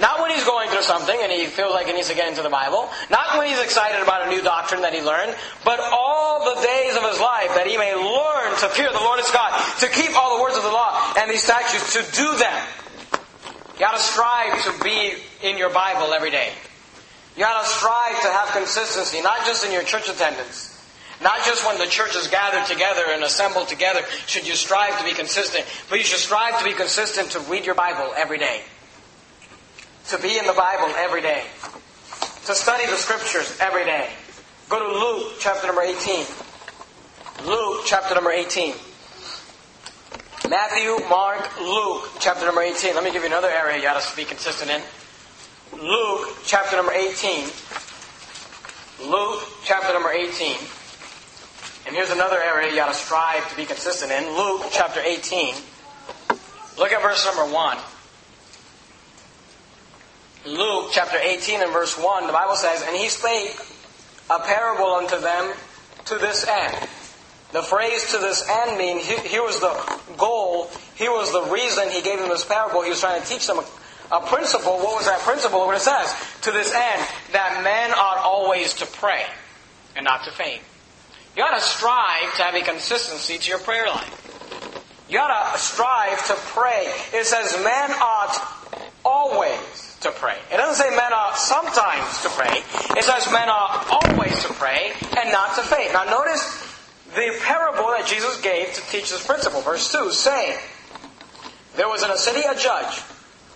not 0.00 0.20
when 0.22 0.30
he's 0.30 0.44
going 0.44 0.70
through 0.70 0.82
something 0.82 1.18
and 1.20 1.30
he 1.30 1.44
feels 1.44 1.72
like 1.74 1.86
he 1.86 1.92
needs 1.92 2.08
to 2.08 2.14
get 2.14 2.28
into 2.28 2.40
the 2.40 2.48
Bible. 2.48 2.88
Not 3.10 3.36
when 3.36 3.48
he's 3.48 3.60
excited 3.60 4.02
about 4.02 4.26
a 4.26 4.30
new 4.30 4.40
doctrine 4.40 4.80
that 4.80 4.94
he 4.94 5.02
learned. 5.02 5.36
But 5.66 5.80
all 5.80 6.54
the 6.54 6.62
days 6.62 6.96
of 6.96 7.02
his 7.04 7.20
life 7.20 7.52
that 7.54 7.66
he 7.66 7.76
may 7.76 7.92
learn 7.92 8.56
to 8.60 8.68
fear 8.72 8.90
the 8.90 9.04
Lord 9.04 9.20
his 9.20 9.28
God, 9.30 9.52
to 9.80 9.88
keep 9.88 10.16
all 10.16 10.38
the 10.38 10.42
words 10.42 10.56
of 10.56 10.62
the 10.62 10.72
law 10.72 11.12
and 11.18 11.30
these 11.30 11.42
statutes, 11.42 11.92
to 11.92 12.00
do 12.16 12.38
them. 12.38 12.66
You 13.74 13.80
gotta 13.80 14.00
strive 14.00 14.64
to 14.64 14.82
be 14.82 15.12
in 15.42 15.58
your 15.58 15.70
Bible 15.70 16.12
every 16.12 16.30
day. 16.30 16.52
You 17.36 17.44
gotta 17.44 17.66
strive 17.66 18.20
to 18.22 18.28
have 18.28 18.48
consistency, 18.52 19.20
not 19.22 19.46
just 19.46 19.64
in 19.64 19.72
your 19.72 19.82
church 19.82 20.08
attendance. 20.08 20.68
Not 21.22 21.38
just 21.44 21.64
when 21.64 21.78
the 21.78 21.86
church 21.86 22.16
is 22.16 22.26
gathered 22.26 22.66
together 22.66 23.02
and 23.10 23.22
assembled 23.22 23.68
together 23.68 24.00
should 24.26 24.46
you 24.46 24.54
strive 24.54 24.98
to 24.98 25.04
be 25.04 25.12
consistent, 25.12 25.64
but 25.88 25.98
you 25.98 26.04
should 26.04 26.18
strive 26.18 26.58
to 26.58 26.64
be 26.64 26.72
consistent 26.72 27.30
to 27.30 27.40
read 27.40 27.64
your 27.64 27.76
Bible 27.76 28.12
every 28.16 28.38
day. 28.38 28.62
to 30.08 30.18
be 30.18 30.36
in 30.36 30.46
the 30.46 30.52
Bible 30.52 30.92
every 30.96 31.22
day, 31.22 31.44
to 32.46 32.54
study 32.54 32.86
the 32.86 32.96
scriptures 32.96 33.56
every 33.60 33.84
day. 33.84 34.10
Go 34.68 34.78
to 34.78 34.98
Luke 34.98 35.34
chapter 35.38 35.66
number 35.66 35.82
18. 35.82 36.26
Luke 37.46 37.82
chapter 37.86 38.14
number 38.14 38.30
18. 38.30 38.74
Matthew, 40.48 40.98
Mark, 41.08 41.60
Luke 41.60 42.10
chapter 42.20 42.44
number 42.44 42.62
18. 42.62 42.94
Let 42.94 43.04
me 43.04 43.12
give 43.12 43.22
you 43.22 43.28
another 43.28 43.48
area 43.48 43.80
you 43.80 43.88
ought 43.88 44.02
to 44.02 44.16
be 44.16 44.24
consistent 44.24 44.70
in. 44.70 44.82
Luke 45.80 46.28
chapter 46.44 46.76
number 46.76 46.92
18. 46.92 47.48
Luke 49.10 49.42
chapter 49.64 49.92
number 49.94 50.10
18. 50.10 50.56
And 51.86 51.96
here's 51.96 52.10
another 52.10 52.38
area 52.40 52.70
you 52.70 52.76
got 52.76 52.88
to 52.88 52.94
strive 52.94 53.48
to 53.50 53.56
be 53.56 53.64
consistent 53.64 54.12
in. 54.12 54.36
Luke 54.36 54.66
chapter 54.70 55.00
18. 55.00 55.54
Look 56.78 56.92
at 56.92 57.00
verse 57.00 57.24
number 57.24 57.52
1. 57.52 57.78
Luke 60.44 60.90
chapter 60.92 61.16
18 61.16 61.62
and 61.62 61.72
verse 61.72 61.98
1, 61.98 62.26
the 62.26 62.32
Bible 62.32 62.56
says, 62.56 62.84
And 62.86 62.96
he 62.96 63.08
spake 63.08 63.56
a 64.28 64.40
parable 64.40 64.94
unto 64.94 65.20
them 65.20 65.54
to 66.06 66.18
this 66.18 66.46
end. 66.46 66.88
The 67.52 67.62
phrase 67.62 68.10
to 68.12 68.18
this 68.18 68.46
end 68.48 68.76
means 68.76 69.06
here 69.06 69.42
was 69.42 69.60
the 69.60 70.14
goal, 70.18 70.70
here 70.96 71.10
was 71.10 71.32
the 71.32 71.42
reason 71.50 71.88
he 71.90 72.02
gave 72.02 72.18
them 72.18 72.28
this 72.28 72.44
parable. 72.44 72.82
He 72.82 72.90
was 72.90 73.00
trying 73.00 73.22
to 73.22 73.26
teach 73.26 73.46
them 73.46 73.60
a, 74.12 74.20
principle. 74.20 74.72
What 74.72 74.96
was 74.96 75.06
that 75.06 75.20
principle? 75.20 75.60
What 75.60 75.76
it 75.76 75.80
says, 75.80 76.14
to 76.42 76.50
this 76.52 76.72
end, 76.72 77.02
that 77.32 77.62
men 77.64 77.92
ought 77.92 78.18
always 78.18 78.74
to 78.74 78.86
pray 78.86 79.24
and 79.96 80.04
not 80.04 80.24
to 80.24 80.30
faint. 80.30 80.62
You 81.36 81.42
ought 81.44 81.56
to 81.56 81.64
strive 81.64 82.34
to 82.36 82.42
have 82.42 82.54
a 82.54 82.62
consistency 82.62 83.38
to 83.38 83.48
your 83.48 83.58
prayer 83.58 83.86
life. 83.86 84.18
You 85.08 85.18
ought 85.18 85.52
to 85.52 85.58
strive 85.58 86.26
to 86.28 86.34
pray. 86.52 86.92
It 87.12 87.26
says 87.26 87.56
men 87.64 87.90
ought 88.00 88.36
always 89.04 89.96
to 90.00 90.10
pray. 90.10 90.36
It 90.52 90.56
doesn't 90.56 90.82
say 90.82 90.90
men 90.90 91.12
ought 91.12 91.38
sometimes 91.38 92.22
to 92.22 92.28
pray. 92.30 92.62
It 92.98 93.04
says 93.04 93.26
men 93.32 93.48
ought 93.48 93.86
always 93.90 94.42
to 94.44 94.52
pray 94.54 94.92
and 95.18 95.32
not 95.32 95.56
to 95.56 95.62
faint. 95.62 95.92
Now 95.92 96.04
notice 96.04 96.42
the 97.14 97.38
parable 97.42 97.88
that 97.90 98.06
Jesus 98.06 98.40
gave 98.40 98.72
to 98.74 98.80
teach 98.90 99.10
this 99.10 99.26
principle. 99.26 99.60
Verse 99.60 99.90
2 99.92 100.10
saying, 100.12 100.58
There 101.76 101.88
was 101.88 102.02
in 102.02 102.10
a 102.10 102.16
city 102.16 102.40
a 102.40 102.54
judge 102.54 103.02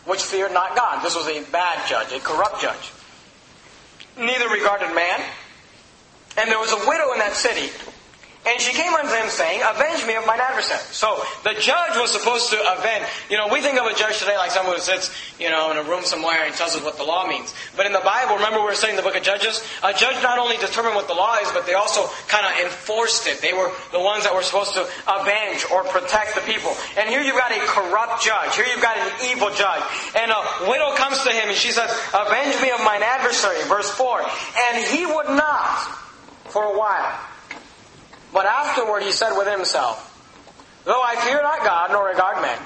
which 0.07 0.23
feared 0.23 0.53
not 0.53 0.75
God. 0.75 1.05
This 1.05 1.17
was 1.17 1.27
a 1.27 1.43
bad 1.51 1.87
judge, 1.89 2.13
a 2.13 2.21
corrupt 2.21 2.63
judge. 2.63 2.93
Neither 4.17 4.49
regarded 4.49 4.95
man. 4.95 5.21
And 6.39 6.51
there 6.51 6.59
was 6.59 6.73
a 6.73 6.89
widow 6.89 7.13
in 7.13 7.19
that 7.19 7.35
city 7.35 7.71
and 8.47 8.61
she 8.61 8.73
came 8.73 8.95
unto 8.95 9.11
him 9.11 9.29
saying, 9.29 9.61
Avenge 9.67 10.07
me 10.07 10.15
of 10.15 10.27
mine 10.27 10.39
adversary. 10.41 10.79
So 10.95 11.19
the 11.43 11.55
judge 11.59 11.99
was 11.99 12.13
supposed 12.13 12.51
to 12.51 12.59
avenge. 12.79 13.05
You 13.29 13.37
know, 13.37 13.49
we 13.49 13.61
think 13.61 13.79
of 13.79 13.87
a 13.87 13.95
judge 13.95 14.19
today 14.19 14.37
like 14.37 14.53
someone 14.53 14.77
who 14.77 14.81
sits, 14.81 15.11
you 15.41 15.51
know, 15.51 15.71
in 15.73 15.77
a 15.77 15.83
room 15.83 16.05
somewhere 16.05 16.47
and 16.47 16.55
tells 16.55 16.77
us 16.77 16.83
what 16.83 16.97
the 16.97 17.03
law 17.03 17.27
means. 17.27 17.55
But 17.77 17.87
in 17.87 17.93
the 17.93 18.05
Bible, 18.07 18.37
remember 18.37 18.61
we 18.61 18.67
were 18.67 18.79
saying 18.79 18.95
in 18.95 18.97
the 18.97 19.03
book 19.03 19.17
of 19.17 19.23
Judges, 19.23 19.67
a 19.83 19.93
judge 19.93 20.23
not 20.23 20.39
only 20.39 20.57
determined 20.59 20.95
what 20.95 21.09
the 21.09 21.15
law 21.15 21.37
is, 21.43 21.51
but 21.51 21.67
they 21.67 21.75
also 21.75 22.07
kind 22.29 22.47
of 22.47 22.53
enforced 22.65 23.27
it. 23.27 23.41
They 23.43 23.53
were 23.53 23.73
the 23.91 24.01
ones 24.01 24.23
that 24.23 24.35
were 24.35 24.43
supposed 24.43 24.75
to 24.75 24.87
avenge 25.11 25.67
or 25.75 25.83
protect 25.85 26.35
the 26.35 26.43
people. 26.47 26.71
And 26.97 27.11
here 27.11 27.23
you've 27.23 27.37
got 27.37 27.51
a 27.51 27.61
corrupt 27.67 28.23
judge. 28.23 28.55
Here 28.55 28.67
you've 28.71 28.83
got 28.83 28.97
an 28.97 29.11
evil 29.27 29.51
judge. 29.51 29.83
And 30.15 30.31
a 30.31 30.71
widow 30.71 30.95
comes 30.95 31.19
to 31.27 31.31
him 31.35 31.51
and 31.51 31.59
she 31.59 31.73
says, 31.73 31.91
Avenge 32.15 32.63
me 32.63 32.71
of 32.71 32.79
mine 32.87 33.03
adversary. 33.03 33.59
Verse 33.67 33.91
4. 33.91 34.23
And 34.71 34.87
he 34.87 35.05
would 35.05 35.35
not 35.35 35.83
for 36.47 36.63
a 36.63 36.79
while. 36.79 37.19
But 38.37 38.45
afterward 38.45 39.03
he 39.03 39.13
said 39.13 39.33
within 39.33 39.57
himself, 39.57 40.13
Though 40.85 41.01
I 41.01 41.17
fear 41.25 41.41
not 41.41 41.65
God 41.65 41.89
nor 41.91 42.05
regard 42.05 42.43
man. 42.43 42.59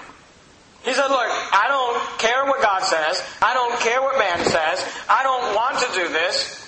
He 0.83 0.93
said, 0.93 1.07
Look, 1.07 1.31
I 1.31 1.67
don't 1.71 2.19
care 2.19 2.45
what 2.45 2.61
God 2.61 2.83
says. 2.83 3.23
I 3.41 3.55
don't 3.55 3.79
care 3.79 4.03
what 4.03 4.19
man 4.19 4.45
says. 4.51 4.83
I 5.09 5.23
don't 5.23 5.55
want 5.55 5.79
to 5.79 5.87
do 5.95 6.09
this. 6.13 6.59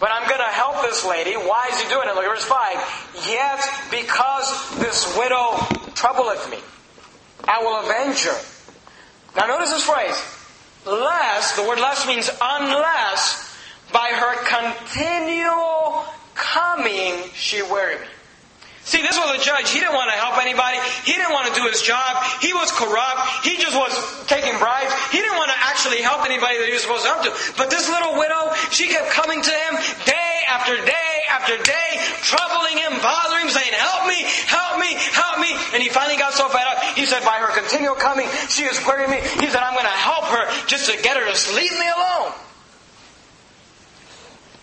But 0.00 0.10
I'm 0.10 0.26
going 0.26 0.40
to 0.40 0.50
help 0.50 0.82
this 0.82 1.06
lady. 1.06 1.34
Why 1.34 1.70
is 1.70 1.80
he 1.80 1.88
doing 1.88 2.08
it? 2.08 2.16
Look 2.16 2.24
at 2.24 2.34
verse 2.34 2.42
5. 2.42 3.30
Yet 3.30 3.62
because 3.92 4.50
this 4.80 5.16
widow 5.16 5.54
troubleth 5.94 6.50
me, 6.50 6.58
I 7.46 7.62
will 7.62 7.78
avenge 7.86 8.24
her. 8.24 8.38
Now 9.36 9.46
notice 9.46 9.70
this 9.70 9.84
phrase. 9.84 10.18
Lest, 10.84 11.54
the 11.54 11.62
word 11.62 11.78
lest 11.78 12.08
means 12.08 12.28
unless, 12.42 13.54
by 13.92 14.10
her 14.10 14.34
continual 14.42 16.06
coming 16.34 17.30
she 17.34 17.62
weary 17.62 18.00
me. 18.00 18.06
See, 18.82 18.98
this 18.98 19.14
was 19.14 19.38
a 19.38 19.40
judge. 19.42 19.70
He 19.70 19.78
didn't 19.78 19.94
want 19.94 20.10
to 20.10 20.18
help 20.18 20.42
anybody. 20.42 20.78
He 21.06 21.14
didn't 21.14 21.30
want 21.30 21.46
to 21.46 21.54
do 21.54 21.70
his 21.70 21.82
job. 21.82 22.18
He 22.42 22.50
was 22.50 22.66
corrupt. 22.74 23.46
He 23.46 23.54
just 23.56 23.78
was 23.78 23.94
taking 24.26 24.58
bribes. 24.58 24.90
He 25.14 25.22
didn't 25.22 25.38
want 25.38 25.54
to 25.54 25.58
actually 25.70 26.02
help 26.02 26.26
anybody 26.26 26.58
that 26.58 26.66
he 26.66 26.74
was 26.74 26.82
supposed 26.82 27.06
to 27.06 27.10
help 27.14 27.22
to. 27.22 27.32
But 27.54 27.70
this 27.70 27.86
little 27.86 28.18
widow, 28.18 28.50
she 28.74 28.90
kept 28.90 29.14
coming 29.14 29.38
to 29.38 29.54
him 29.54 29.72
day 30.02 30.34
after 30.50 30.74
day 30.82 31.14
after 31.30 31.54
day, 31.62 31.90
troubling 32.26 32.82
him, 32.82 32.98
bothering 32.98 33.46
him, 33.46 33.54
saying, 33.54 33.70
help 33.70 34.10
me, 34.10 34.18
help 34.50 34.74
me, 34.82 34.90
help 35.14 35.38
me. 35.38 35.54
And 35.74 35.82
he 35.82 35.88
finally 35.88 36.18
got 36.18 36.34
so 36.34 36.50
fed 36.50 36.66
up. 36.66 36.82
He 36.98 37.06
said, 37.06 37.22
by 37.22 37.38
her 37.38 37.54
continual 37.54 37.94
coming, 37.94 38.26
she 38.50 38.66
is 38.66 38.78
querying 38.82 39.10
me. 39.10 39.22
He 39.38 39.46
said, 39.46 39.62
I'm 39.62 39.78
going 39.78 39.86
to 39.86 40.00
help 40.02 40.26
her 40.26 40.44
just 40.66 40.90
to 40.90 40.98
get 40.98 41.16
her 41.16 41.22
to 41.22 41.54
leave 41.54 41.72
me 41.72 41.86
alone. 41.86 42.34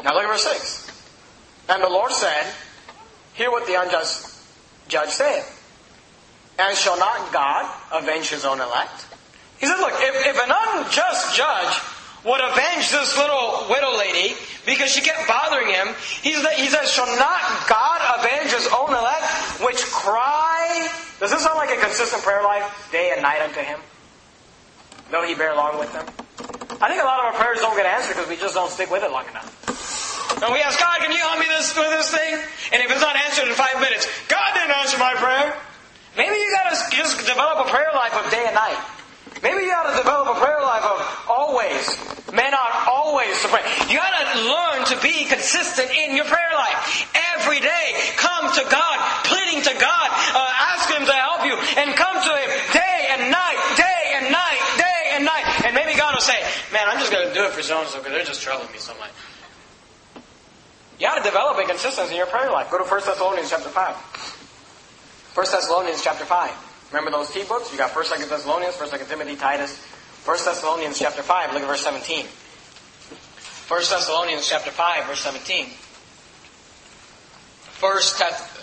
Now 0.03 0.13
look 0.13 0.23
at 0.23 0.29
verse 0.29 0.43
6. 0.43 0.91
And 1.69 1.84
the 1.84 1.89
Lord 1.89 2.12
said, 2.12 2.51
Hear 3.39 3.52
what 3.52 3.65
the 3.67 3.80
unjust 3.80 4.36
judge 4.89 5.12
said. 5.12 5.45
And 6.60 6.75
shall 6.75 6.99
not 6.99 7.32
God 7.32 7.71
avenge 7.93 8.28
his 8.28 8.43
own 8.43 8.60
elect? 8.60 9.08
He 9.62 9.65
said, 9.65 9.80
look, 9.80 9.93
if, 9.95 10.28
if 10.28 10.36
an 10.43 10.52
unjust 10.52 11.38
judge 11.38 11.80
would 12.25 12.41
avenge 12.43 12.91
this 12.91 13.15
little 13.15 13.63
widow 13.69 13.95
lady 13.95 14.36
because 14.65 14.91
she 14.91 14.99
kept 14.99 15.25
bothering 15.25 15.71
him, 15.71 15.88
he, 16.21 16.34
he 16.36 16.67
says, 16.67 16.91
shall 16.91 17.08
not 17.15 17.39
God 17.69 18.19
avenge 18.19 18.52
his 18.52 18.67
own 18.75 18.89
elect, 18.89 19.23
which 19.63 19.86
cry? 19.86 20.89
Does 21.21 21.32
this 21.32 21.41
sound 21.41 21.56
like 21.56 21.71
a 21.71 21.80
consistent 21.80 22.21
prayer 22.23 22.43
life, 22.43 22.89
day 22.91 23.13
and 23.13 23.21
night 23.21 23.39
unto 23.39 23.62
him? 23.62 23.80
Though 25.12 25.23
he 25.23 25.34
bear 25.34 25.56
long 25.56 25.80
with 25.80 25.93
them? 25.93 26.06
I 26.82 26.89
think 26.89 27.02
a 27.02 27.06
lot 27.06 27.19
of 27.19 27.32
our 27.32 27.39
prayers 27.39 27.60
don't 27.60 27.78
get 27.78 27.86
answered 27.86 28.15
because 28.15 28.28
we 28.28 28.36
just 28.36 28.54
don't 28.54 28.69
stick 28.69 28.91
with 28.91 29.02
it 29.02 29.12
long 29.13 29.30
enough. 29.30 29.68
And 30.39 30.54
we 30.56 30.62
ask 30.63 30.80
God, 30.80 30.99
can 31.04 31.12
you 31.12 31.19
help 31.19 31.39
me 31.39 31.47
this, 31.52 31.75
with 31.75 31.91
this 31.91 32.12
thing? 32.12 32.34
And 32.71 32.80
if 32.80 32.88
it's 32.88 33.02
not 33.02 33.15
answered 33.15 33.47
in 33.47 33.56
five 33.56 33.75
minutes, 33.84 34.08
God 34.32 34.56
didn't 34.56 34.71
answer 34.71 34.97
my 34.97 35.13
prayer. 35.19 35.52
Maybe 36.15 36.36
you 36.36 36.49
gotta 36.56 36.80
just 36.95 37.19
develop 37.28 37.67
a 37.67 37.69
prayer 37.69 37.91
life 37.93 38.15
of 38.15 38.32
day 38.32 38.43
and 38.47 38.56
night. 38.56 38.80
Maybe 39.43 39.63
you 39.63 39.71
gotta 39.71 39.95
develop 39.99 40.36
a 40.36 40.39
prayer 40.39 40.60
life 40.63 40.84
of 40.84 40.99
always. 41.28 41.84
Men 42.32 42.54
ought 42.54 42.88
always 42.88 43.36
to 43.43 43.47
pray. 43.47 43.63
You 43.91 43.99
gotta 43.99 44.47
learn 44.47 44.80
to 44.91 44.95
be 45.04 45.28
consistent 45.28 45.91
in 45.91 46.15
your 46.15 46.25
prayer 46.25 46.56
life. 46.56 47.08
Every 47.36 47.60
day, 47.60 47.88
come 48.15 48.52
to 48.52 48.63
God, 48.71 48.95
pleading 49.28 49.63
to 49.63 49.73
God, 49.75 50.08
uh, 50.36 50.71
ask 50.75 50.88
Him 50.88 51.04
to 51.04 51.15
help 51.19 51.43
you, 51.43 51.56
and 51.84 51.95
come 51.95 52.15
to 52.15 52.32
Him 52.32 52.49
day 52.71 52.99
and 53.12 53.32
night, 53.32 53.60
day 53.75 54.02
and 54.19 54.32
night, 54.32 54.62
day 54.78 55.02
and 55.19 55.25
night. 55.25 55.45
And 55.65 55.75
maybe 55.75 55.97
God 55.97 56.15
will 56.15 56.23
say, 56.23 56.39
man, 56.71 56.88
I'm 56.88 56.99
just 56.99 57.12
gonna 57.12 57.34
do 57.34 57.43
it 57.43 57.52
for 57.52 57.63
so 57.63 57.80
and 57.80 57.89
so 57.89 57.99
because 57.99 58.12
they're 58.13 58.28
just 58.28 58.41
troubling 58.41 58.71
me 58.71 58.80
so 58.80 58.95
much. 58.99 59.12
You 61.00 61.08
got 61.08 61.18
to 61.18 61.24
develop 61.24 61.58
a 61.58 61.64
consistency 61.64 62.12
in 62.12 62.18
your 62.18 62.28
prayer 62.28 62.52
life. 62.52 62.70
Go 62.70 62.78
to 62.78 62.84
1 62.84 63.02
Thessalonians 63.06 63.50
chapter 63.50 63.70
5. 63.70 63.96
1 65.34 65.46
Thessalonians 65.50 66.04
chapter 66.04 66.26
5. 66.26 66.92
Remember 66.92 67.12
those 67.12 67.32
T 67.32 67.44
books? 67.44 67.72
You 67.72 67.78
got 67.78 67.96
1 67.96 68.06
2 68.06 68.26
Thessalonians, 68.26 68.76
1 68.76 68.90
2 68.90 69.06
Timothy, 69.06 69.38
Titus. 69.38 69.80
1 70.26 70.38
Thessalonians 70.44 71.00
chapter 71.00 71.24
5, 71.24 71.54
look 71.54 71.64
at 71.64 71.68
verse 71.68 71.84
17. 71.84 72.26
1 72.26 73.80
Thessalonians 73.80 74.50
chapter 74.50 74.72
5, 74.72 75.06
verse 75.06 75.22
17. 75.22 75.68
1 77.80 77.98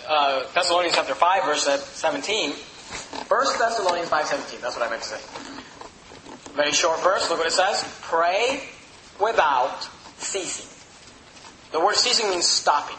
uh, 0.07 0.43
Thessalonians 0.53 0.95
chapter 0.95 1.15
5, 1.15 1.43
verse 1.45 1.63
17. 1.63 2.51
1 2.51 3.59
Thessalonians 3.59 4.09
5, 4.09 4.25
17. 4.25 4.61
That's 4.61 4.75
what 4.77 4.85
I 4.85 4.89
meant 4.91 5.01
to 5.01 5.07
say. 5.07 6.53
Very 6.53 6.71
short 6.71 7.01
verse. 7.01 7.29
Look 7.29 7.39
what 7.39 7.47
it 7.47 7.53
says. 7.53 7.83
Pray 8.01 8.63
without 9.19 9.89
ceasing. 10.17 10.66
The 11.71 11.79
word 11.79 11.95
ceasing 11.95 12.29
means 12.29 12.45
stopping, 12.45 12.97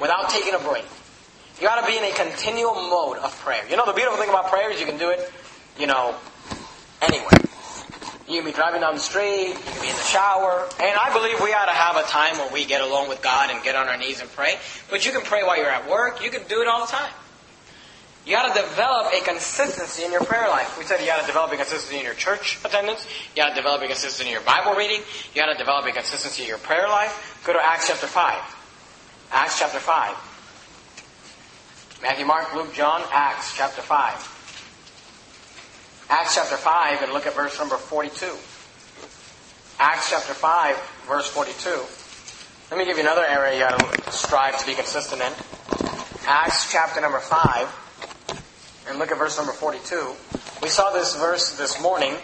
without 0.00 0.28
taking 0.30 0.54
a 0.54 0.58
break. 0.58 0.84
You 1.60 1.66
got 1.66 1.80
to 1.80 1.86
be 1.86 1.96
in 1.96 2.04
a 2.04 2.12
continual 2.12 2.74
mode 2.74 3.18
of 3.18 3.36
prayer. 3.40 3.62
You 3.68 3.76
know, 3.76 3.86
the 3.86 3.92
beautiful 3.92 4.18
thing 4.18 4.30
about 4.30 4.48
prayer 4.48 4.70
is 4.70 4.80
you 4.80 4.86
can 4.86 4.98
do 4.98 5.10
it, 5.10 5.30
you 5.78 5.86
know, 5.86 6.14
anywhere. 7.02 7.28
You 8.28 8.42
can 8.42 8.44
be 8.44 8.52
driving 8.52 8.80
down 8.80 8.94
the 8.94 9.00
street, 9.00 9.48
you 9.48 9.54
can 9.54 9.82
be 9.82 9.88
in 9.88 9.96
the 9.96 10.02
shower, 10.02 10.68
and 10.80 10.98
I 10.98 11.12
believe 11.12 11.40
we 11.42 11.52
ought 11.52 11.66
to 11.66 11.72
have 11.72 11.96
a 11.96 12.02
time 12.08 12.38
where 12.38 12.52
we 12.52 12.64
get 12.64 12.80
alone 12.80 13.08
with 13.08 13.22
God 13.22 13.50
and 13.50 13.62
get 13.64 13.74
on 13.74 13.88
our 13.88 13.96
knees 13.96 14.20
and 14.20 14.30
pray. 14.30 14.54
But 14.88 15.04
you 15.04 15.12
can 15.12 15.22
pray 15.22 15.42
while 15.42 15.56
you're 15.56 15.66
at 15.66 15.90
work, 15.90 16.22
you 16.22 16.30
can 16.30 16.46
do 16.48 16.62
it 16.62 16.68
all 16.68 16.86
the 16.86 16.92
time. 16.92 17.12
You 18.26 18.36
got 18.36 18.54
to 18.54 18.60
develop 18.60 19.12
a 19.14 19.20
consistency 19.24 20.04
in 20.04 20.12
your 20.12 20.22
prayer 20.24 20.48
life. 20.48 20.76
We 20.78 20.84
said 20.84 21.00
you 21.00 21.06
got 21.06 21.20
to 21.20 21.26
develop 21.26 21.52
a 21.52 21.56
consistency 21.56 21.96
in 21.98 22.04
your 22.04 22.14
church 22.14 22.58
attendance. 22.64 23.06
You 23.34 23.42
got 23.42 23.50
to 23.50 23.54
develop 23.54 23.82
a 23.82 23.86
consistency 23.86 24.26
in 24.26 24.32
your 24.32 24.42
Bible 24.42 24.74
reading. 24.74 25.00
You 25.34 25.40
got 25.40 25.50
to 25.52 25.58
develop 25.58 25.86
a 25.86 25.92
consistency 25.92 26.42
in 26.42 26.48
your 26.48 26.58
prayer 26.58 26.88
life. 26.88 27.40
Go 27.46 27.54
to 27.54 27.64
Acts 27.64 27.88
chapter 27.88 28.06
5. 28.06 28.38
Acts 29.32 29.58
chapter 29.58 29.78
5. 29.78 30.16
Matthew, 32.02 32.26
Mark, 32.26 32.54
Luke, 32.54 32.74
John, 32.74 33.02
Acts 33.12 33.56
chapter 33.56 33.82
5. 33.82 34.36
Acts 36.10 36.34
chapter 36.34 36.56
5 36.56 37.02
and 37.02 37.12
look 37.12 37.26
at 37.26 37.34
verse 37.34 37.58
number 37.58 37.76
42. 37.76 38.26
Acts 39.78 40.10
chapter 40.10 40.34
5, 40.34 40.76
verse 41.06 41.28
42. 41.28 41.70
Let 42.70 42.78
me 42.78 42.84
give 42.84 42.96
you 42.96 43.02
another 43.02 43.24
area 43.24 43.54
you 43.54 43.60
got 43.60 43.78
to 43.78 44.12
strive 44.12 44.58
to 44.58 44.66
be 44.66 44.74
consistent 44.74 45.22
in. 45.22 45.32
Acts 46.26 46.70
chapter 46.70 47.00
number 47.00 47.20
5, 47.20 47.68
and 48.88 48.98
look 48.98 49.10
at 49.10 49.18
verse 49.18 49.36
number 49.36 49.52
42. 49.52 50.14
We 50.62 50.68
saw 50.68 50.92
this 50.92 51.16
verse 51.16 51.56
this 51.56 51.80
morning, 51.80 52.14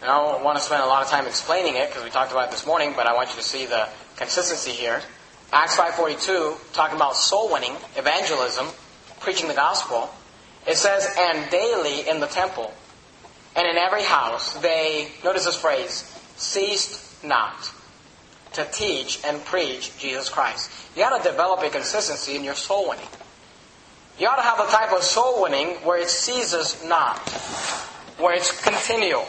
and 0.00 0.10
I 0.10 0.22
don't 0.22 0.44
want 0.44 0.58
to 0.58 0.62
spend 0.62 0.82
a 0.82 0.86
lot 0.86 1.02
of 1.02 1.08
time 1.08 1.26
explaining 1.26 1.76
it 1.76 1.88
because 1.88 2.04
we 2.04 2.10
talked 2.10 2.32
about 2.32 2.48
it 2.48 2.50
this 2.50 2.66
morning, 2.66 2.92
but 2.96 3.06
I 3.06 3.14
want 3.14 3.30
you 3.30 3.36
to 3.36 3.42
see 3.42 3.66
the 3.66 3.88
consistency 4.16 4.70
here. 4.70 5.00
Acts 5.52 5.76
5.42, 5.76 6.72
talking 6.72 6.96
about 6.96 7.16
soul 7.16 7.52
winning, 7.52 7.76
evangelism, 7.96 8.66
preaching 9.20 9.48
the 9.48 9.54
gospel. 9.54 10.10
It 10.66 10.76
says, 10.76 11.08
and 11.18 11.50
daily 11.50 12.08
in 12.08 12.20
the 12.20 12.26
temple 12.26 12.72
and 13.56 13.66
in 13.66 13.76
every 13.76 14.02
house 14.02 14.54
they, 14.54 15.08
notice 15.22 15.44
this 15.44 15.56
phrase, 15.56 16.10
ceased 16.36 17.24
not 17.24 17.70
to 18.54 18.64
teach 18.72 19.20
and 19.24 19.44
preach 19.44 19.96
Jesus 19.98 20.28
Christ. 20.28 20.70
You 20.96 21.02
got 21.02 21.22
to 21.22 21.30
develop 21.30 21.62
a 21.62 21.70
consistency 21.70 22.36
in 22.36 22.44
your 22.44 22.54
soul 22.54 22.88
winning. 22.88 23.06
You 24.18 24.28
ought 24.28 24.36
to 24.36 24.42
have 24.42 24.60
a 24.60 24.70
type 24.70 24.92
of 24.92 25.02
soul 25.02 25.42
winning 25.42 25.74
where 25.82 25.98
it 25.98 26.08
ceases 26.08 26.84
not, 26.84 27.18
where 28.18 28.34
it's 28.34 28.62
continual, 28.62 29.26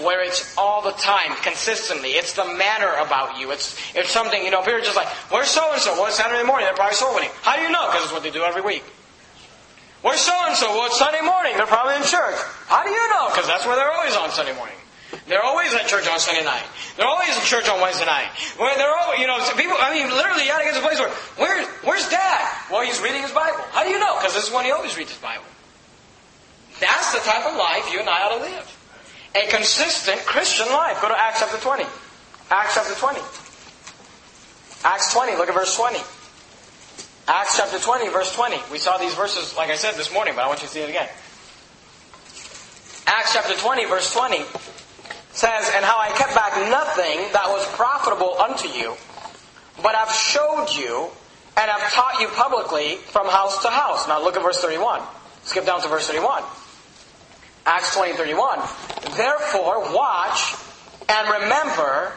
where 0.00 0.24
it's 0.24 0.56
all 0.56 0.80
the 0.80 0.92
time, 0.92 1.36
consistently. 1.42 2.10
It's 2.12 2.32
the 2.32 2.44
manner 2.44 2.92
about 3.04 3.38
you. 3.38 3.50
It's 3.50 3.76
it's 3.94 4.10
something 4.10 4.42
you 4.42 4.50
know. 4.50 4.60
People 4.60 4.80
are 4.80 4.80
just 4.80 4.96
like, 4.96 5.08
"Where's 5.28 5.48
so 5.48 5.70
and 5.72 5.80
so?" 5.80 5.92
Well, 5.94 6.06
it's 6.06 6.16
Saturday 6.16 6.44
morning. 6.44 6.66
They're 6.66 6.74
probably 6.74 6.96
soul 6.96 7.14
winning. 7.14 7.30
How 7.42 7.56
do 7.56 7.62
you 7.62 7.70
know? 7.70 7.86
Because 7.88 8.04
it's 8.04 8.12
what 8.12 8.22
they 8.22 8.30
do 8.30 8.42
every 8.42 8.62
week. 8.62 8.84
Where's 10.00 10.20
so 10.20 10.32
and 10.46 10.56
so? 10.56 10.70
Well, 10.70 10.86
it's 10.86 10.98
Sunday 10.98 11.20
morning. 11.20 11.56
They're 11.56 11.66
probably 11.66 11.96
in 11.96 12.02
church. 12.02 12.36
How 12.68 12.84
do 12.84 12.90
you 12.90 13.08
know? 13.10 13.28
Because 13.28 13.46
that's 13.46 13.66
where 13.66 13.76
they're 13.76 13.92
always 13.92 14.14
on 14.16 14.30
Sunday 14.30 14.54
morning. 14.54 14.76
They're 15.28 15.42
always 15.42 15.72
at 15.74 15.86
church 15.86 16.06
on 16.08 16.18
Sunday 16.18 16.44
night. 16.44 16.64
They're 16.96 17.06
always 17.06 17.34
in 17.36 17.42
church 17.42 17.68
on 17.68 17.80
Wednesday 17.80 18.06
night. 18.06 18.28
Where 18.56 18.74
they're 18.76 18.92
always, 18.92 19.20
you 19.20 19.26
know, 19.26 19.38
people. 19.56 19.76
I 19.80 19.92
mean, 19.92 20.08
literally, 20.10 20.44
you 20.44 20.48
got 20.48 20.58
to 20.58 20.64
get 20.64 20.74
to 20.74 20.80
a 20.80 20.86
place 20.86 20.98
where, 20.98 21.10
where, 21.36 21.64
where's 21.82 22.08
Dad? 22.08 22.44
Well, 22.70 22.82
he's 22.82 23.00
reading 23.00 23.22
his 23.22 23.32
Bible. 23.32 23.64
How 23.72 23.84
do 23.84 23.90
you 23.90 23.98
know? 23.98 24.16
Because 24.18 24.34
this 24.34 24.48
is 24.48 24.52
when 24.52 24.64
he 24.64 24.70
always 24.70 24.96
reads 24.96 25.10
his 25.10 25.20
Bible. 25.20 25.44
That's 26.80 27.12
the 27.12 27.20
type 27.20 27.46
of 27.46 27.56
life 27.56 27.90
you 27.92 28.00
and 28.00 28.08
I 28.08 28.28
ought 28.28 28.36
to 28.36 28.42
live. 28.44 28.66
A 29.34 29.48
consistent 29.48 30.20
Christian 30.24 30.66
life. 30.68 31.00
Go 31.00 31.08
to 31.08 31.18
Acts 31.18 31.40
chapter 31.40 31.58
20. 31.58 31.84
Acts 32.50 32.74
chapter 32.74 32.94
20. 32.94 33.20
Acts 34.84 35.12
20. 35.12 35.36
Look 35.36 35.48
at 35.48 35.54
verse 35.54 35.74
20. 35.76 35.98
Acts 37.28 37.56
chapter 37.56 37.78
20, 37.78 38.08
verse 38.10 38.32
20. 38.34 38.56
We 38.70 38.78
saw 38.78 38.98
these 38.98 39.14
verses, 39.14 39.56
like 39.56 39.70
I 39.70 39.74
said, 39.74 39.94
this 39.96 40.12
morning, 40.12 40.34
but 40.36 40.44
I 40.44 40.46
want 40.46 40.62
you 40.62 40.68
to 40.68 40.72
see 40.72 40.80
it 40.80 40.88
again. 40.88 41.08
Acts 43.08 43.32
chapter 43.32 43.54
20, 43.54 43.84
verse 43.86 44.12
20 44.12 44.44
says, 45.36 45.70
And 45.74 45.84
how 45.84 45.98
I 46.00 46.08
kept 46.16 46.34
back 46.34 46.56
nothing 46.70 47.20
that 47.32 47.46
was 47.48 47.64
profitable 47.76 48.36
unto 48.40 48.68
you, 48.68 48.96
but 49.82 49.94
I've 49.94 50.12
showed 50.12 50.68
you 50.72 51.10
and 51.56 51.70
I've 51.70 51.92
taught 51.92 52.20
you 52.20 52.28
publicly 52.28 52.96
from 52.96 53.28
house 53.28 53.62
to 53.62 53.70
house. 53.70 54.08
Now 54.08 54.22
look 54.22 54.36
at 54.36 54.42
verse 54.42 54.60
31. 54.60 55.02
Skip 55.44 55.64
down 55.64 55.80
to 55.82 55.88
verse 55.88 56.06
31. 56.08 56.42
Acts 57.64 57.94
20, 57.96 58.14
31. 58.14 58.58
Therefore, 59.16 59.92
watch 59.94 60.54
and 61.08 61.42
remember 61.42 62.12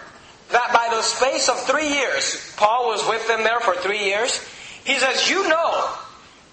that 0.51 0.73
by 0.73 0.87
the 0.95 1.01
space 1.01 1.47
of 1.47 1.59
three 1.59 1.89
years, 1.89 2.53
Paul 2.57 2.87
was 2.87 3.07
with 3.07 3.27
them 3.27 3.43
there 3.43 3.59
for 3.59 3.75
three 3.75 4.05
years. 4.05 4.43
He 4.83 4.95
says, 4.97 5.29
You 5.29 5.47
know. 5.47 5.89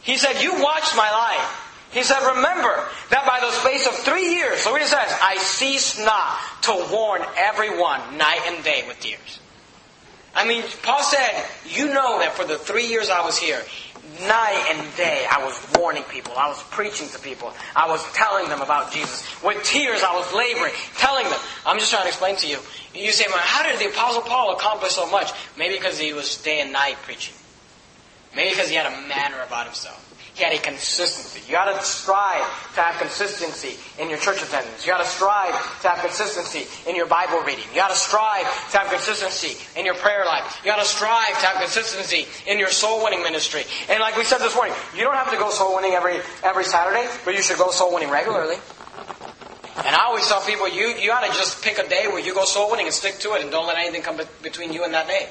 He 0.03 0.17
said, 0.17 0.43
You 0.43 0.63
watched 0.63 0.97
my 0.97 1.11
life. 1.11 1.66
He 1.91 2.03
said, 2.03 2.19
Remember 2.35 2.85
that 3.11 3.25
by 3.27 3.41
the 3.41 3.51
space 3.53 3.87
of 3.87 3.95
three 3.95 4.35
years, 4.35 4.59
so 4.59 4.75
he 4.75 4.85
says, 4.85 5.19
I 5.23 5.39
cease 5.39 5.99
not 6.05 6.39
to 6.63 6.87
warn 6.93 7.23
everyone 7.37 8.19
night 8.19 8.41
and 8.47 8.63
day 8.65 8.85
with 8.87 9.01
tears. 9.01 9.41
I 10.35 10.47
mean, 10.47 10.65
Paul 10.83 11.03
said, 11.03 11.45
You 11.67 11.89
know 11.89 12.19
that 12.19 12.35
for 12.35 12.45
the 12.45 12.59
three 12.59 12.87
years 12.87 13.09
I 13.09 13.25
was 13.25 13.39
here, 13.39 13.63
night 14.21 14.75
and 14.75 14.97
day 14.97 15.27
I 15.31 15.45
was 15.45 15.59
warning 15.79 16.03
people. 16.05 16.35
I 16.37 16.49
was 16.49 16.63
preaching 16.65 17.09
to 17.09 17.19
people. 17.19 17.53
I 17.75 17.89
was 17.89 18.03
telling 18.13 18.49
them 18.49 18.61
about 18.61 18.93
Jesus. 18.93 19.25
With 19.43 19.63
tears 19.65 20.03
I 20.03 20.15
was 20.15 20.33
laboring, 20.35 20.73
telling 20.97 21.25
them. 21.25 21.39
I'm 21.65 21.79
just 21.79 21.91
trying 21.91 22.03
to 22.03 22.09
explain 22.09 22.37
to 22.37 22.47
you. 22.47 22.59
You 22.95 23.13
say, 23.13 23.25
how 23.31 23.63
did 23.63 23.79
the 23.79 23.89
Apostle 23.89 24.23
Paul 24.23 24.55
accomplish 24.57 24.93
so 24.93 25.09
much? 25.11 25.33
Maybe 25.57 25.77
because 25.77 25.99
he 25.99 26.13
was 26.13 26.37
day 26.43 26.61
and 26.61 26.73
night 26.73 26.97
preaching. 27.03 27.35
Maybe 28.35 28.51
because 28.51 28.69
he 28.69 28.77
had 28.77 28.87
a 28.87 29.09
manner 29.09 29.43
about 29.47 29.67
himself. 29.67 30.03
Had 30.37 30.53
a 30.53 30.59
consistency. 30.59 31.41
You 31.49 31.57
gotta 31.57 31.83
strive 31.83 32.45
to 32.75 32.81
have 32.83 33.01
consistency 33.01 33.81
in 34.01 34.11
your 34.11 34.19
church 34.19 34.43
attendance. 34.43 34.85
You 34.85 34.93
gotta 34.93 35.09
strive 35.09 35.55
to 35.81 35.89
have 35.89 36.01
consistency 36.01 36.69
in 36.89 36.95
your 36.95 37.07
Bible 37.07 37.41
reading. 37.41 37.65
You 37.73 37.81
gotta 37.81 37.97
strive 37.97 38.45
to 38.73 38.79
have 38.79 38.91
consistency 38.91 39.57
in 39.81 39.87
your 39.87 39.95
prayer 39.95 40.27
life. 40.27 40.61
You 40.63 40.71
gotta 40.71 40.85
strive 40.85 41.41
to 41.41 41.47
have 41.47 41.57
consistency 41.57 42.27
in 42.47 42.59
your 42.59 42.69
soul 42.69 43.03
winning 43.03 43.23
ministry. 43.23 43.63
And 43.89 43.99
like 44.01 44.17
we 44.19 44.25
said 44.25 44.39
this 44.39 44.55
morning, 44.55 44.75
you 44.95 45.03
don't 45.03 45.15
have 45.17 45.31
to 45.31 45.39
go 45.39 45.49
soul 45.49 45.75
winning 45.75 45.93
every 45.93 46.21
every 46.45 46.65
Saturday, 46.65 47.09
but 47.25 47.35
you 47.35 47.41
should 47.41 47.57
go 47.57 47.71
soul 47.71 47.95
winning 47.95 48.11
regularly. 48.11 48.57
And 49.87 49.97
I 49.97 50.05
always 50.05 50.27
tell 50.29 50.43
people, 50.43 50.69
you 50.69 50.89
you 51.01 51.13
ought 51.13 51.25
to 51.25 51.33
just 51.33 51.65
pick 51.65 51.79
a 51.79 51.89
day 51.89 52.09
where 52.09 52.21
you 52.21 52.35
go 52.35 52.45
soul 52.45 52.71
winning 52.71 52.87
and 52.87 52.95
stick 52.95 53.19
to 53.21 53.33
it, 53.35 53.41
and 53.41 53.51
don't 53.51 53.67
let 53.67 53.79
anything 53.79 54.03
come 54.03 54.21
between 54.43 54.73
you 54.75 54.85
and 54.85 54.93
that 54.93 55.09
day. 55.09 55.31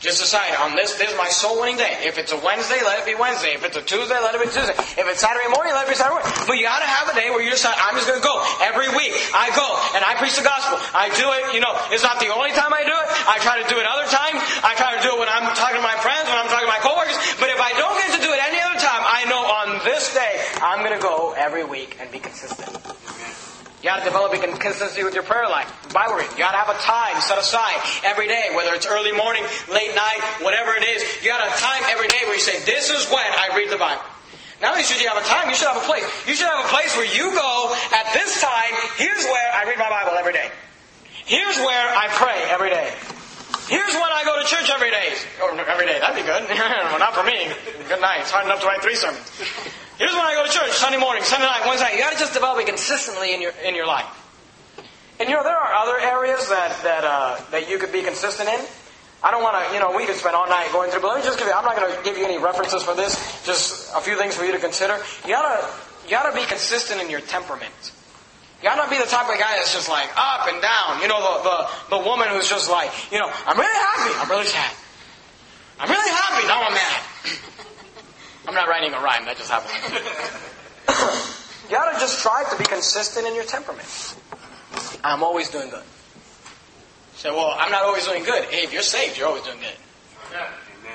Just 0.00 0.16
decide 0.16 0.56
on 0.64 0.72
this, 0.72 0.96
this 0.96 1.12
is 1.12 1.16
my 1.20 1.28
soul 1.28 1.60
winning 1.60 1.76
day. 1.76 2.00
If 2.08 2.16
it's 2.16 2.32
a 2.32 2.40
Wednesday, 2.40 2.80
let 2.80 3.04
it 3.04 3.04
be 3.04 3.12
Wednesday. 3.12 3.52
If 3.52 3.60
it's 3.68 3.76
a 3.76 3.84
Tuesday, 3.84 4.16
let 4.16 4.32
it 4.32 4.40
be 4.40 4.48
Tuesday. 4.48 4.72
If 4.96 5.04
it's 5.04 5.20
Saturday 5.20 5.52
morning, 5.52 5.76
let 5.76 5.84
it 5.84 5.92
be 5.92 5.98
Saturday 6.00 6.16
morning. 6.16 6.32
But 6.48 6.56
you 6.56 6.64
gotta 6.64 6.88
have 6.88 7.12
a 7.12 7.14
day 7.14 7.28
where 7.28 7.44
you 7.44 7.52
decide, 7.52 7.76
I'm 7.76 7.92
just 8.00 8.08
gonna 8.08 8.24
go. 8.24 8.32
Every 8.64 8.88
week, 8.96 9.12
I 9.36 9.52
go 9.52 9.68
and 9.92 10.00
I 10.00 10.16
preach 10.16 10.40
the 10.40 10.46
gospel. 10.48 10.80
I 10.96 11.12
do 11.12 11.28
it, 11.36 11.52
you 11.52 11.60
know, 11.60 11.76
it's 11.92 12.00
not 12.00 12.16
the 12.16 12.32
only 12.32 12.56
time 12.56 12.72
I 12.72 12.80
do 12.80 12.96
it. 12.96 13.06
I 13.28 13.44
try 13.44 13.60
to 13.60 13.66
do 13.68 13.76
it 13.76 13.84
other 13.84 14.08
times. 14.08 14.40
I 14.64 14.72
try 14.80 14.96
to 14.96 15.04
do 15.04 15.12
it 15.12 15.18
when 15.20 15.28
I'm 15.28 15.44
talking 15.52 15.76
to 15.76 15.84
my 15.84 16.00
friends, 16.00 16.32
when 16.32 16.40
I'm 16.40 16.48
talking 16.48 16.64
to 16.64 16.72
my 16.72 16.80
coworkers. 16.80 17.20
But 17.36 17.52
if 17.52 17.60
I 17.60 17.76
don't 17.76 17.92
get 18.00 18.16
to 18.16 18.20
do 18.24 18.32
it 18.32 18.40
any 18.40 18.56
other 18.56 18.80
time, 18.80 19.04
I 19.04 19.28
know 19.28 19.44
on 19.44 19.84
this 19.84 20.16
day, 20.16 20.40
I'm 20.64 20.80
gonna 20.80 20.96
go 20.96 21.36
every 21.36 21.68
week 21.68 22.00
and 22.00 22.08
be 22.08 22.24
consistent. 22.24 22.72
You 23.80 23.88
got 23.88 24.00
to 24.00 24.04
develop 24.04 24.32
a 24.34 24.38
consistency 24.38 25.04
with 25.04 25.14
your 25.14 25.22
prayer 25.22 25.48
life, 25.48 25.64
Bible 25.92 26.20
reading. 26.20 26.32
You 26.32 26.44
got 26.44 26.52
to 26.52 26.60
have 26.60 26.68
a 26.68 26.78
time 26.84 27.16
set 27.22 27.38
aside 27.38 27.80
every 28.04 28.28
day, 28.28 28.52
whether 28.54 28.74
it's 28.74 28.86
early 28.86 29.12
morning, 29.12 29.42
late 29.72 29.94
night, 29.96 30.20
whatever 30.44 30.76
it 30.76 30.84
is. 30.84 31.00
You 31.24 31.32
gotta 31.32 31.48
a 31.48 31.56
time 31.56 31.82
every 31.88 32.08
day 32.08 32.20
where 32.24 32.34
you 32.34 32.44
say, 32.44 32.60
"This 32.68 32.90
is 32.90 33.08
when 33.08 33.24
I 33.24 33.56
read 33.56 33.70
the 33.70 33.78
Bible." 33.78 34.02
Not 34.60 34.72
only 34.72 34.84
should 34.84 35.00
you 35.00 35.08
have 35.08 35.16
a 35.16 35.26
time, 35.26 35.48
you 35.48 35.56
should 35.56 35.68
have 35.68 35.78
a 35.78 35.86
place. 35.88 36.04
You 36.26 36.34
should 36.34 36.46
have 36.46 36.62
a 36.64 36.68
place 36.68 36.94
where 36.94 37.06
you 37.06 37.32
go 37.32 37.74
at 37.96 38.12
this 38.12 38.42
time. 38.42 38.76
Here's 38.96 39.24
where 39.24 39.52
I 39.54 39.64
read 39.64 39.78
my 39.78 39.88
Bible 39.88 40.12
every 40.18 40.34
day. 40.34 40.50
Here's 41.24 41.56
where 41.56 41.96
I 41.96 42.08
pray 42.08 42.42
every 42.50 42.68
day. 42.68 42.92
Here's 43.70 43.94
when 43.94 44.10
I 44.10 44.26
go 44.26 44.34
to 44.34 44.46
church 44.50 44.66
every 44.66 44.90
day. 44.90 45.14
Or 45.38 45.54
every 45.54 45.86
day. 45.86 46.02
That'd 46.02 46.18
be 46.18 46.26
good. 46.26 46.42
well, 46.58 46.98
not 46.98 47.14
for 47.14 47.22
me. 47.22 47.46
Good 47.86 48.02
night. 48.02 48.26
It's 48.26 48.34
hard 48.34 48.44
enough 48.44 48.58
to 48.62 48.66
write 48.66 48.82
three 48.82 48.98
sermons. 48.98 49.22
Here's 49.94 50.10
when 50.10 50.26
I 50.26 50.34
go 50.34 50.42
to 50.42 50.50
church, 50.50 50.74
Sunday 50.74 50.98
morning, 50.98 51.22
Sunday 51.22 51.46
night, 51.46 51.62
Wednesday 51.62 51.86
night. 51.86 51.94
You 51.94 52.02
gotta 52.02 52.18
just 52.18 52.34
develop 52.34 52.58
it 52.58 52.66
consistently 52.66 53.32
in 53.32 53.40
your, 53.40 53.52
in 53.62 53.76
your 53.78 53.86
life. 53.86 54.10
And 55.20 55.28
you 55.28 55.36
know, 55.36 55.44
there 55.44 55.54
are 55.54 55.72
other 55.86 56.00
areas 56.02 56.48
that, 56.48 56.82
that, 56.82 57.04
uh, 57.04 57.38
that 57.52 57.70
you 57.70 57.78
could 57.78 57.92
be 57.92 58.02
consistent 58.02 58.48
in. 58.48 58.58
I 59.22 59.30
don't 59.30 59.42
want 59.44 59.54
to, 59.54 59.74
you 59.74 59.78
know, 59.78 59.94
we 59.94 60.04
could 60.04 60.16
spend 60.16 60.34
all 60.34 60.48
night 60.48 60.66
going 60.72 60.90
through, 60.90 61.02
but 61.02 61.14
let 61.14 61.18
me 61.18 61.22
just 61.22 61.38
give 61.38 61.46
you, 61.46 61.54
I'm 61.54 61.64
not 61.64 61.76
going 61.76 61.94
to 61.94 62.02
give 62.02 62.18
you 62.18 62.24
any 62.24 62.38
references 62.42 62.82
for 62.82 62.96
this, 62.96 63.14
just 63.46 63.92
a 63.94 64.00
few 64.00 64.16
things 64.16 64.34
for 64.34 64.44
you 64.44 64.50
to 64.50 64.58
consider. 64.58 64.98
You 65.22 65.38
gotta, 65.38 65.62
you 66.04 66.10
gotta 66.10 66.34
be 66.34 66.42
consistent 66.42 67.00
in 67.00 67.08
your 67.08 67.20
temperament. 67.20 67.92
You 68.60 68.68
gotta 68.68 68.82
not 68.82 68.90
be 68.90 68.98
the 68.98 69.08
type 69.08 69.24
of 69.24 69.40
guy 69.40 69.56
that's 69.56 69.72
just 69.72 69.88
like 69.88 70.10
up 70.16 70.46
and 70.46 70.60
down. 70.60 71.00
You 71.00 71.08
know, 71.08 71.16
the, 71.16 71.48
the, 71.48 71.96
the 71.96 72.04
woman 72.04 72.28
who's 72.28 72.46
just 72.46 72.70
like, 72.70 72.92
you 73.10 73.18
know, 73.18 73.32
I'm 73.46 73.56
really 73.56 73.80
happy, 73.80 74.12
I'm 74.20 74.28
really 74.28 74.44
sad. 74.44 74.72
I'm 75.80 75.88
really 75.88 76.10
happy, 76.10 76.46
now 76.46 76.62
I'm 76.64 76.74
mad. 76.74 77.00
I'm 78.48 78.54
not 78.54 78.68
writing 78.68 78.92
a 78.92 79.00
rhyme, 79.00 79.24
that 79.24 79.38
just 79.38 79.50
happened. 79.50 79.72
you 81.64 81.74
gotta 81.74 81.98
just 81.98 82.20
try 82.20 82.44
to 82.50 82.58
be 82.58 82.64
consistent 82.64 83.26
in 83.26 83.34
your 83.34 83.44
temperament. 83.44 83.88
I'm 85.02 85.22
always 85.22 85.48
doing 85.48 85.70
good. 85.70 85.84
Say, 87.14 87.30
well, 87.30 87.56
I'm 87.58 87.70
not 87.70 87.84
always 87.84 88.04
doing 88.04 88.24
good. 88.24 88.44
Hey, 88.44 88.64
if 88.64 88.74
you're 88.74 88.82
saved, 88.82 89.16
you're 89.16 89.28
always 89.28 89.44
doing 89.44 89.60
good. 89.60 89.76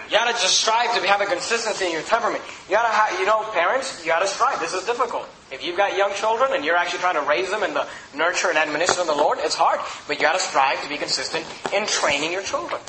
You 0.05 0.11
gotta 0.11 0.33
just 0.33 0.61
strive 0.61 0.93
to 0.93 1.07
have 1.07 1.21
a 1.21 1.25
consistency 1.25 1.85
in 1.85 1.93
your 1.93 2.03
temperament. 2.03 2.43
You 2.69 2.75
gotta 2.75 2.93
have, 2.93 3.19
you 3.19 3.25
know, 3.25 3.41
parents, 3.53 4.05
you 4.05 4.11
gotta 4.11 4.27
strive. 4.27 4.59
This 4.59 4.73
is 4.73 4.85
difficult. 4.85 5.27
If 5.55 5.63
you've 5.63 5.77
got 5.77 5.95
young 5.95 6.13
children 6.13 6.51
and 6.51 6.65
you're 6.65 6.75
actually 6.75 6.99
trying 6.99 7.15
to 7.15 7.21
raise 7.21 7.49
them 7.49 7.63
in 7.63 7.73
the 7.73 7.87
nurture 8.13 8.49
and 8.49 8.57
admonition 8.57 8.99
of 8.99 9.07
the 9.07 9.15
Lord, 9.15 9.39
it's 9.39 9.55
hard. 9.55 9.79
But 10.05 10.17
you 10.17 10.21
gotta 10.21 10.39
strive 10.39 10.83
to 10.83 10.89
be 10.89 10.97
consistent 10.97 11.45
in 11.71 11.87
training 11.87 12.33
your 12.33 12.43
children. 12.43 12.81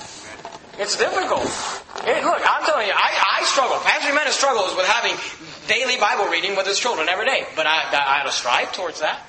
It's 0.77 0.99
difficult. 0.99 1.47
Hey, 2.03 2.25
look, 2.25 2.43
I'm 2.43 2.67
telling 2.67 2.89
you, 2.89 2.93
I, 2.93 3.39
I 3.41 3.45
struggle. 3.45 3.79
Pastor 3.79 4.09
Jimenez 4.09 4.35
struggles 4.35 4.75
with 4.75 4.85
having 4.85 5.15
daily 5.69 5.97
Bible 5.99 6.27
reading 6.27 6.57
with 6.57 6.67
his 6.67 6.79
children 6.79 7.09
every 7.09 7.25
day. 7.25 7.47
But 7.55 7.67
I, 7.67 7.87
I 7.95 8.19
had 8.19 8.25
to 8.25 8.33
strive 8.33 8.73
towards 8.73 8.99
that. 8.99 9.25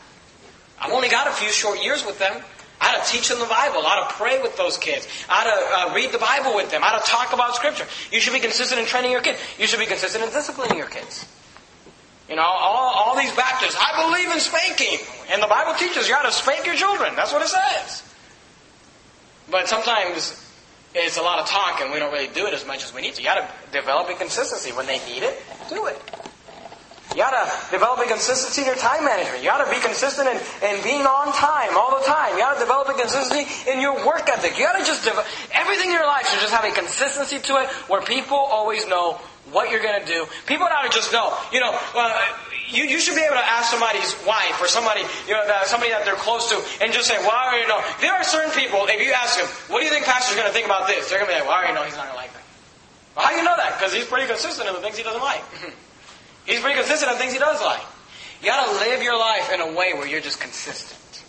I've 0.82 0.92
only 0.92 1.10
got 1.10 1.28
a 1.28 1.32
few 1.32 1.52
short 1.52 1.82
years 1.84 2.04
with 2.06 2.18
them. 2.18 2.42
I 2.82 2.86
had 2.86 3.04
to 3.04 3.12
teach 3.12 3.30
them 3.30 3.40
the 3.40 3.46
Bible. 3.46 3.86
I 3.86 4.02
had 4.02 4.10
to 4.10 4.14
pray 4.16 4.42
with 4.42 4.58
those 4.58 4.78
kids. 4.78 5.08
I 5.30 5.44
had 5.44 5.46
to 5.46 5.92
uh, 5.92 5.96
read 5.96 6.12
the 6.12 6.20
Bible 6.20 6.56
with 6.56 6.72
them. 6.72 6.84
I 6.84 6.88
had 6.88 7.06
to 7.06 7.10
talk 7.10 7.34
about 7.34 7.54
Scripture. 7.54 7.86
You 8.12 8.20
should 8.20 8.34
be 8.34 8.40
consistent 8.40 8.82
in 8.82 8.88
training 8.88 9.12
your 9.12 9.22
kids. 9.22 9.40
You 9.60 9.68
should 9.68 9.80
be 9.80 9.86
consistent 9.86 10.24
in 10.24 10.32
disciplining 10.32 10.78
your 10.78 10.88
kids. 10.88 11.26
You 12.30 12.36
know, 12.36 12.44
all, 12.44 12.87
these 13.18 13.34
Baptists, 13.36 13.78
I 13.80 14.08
believe 14.08 14.32
in 14.32 14.40
spanking. 14.40 15.00
And 15.32 15.42
the 15.42 15.48
Bible 15.48 15.74
teaches 15.78 16.08
you 16.08 16.16
how 16.16 16.24
to 16.24 16.32
spank 16.32 16.66
your 16.66 16.76
children. 16.76 17.16
That's 17.16 17.34
what 17.34 17.42
it 17.42 17.50
says. 17.50 18.04
But 19.50 19.68
sometimes 19.68 20.44
it's 20.94 21.18
a 21.18 21.22
lot 21.22 21.40
of 21.40 21.48
talk 21.48 21.82
and 21.82 21.92
we 21.92 22.00
don't 22.00 22.12
really 22.12 22.28
do 22.34 22.48
it 22.48 22.54
as 22.54 22.66
much 22.66 22.84
as 22.84 22.94
we 22.94 23.02
need 23.02 23.16
to. 23.16 23.22
You 23.22 23.28
gotta 23.28 23.48
develop 23.72 24.10
a 24.10 24.16
consistency. 24.16 24.72
When 24.72 24.86
they 24.86 25.00
need 25.06 25.24
it, 25.24 25.42
do 25.70 25.86
it. 25.88 26.02
You 27.12 27.24
gotta 27.24 27.50
develop 27.72 28.00
a 28.00 28.08
consistency 28.08 28.62
in 28.62 28.68
your 28.68 28.76
time 28.76 29.06
management. 29.06 29.42
You 29.42 29.50
gotta 29.50 29.70
be 29.72 29.80
consistent 29.80 30.28
in, 30.28 30.38
in 30.70 30.84
being 30.84 31.02
on 31.02 31.32
time 31.34 31.76
all 31.78 31.98
the 31.98 32.06
time. 32.06 32.34
You 32.34 32.40
gotta 32.40 32.60
develop 32.60 32.90
a 32.90 32.94
consistency 32.94 33.48
in 33.72 33.80
your 33.80 34.06
work 34.06 34.28
ethic. 34.30 34.58
You 34.58 34.66
gotta 34.66 34.84
just 34.84 35.04
develop, 35.04 35.26
everything 35.54 35.88
in 35.88 35.94
your 35.94 36.06
life 36.06 36.28
should 36.28 36.42
just 36.42 36.54
have 36.54 36.66
a 36.66 36.72
consistency 36.72 37.40
to 37.40 37.58
it 37.64 37.70
where 37.88 38.02
people 38.02 38.38
always 38.38 38.88
know 38.88 39.14
what 39.52 39.72
you're 39.72 39.82
gonna 39.82 40.06
do. 40.06 40.28
People 40.46 40.68
ought 40.68 40.84
to 40.84 40.90
just 40.90 41.14
know, 41.14 41.34
you 41.54 41.62
know, 41.62 41.72
uh, 41.96 42.22
you, 42.68 42.84
you 42.84 43.00
should 43.00 43.16
be 43.16 43.24
able 43.24 43.40
to 43.40 43.48
ask 43.48 43.72
somebody's 43.72 44.12
wife 44.28 44.60
or 44.62 44.68
somebody, 44.68 45.02
you 45.28 45.34
know, 45.34 45.46
that, 45.48 45.68
somebody 45.68 45.92
that 45.92 46.04
they're 46.04 46.20
close 46.20 46.50
to 46.52 46.60
and 46.84 46.92
just 46.92 47.08
say, 47.08 47.18
well, 47.20 47.60
you 47.60 47.68
know, 47.68 47.80
there 48.02 48.14
are 48.14 48.24
certain 48.24 48.52
people, 48.52 48.84
if 48.88 49.00
you 49.00 49.14
ask 49.14 49.40
them, 49.40 49.48
what 49.72 49.80
do 49.80 49.86
you 49.86 49.92
think 49.92 50.06
pastor's 50.06 50.36
gonna 50.36 50.52
think 50.52 50.66
about 50.66 50.88
this? 50.88 51.10
They're 51.10 51.20
gonna 51.20 51.32
be 51.32 51.40
like, 51.40 51.48
well, 51.48 51.68
you 51.68 51.74
know, 51.74 51.84
he's 51.84 51.96
not 51.96 52.08
gonna 52.08 52.20
like 52.20 52.34
that. 52.34 52.44
Well, 53.16 53.26
how 53.26 53.32
do 53.32 53.38
you 53.38 53.44
know 53.44 53.56
that? 53.56 53.80
Because 53.80 53.94
he's 53.94 54.06
pretty 54.06 54.28
consistent 54.28 54.68
in 54.68 54.76
the 54.76 54.82
things 54.82 54.98
he 54.98 55.04
doesn't 55.04 55.24
like. 55.24 55.44
He's 56.48 56.62
pretty 56.62 56.80
consistent 56.80 57.12
on 57.12 57.18
things 57.18 57.34
he 57.34 57.40
does 57.40 57.62
like. 57.62 57.82
You 58.42 58.48
gotta 58.48 58.72
live 58.80 59.04
your 59.04 59.20
life 59.20 59.52
in 59.52 59.60
a 59.60 59.68
way 59.68 59.92
where 59.94 60.08
you're 60.08 60.22
just 60.22 60.40
consistent. 60.40 61.24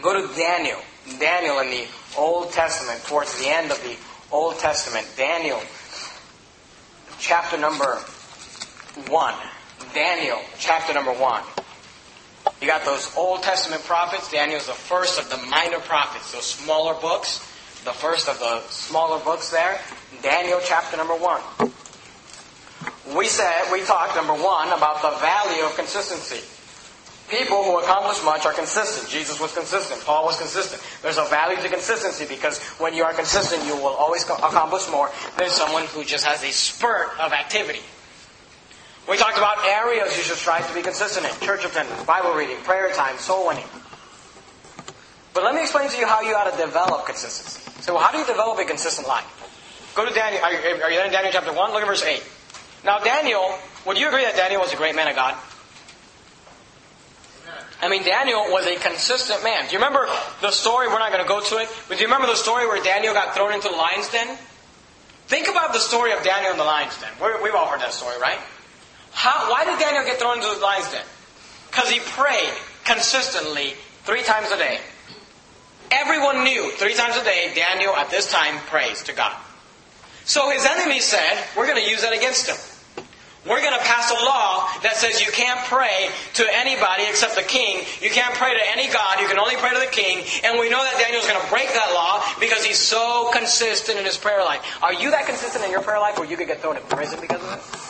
Go 0.00 0.14
to 0.14 0.34
Daniel. 0.34 0.80
Daniel 1.20 1.58
in 1.60 1.68
the 1.68 1.86
Old 2.16 2.50
Testament, 2.52 3.02
towards 3.04 3.38
the 3.38 3.48
end 3.48 3.70
of 3.70 3.82
the 3.82 3.96
Old 4.34 4.58
Testament. 4.58 5.06
Daniel, 5.16 5.60
chapter 7.18 7.58
number 7.58 7.96
1. 9.08 9.34
Daniel, 9.94 10.38
chapter 10.58 10.94
number 10.94 11.12
1. 11.12 11.42
You 12.60 12.66
got 12.66 12.84
those 12.84 13.14
Old 13.16 13.42
Testament 13.42 13.82
prophets. 13.84 14.30
Daniel's 14.30 14.66
the 14.66 14.72
first 14.72 15.18
of 15.20 15.30
the 15.30 15.36
minor 15.48 15.78
prophets, 15.80 16.32
those 16.32 16.44
smaller 16.44 16.94
books. 17.00 17.38
The 17.84 17.92
first 17.92 18.28
of 18.28 18.38
the 18.38 18.60
smaller 18.68 19.22
books 19.22 19.50
there. 19.50 19.80
Daniel, 20.22 20.60
chapter 20.64 20.96
number 20.96 21.14
1 21.14 21.70
we 23.16 23.26
said, 23.26 23.72
we 23.72 23.82
talked, 23.84 24.16
number 24.16 24.34
one, 24.34 24.68
about 24.68 25.00
the 25.00 25.10
value 25.18 25.64
of 25.64 25.74
consistency. 25.76 26.44
People 27.30 27.62
who 27.62 27.78
accomplish 27.78 28.22
much 28.24 28.46
are 28.46 28.52
consistent. 28.52 29.08
Jesus 29.08 29.38
was 29.40 29.52
consistent. 29.52 30.02
Paul 30.04 30.24
was 30.24 30.38
consistent. 30.38 30.82
There's 31.02 31.18
a 31.18 31.24
value 31.24 31.60
to 31.62 31.68
consistency 31.68 32.24
because 32.26 32.58
when 32.80 32.94
you 32.94 33.04
are 33.04 33.12
consistent, 33.12 33.64
you 33.66 33.76
will 33.76 33.94
always 33.96 34.24
accomplish 34.24 34.88
more 34.90 35.10
than 35.36 35.50
someone 35.50 35.84
who 35.86 36.04
just 36.04 36.24
has 36.24 36.42
a 36.42 36.50
spurt 36.50 37.08
of 37.20 37.32
activity. 37.32 37.80
We 39.08 39.16
talked 39.16 39.38
about 39.38 39.64
areas 39.64 40.14
you 40.18 40.22
should 40.22 40.36
strive 40.36 40.68
to 40.68 40.74
be 40.74 40.82
consistent 40.82 41.24
in. 41.24 41.32
Church 41.40 41.64
attendance, 41.64 42.04
Bible 42.04 42.34
reading, 42.34 42.56
prayer 42.58 42.92
time, 42.92 43.16
soul 43.16 43.48
winning. 43.48 43.64
But 45.32 45.44
let 45.44 45.54
me 45.54 45.62
explain 45.62 45.88
to 45.88 45.96
you 45.96 46.06
how 46.06 46.20
you 46.20 46.34
ought 46.34 46.50
to 46.50 46.56
develop 46.58 47.06
consistency. 47.06 47.70
So 47.80 47.96
how 47.96 48.12
do 48.12 48.18
you 48.18 48.26
develop 48.26 48.58
a 48.58 48.64
consistent 48.66 49.08
life? 49.08 49.24
Go 49.94 50.04
to 50.04 50.12
Daniel. 50.12 50.42
Are 50.44 50.52
you, 50.52 50.82
are 50.82 50.90
you 50.90 51.00
in 51.00 51.10
Daniel 51.10 51.32
chapter 51.32 51.52
1? 51.52 51.72
Look 51.72 51.80
at 51.80 51.86
verse 51.86 52.02
8. 52.02 52.22
Now, 52.84 52.98
Daniel, 52.98 53.56
would 53.86 53.96
you 53.96 54.08
agree 54.08 54.24
that 54.24 54.36
Daniel 54.36 54.60
was 54.60 54.74
a 54.74 54.76
great 54.76 54.94
man 54.94 55.08
of 55.08 55.16
God? 55.16 55.34
I 57.80 57.88
mean, 57.88 58.02
Daniel 58.02 58.44
was 58.50 58.66
a 58.66 58.76
consistent 58.76 59.42
man. 59.42 59.66
Do 59.66 59.72
you 59.72 59.78
remember 59.78 60.06
the 60.42 60.50
story? 60.50 60.88
We're 60.88 60.98
not 60.98 61.12
going 61.12 61.22
to 61.22 61.28
go 61.28 61.40
to 61.40 61.56
it, 61.62 61.68
but 61.88 61.96
do 61.96 62.02
you 62.02 62.08
remember 62.08 62.26
the 62.26 62.36
story 62.36 62.66
where 62.66 62.82
Daniel 62.82 63.14
got 63.14 63.34
thrown 63.34 63.54
into 63.54 63.68
the 63.68 63.76
lion's 63.76 64.08
den? 64.10 64.36
Think 65.28 65.48
about 65.48 65.72
the 65.72 65.78
story 65.78 66.12
of 66.12 66.22
Daniel 66.22 66.52
in 66.52 66.58
the 66.58 66.64
lion's 66.64 66.98
den. 67.00 67.10
we 67.20 67.48
have 67.48 67.54
all 67.54 67.68
heard 67.68 67.80
that 67.80 67.94
story, 67.94 68.18
right? 68.20 68.38
How, 69.12 69.50
why 69.50 69.64
did 69.64 69.78
Daniel 69.78 70.04
get 70.04 70.18
thrown 70.18 70.36
into 70.36 70.48
the 70.48 70.60
lion's 70.60 70.90
den? 70.90 71.04
Because 71.70 71.90
he 71.90 72.00
prayed 72.00 72.54
consistently 72.84 73.74
three 74.04 74.22
times 74.22 74.50
a 74.50 74.56
day. 74.56 74.78
Everyone 75.90 76.44
knew 76.44 76.70
three 76.72 76.94
times 76.94 77.16
a 77.16 77.24
day 77.24 77.52
Daniel 77.54 77.94
at 77.94 78.10
this 78.10 78.30
time 78.30 78.58
prays 78.66 79.02
to 79.04 79.12
God. 79.12 79.36
So 80.24 80.50
his 80.50 80.66
enemies 80.66 81.04
said, 81.04 81.44
We're 81.56 81.66
going 81.66 81.82
to 81.82 81.90
use 81.90 82.02
that 82.02 82.12
against 82.12 82.48
him. 82.48 82.56
We're 83.46 83.62
going 83.62 83.72
to 83.72 83.84
pass 83.84 84.10
a 84.10 84.20
law 84.24 84.68
that 84.82 84.96
says 84.96 85.24
you 85.24 85.32
can't 85.32 85.58
pray 85.66 86.10
to 86.34 86.44
anybody 86.52 87.04
except 87.08 87.34
the 87.34 87.42
king. 87.42 87.80
You 88.02 88.10
can't 88.10 88.34
pray 88.34 88.52
to 88.52 88.64
any 88.68 88.92
God. 88.92 89.20
You 89.20 89.28
can 89.28 89.38
only 89.38 89.56
pray 89.56 89.72
to 89.72 89.80
the 89.80 89.90
king. 89.90 90.24
And 90.44 90.58
we 90.58 90.68
know 90.68 90.82
that 90.82 91.00
Daniel's 91.00 91.26
going 91.26 91.40
to 91.40 91.48
break 91.48 91.68
that 91.72 91.92
law 91.94 92.20
because 92.40 92.62
he's 92.62 92.78
so 92.78 93.30
consistent 93.32 93.98
in 93.98 94.04
his 94.04 94.18
prayer 94.18 94.44
life. 94.44 94.60
Are 94.82 94.92
you 94.92 95.12
that 95.12 95.24
consistent 95.24 95.64
in 95.64 95.70
your 95.70 95.80
prayer 95.80 96.00
life 96.00 96.18
where 96.18 96.28
you 96.28 96.36
could 96.36 96.48
get 96.48 96.60
thrown 96.60 96.76
in 96.76 96.82
prison 96.84 97.20
because 97.22 97.40
of 97.40 97.56
it? 97.56 97.87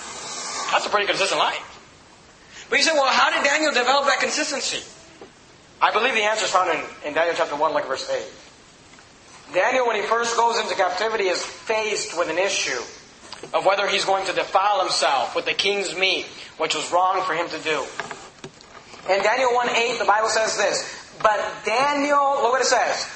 That's 0.70 0.86
a 0.86 0.90
pretty 0.90 1.06
consistent 1.06 1.38
life. 1.38 2.66
But 2.68 2.78
you 2.78 2.84
say, 2.84 2.92
well, 2.92 3.06
how 3.06 3.30
did 3.30 3.44
Daniel 3.44 3.72
develop 3.72 4.06
that 4.06 4.20
consistency? 4.20 4.84
I 5.80 5.92
believe 5.92 6.14
the 6.14 6.22
answer 6.22 6.44
is 6.44 6.50
found 6.50 6.70
in, 6.70 7.08
in 7.08 7.14
Daniel 7.14 7.34
chapter 7.36 7.56
1, 7.56 7.72
like 7.72 7.86
verse 7.86 8.08
8. 8.10 9.54
Daniel, 9.54 9.86
when 9.86 9.96
he 9.96 10.02
first 10.02 10.36
goes 10.36 10.58
into 10.58 10.74
captivity, 10.74 11.24
is 11.24 11.42
faced 11.42 12.18
with 12.18 12.28
an 12.28 12.36
issue 12.36 12.80
of 13.54 13.64
whether 13.64 13.86
he's 13.88 14.04
going 14.04 14.26
to 14.26 14.32
defile 14.32 14.80
himself 14.80 15.34
with 15.34 15.46
the 15.46 15.54
king's 15.54 15.96
meat, 15.96 16.26
which 16.58 16.74
was 16.74 16.90
wrong 16.92 17.22
for 17.22 17.32
him 17.32 17.48
to 17.48 17.58
do. 17.60 17.84
In 19.08 19.22
Daniel 19.22 19.54
1 19.54 19.70
8, 19.70 19.98
the 19.98 20.04
Bible 20.04 20.28
says 20.28 20.58
this 20.58 21.16
But 21.22 21.40
Daniel, 21.64 22.42
look 22.42 22.52
what 22.52 22.60
it 22.60 22.66
says, 22.66 23.08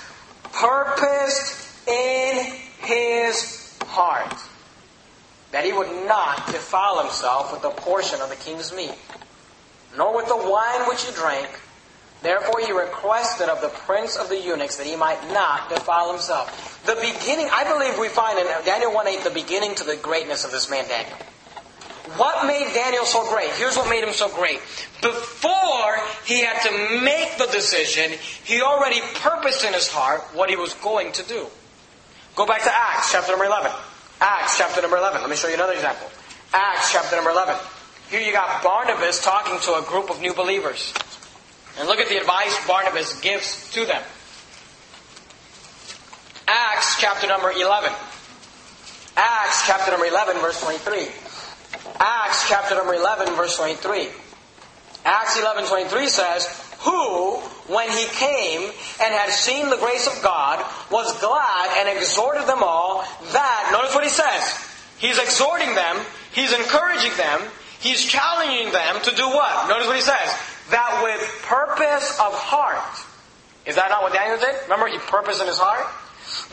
purposed 0.53 1.87
in 1.87 2.47
his 2.81 3.77
heart 3.85 4.33
that 5.53 5.65
he 5.65 5.73
would 5.73 6.07
not 6.07 6.47
defile 6.47 7.01
himself 7.03 7.53
with 7.53 7.65
a 7.65 7.71
portion 7.81 8.21
of 8.21 8.29
the 8.29 8.37
king's 8.37 8.75
meat, 8.75 8.95
nor 9.97 10.17
with 10.17 10.27
the 10.27 10.37
wine 10.37 10.89
which 10.89 11.05
he 11.05 11.13
drank, 11.13 11.49
Therefore 12.23 12.61
he 12.61 12.73
requested 12.73 13.49
of 13.49 13.61
the 13.61 13.69
prince 13.69 14.17
of 14.17 14.29
the 14.29 14.41
eunuchs 14.41 14.77
that 14.77 14.87
he 14.87 14.95
might 14.95 15.21
not 15.33 15.69
defile 15.69 16.13
himself. 16.13 16.81
The 16.87 16.95
beginning, 16.95 17.49
I 17.51 17.65
believe 17.65 17.99
we 17.99 18.09
find 18.09 18.39
in 18.39 18.47
Daniel 18.65 18.93
1 18.95 19.09
8 19.09 19.25
the 19.25 19.31
beginning 19.31 19.75
to 19.77 19.85
the 19.85 19.97
greatness 19.97 20.45
of 20.45 20.53
this 20.53 20.71
man 20.71 20.87
Daniel. 20.89 21.17
What 22.17 22.47
made 22.47 22.73
Daniel 22.75 23.05
so 23.05 23.29
great? 23.29 23.51
Here's 23.53 23.77
what 23.77 23.89
made 23.89 24.05
him 24.05 24.13
so 24.13 24.29
great. 24.29 24.61
Before 25.01 25.99
he 26.25 26.45
had 26.45 26.61
to 26.63 27.01
make 27.03 27.39
the 27.39 27.47
decision, 27.47 28.13
he 28.45 28.61
already 28.61 29.01
purposed 29.15 29.65
in 29.65 29.73
his 29.73 29.89
heart 29.89 30.23
what 30.35 30.51
he 30.51 30.57
was 30.57 30.75
going 30.75 31.13
to 31.13 31.23
do. 31.25 31.47
Go 32.37 32.47
back 32.47 32.63
to 32.63 32.71
Acts 32.73 33.13
chapter 33.13 33.33
number 33.33 33.47
11. 33.47 33.71
Acts 34.23 34.57
chapter 34.57 34.81
number 34.81 34.99
11. 34.99 35.21
Let 35.21 35.29
me 35.29 35.35
show 35.35 35.49
you 35.49 35.55
another 35.55 35.73
example. 35.73 36.09
Acts 36.55 36.93
chapter 36.93 37.17
number 37.17 37.31
11. 37.31 37.57
Here 38.09 38.21
you 38.21 38.33
got 38.33 38.63
Barnabas 38.63 39.21
talking 39.21 39.59
to 39.63 39.75
a 39.75 39.83
group 39.83 40.11
of 40.11 40.21
new 40.21 40.33
believers. 40.33 40.95
And 41.77 41.89
look 41.89 41.99
at 41.99 42.09
the 42.09 42.19
advice 42.19 42.57
Barnabas 42.69 43.21
gives 43.21 43.69
to 43.73 43.85
them. 43.85 44.01
Acts 46.47 47.01
chapter 47.01 47.27
number 47.27 47.51
11. 47.51 47.91
Acts 49.17 49.67
chapter 49.67 49.91
number 49.91 50.07
11, 50.07 50.37
verse 50.41 50.63
23. 50.63 51.09
Acts 51.99 52.49
chapter 52.49 52.77
number 52.77 52.95
11, 52.95 53.35
verse 53.35 53.57
23. 53.57 54.07
Acts 55.05 55.41
11, 55.41 55.67
23 55.67 56.09
says, 56.09 56.47
Who, 56.83 57.41
when 57.69 57.89
he 57.91 58.05
came 58.17 58.71
and 59.01 59.15
had 59.15 59.31
seen 59.31 59.71
the 59.71 59.77
grace 59.77 60.07
of 60.07 60.23
God, 60.23 60.65
was 60.91 61.09
glad 61.21 61.79
and 61.79 61.97
exhorted 61.97 62.47
them 62.47 62.63
all 62.63 63.03
that, 63.33 63.71
notice 63.73 63.95
what 63.95 64.05
he 64.05 64.11
says. 64.11 64.43
He's 64.99 65.19
exhorting 65.19 65.75
them, 65.75 65.99
he's 66.33 66.53
encouraging 66.53 67.17
them, 67.17 67.41
he's 67.81 68.05
challenging 68.05 68.73
them 68.73 69.01
to 69.03 69.15
do 69.15 69.27
what? 69.27 69.69
Notice 69.69 69.87
what 69.87 69.97
he 69.97 70.03
says 70.03 70.31
that 70.71 71.01
with 71.05 71.21
purpose 71.43 72.19
of 72.19 72.33
heart, 72.33 72.81
is 73.67 73.77
that 73.77 73.91
not 73.91 74.03
what 74.03 74.13
Daniel 74.13 74.39
did? 74.39 74.55
Remember, 74.65 74.87
he 74.89 74.99
purposed 74.99 75.41
in 75.41 75.47
his 75.47 75.59
heart? 75.59 75.85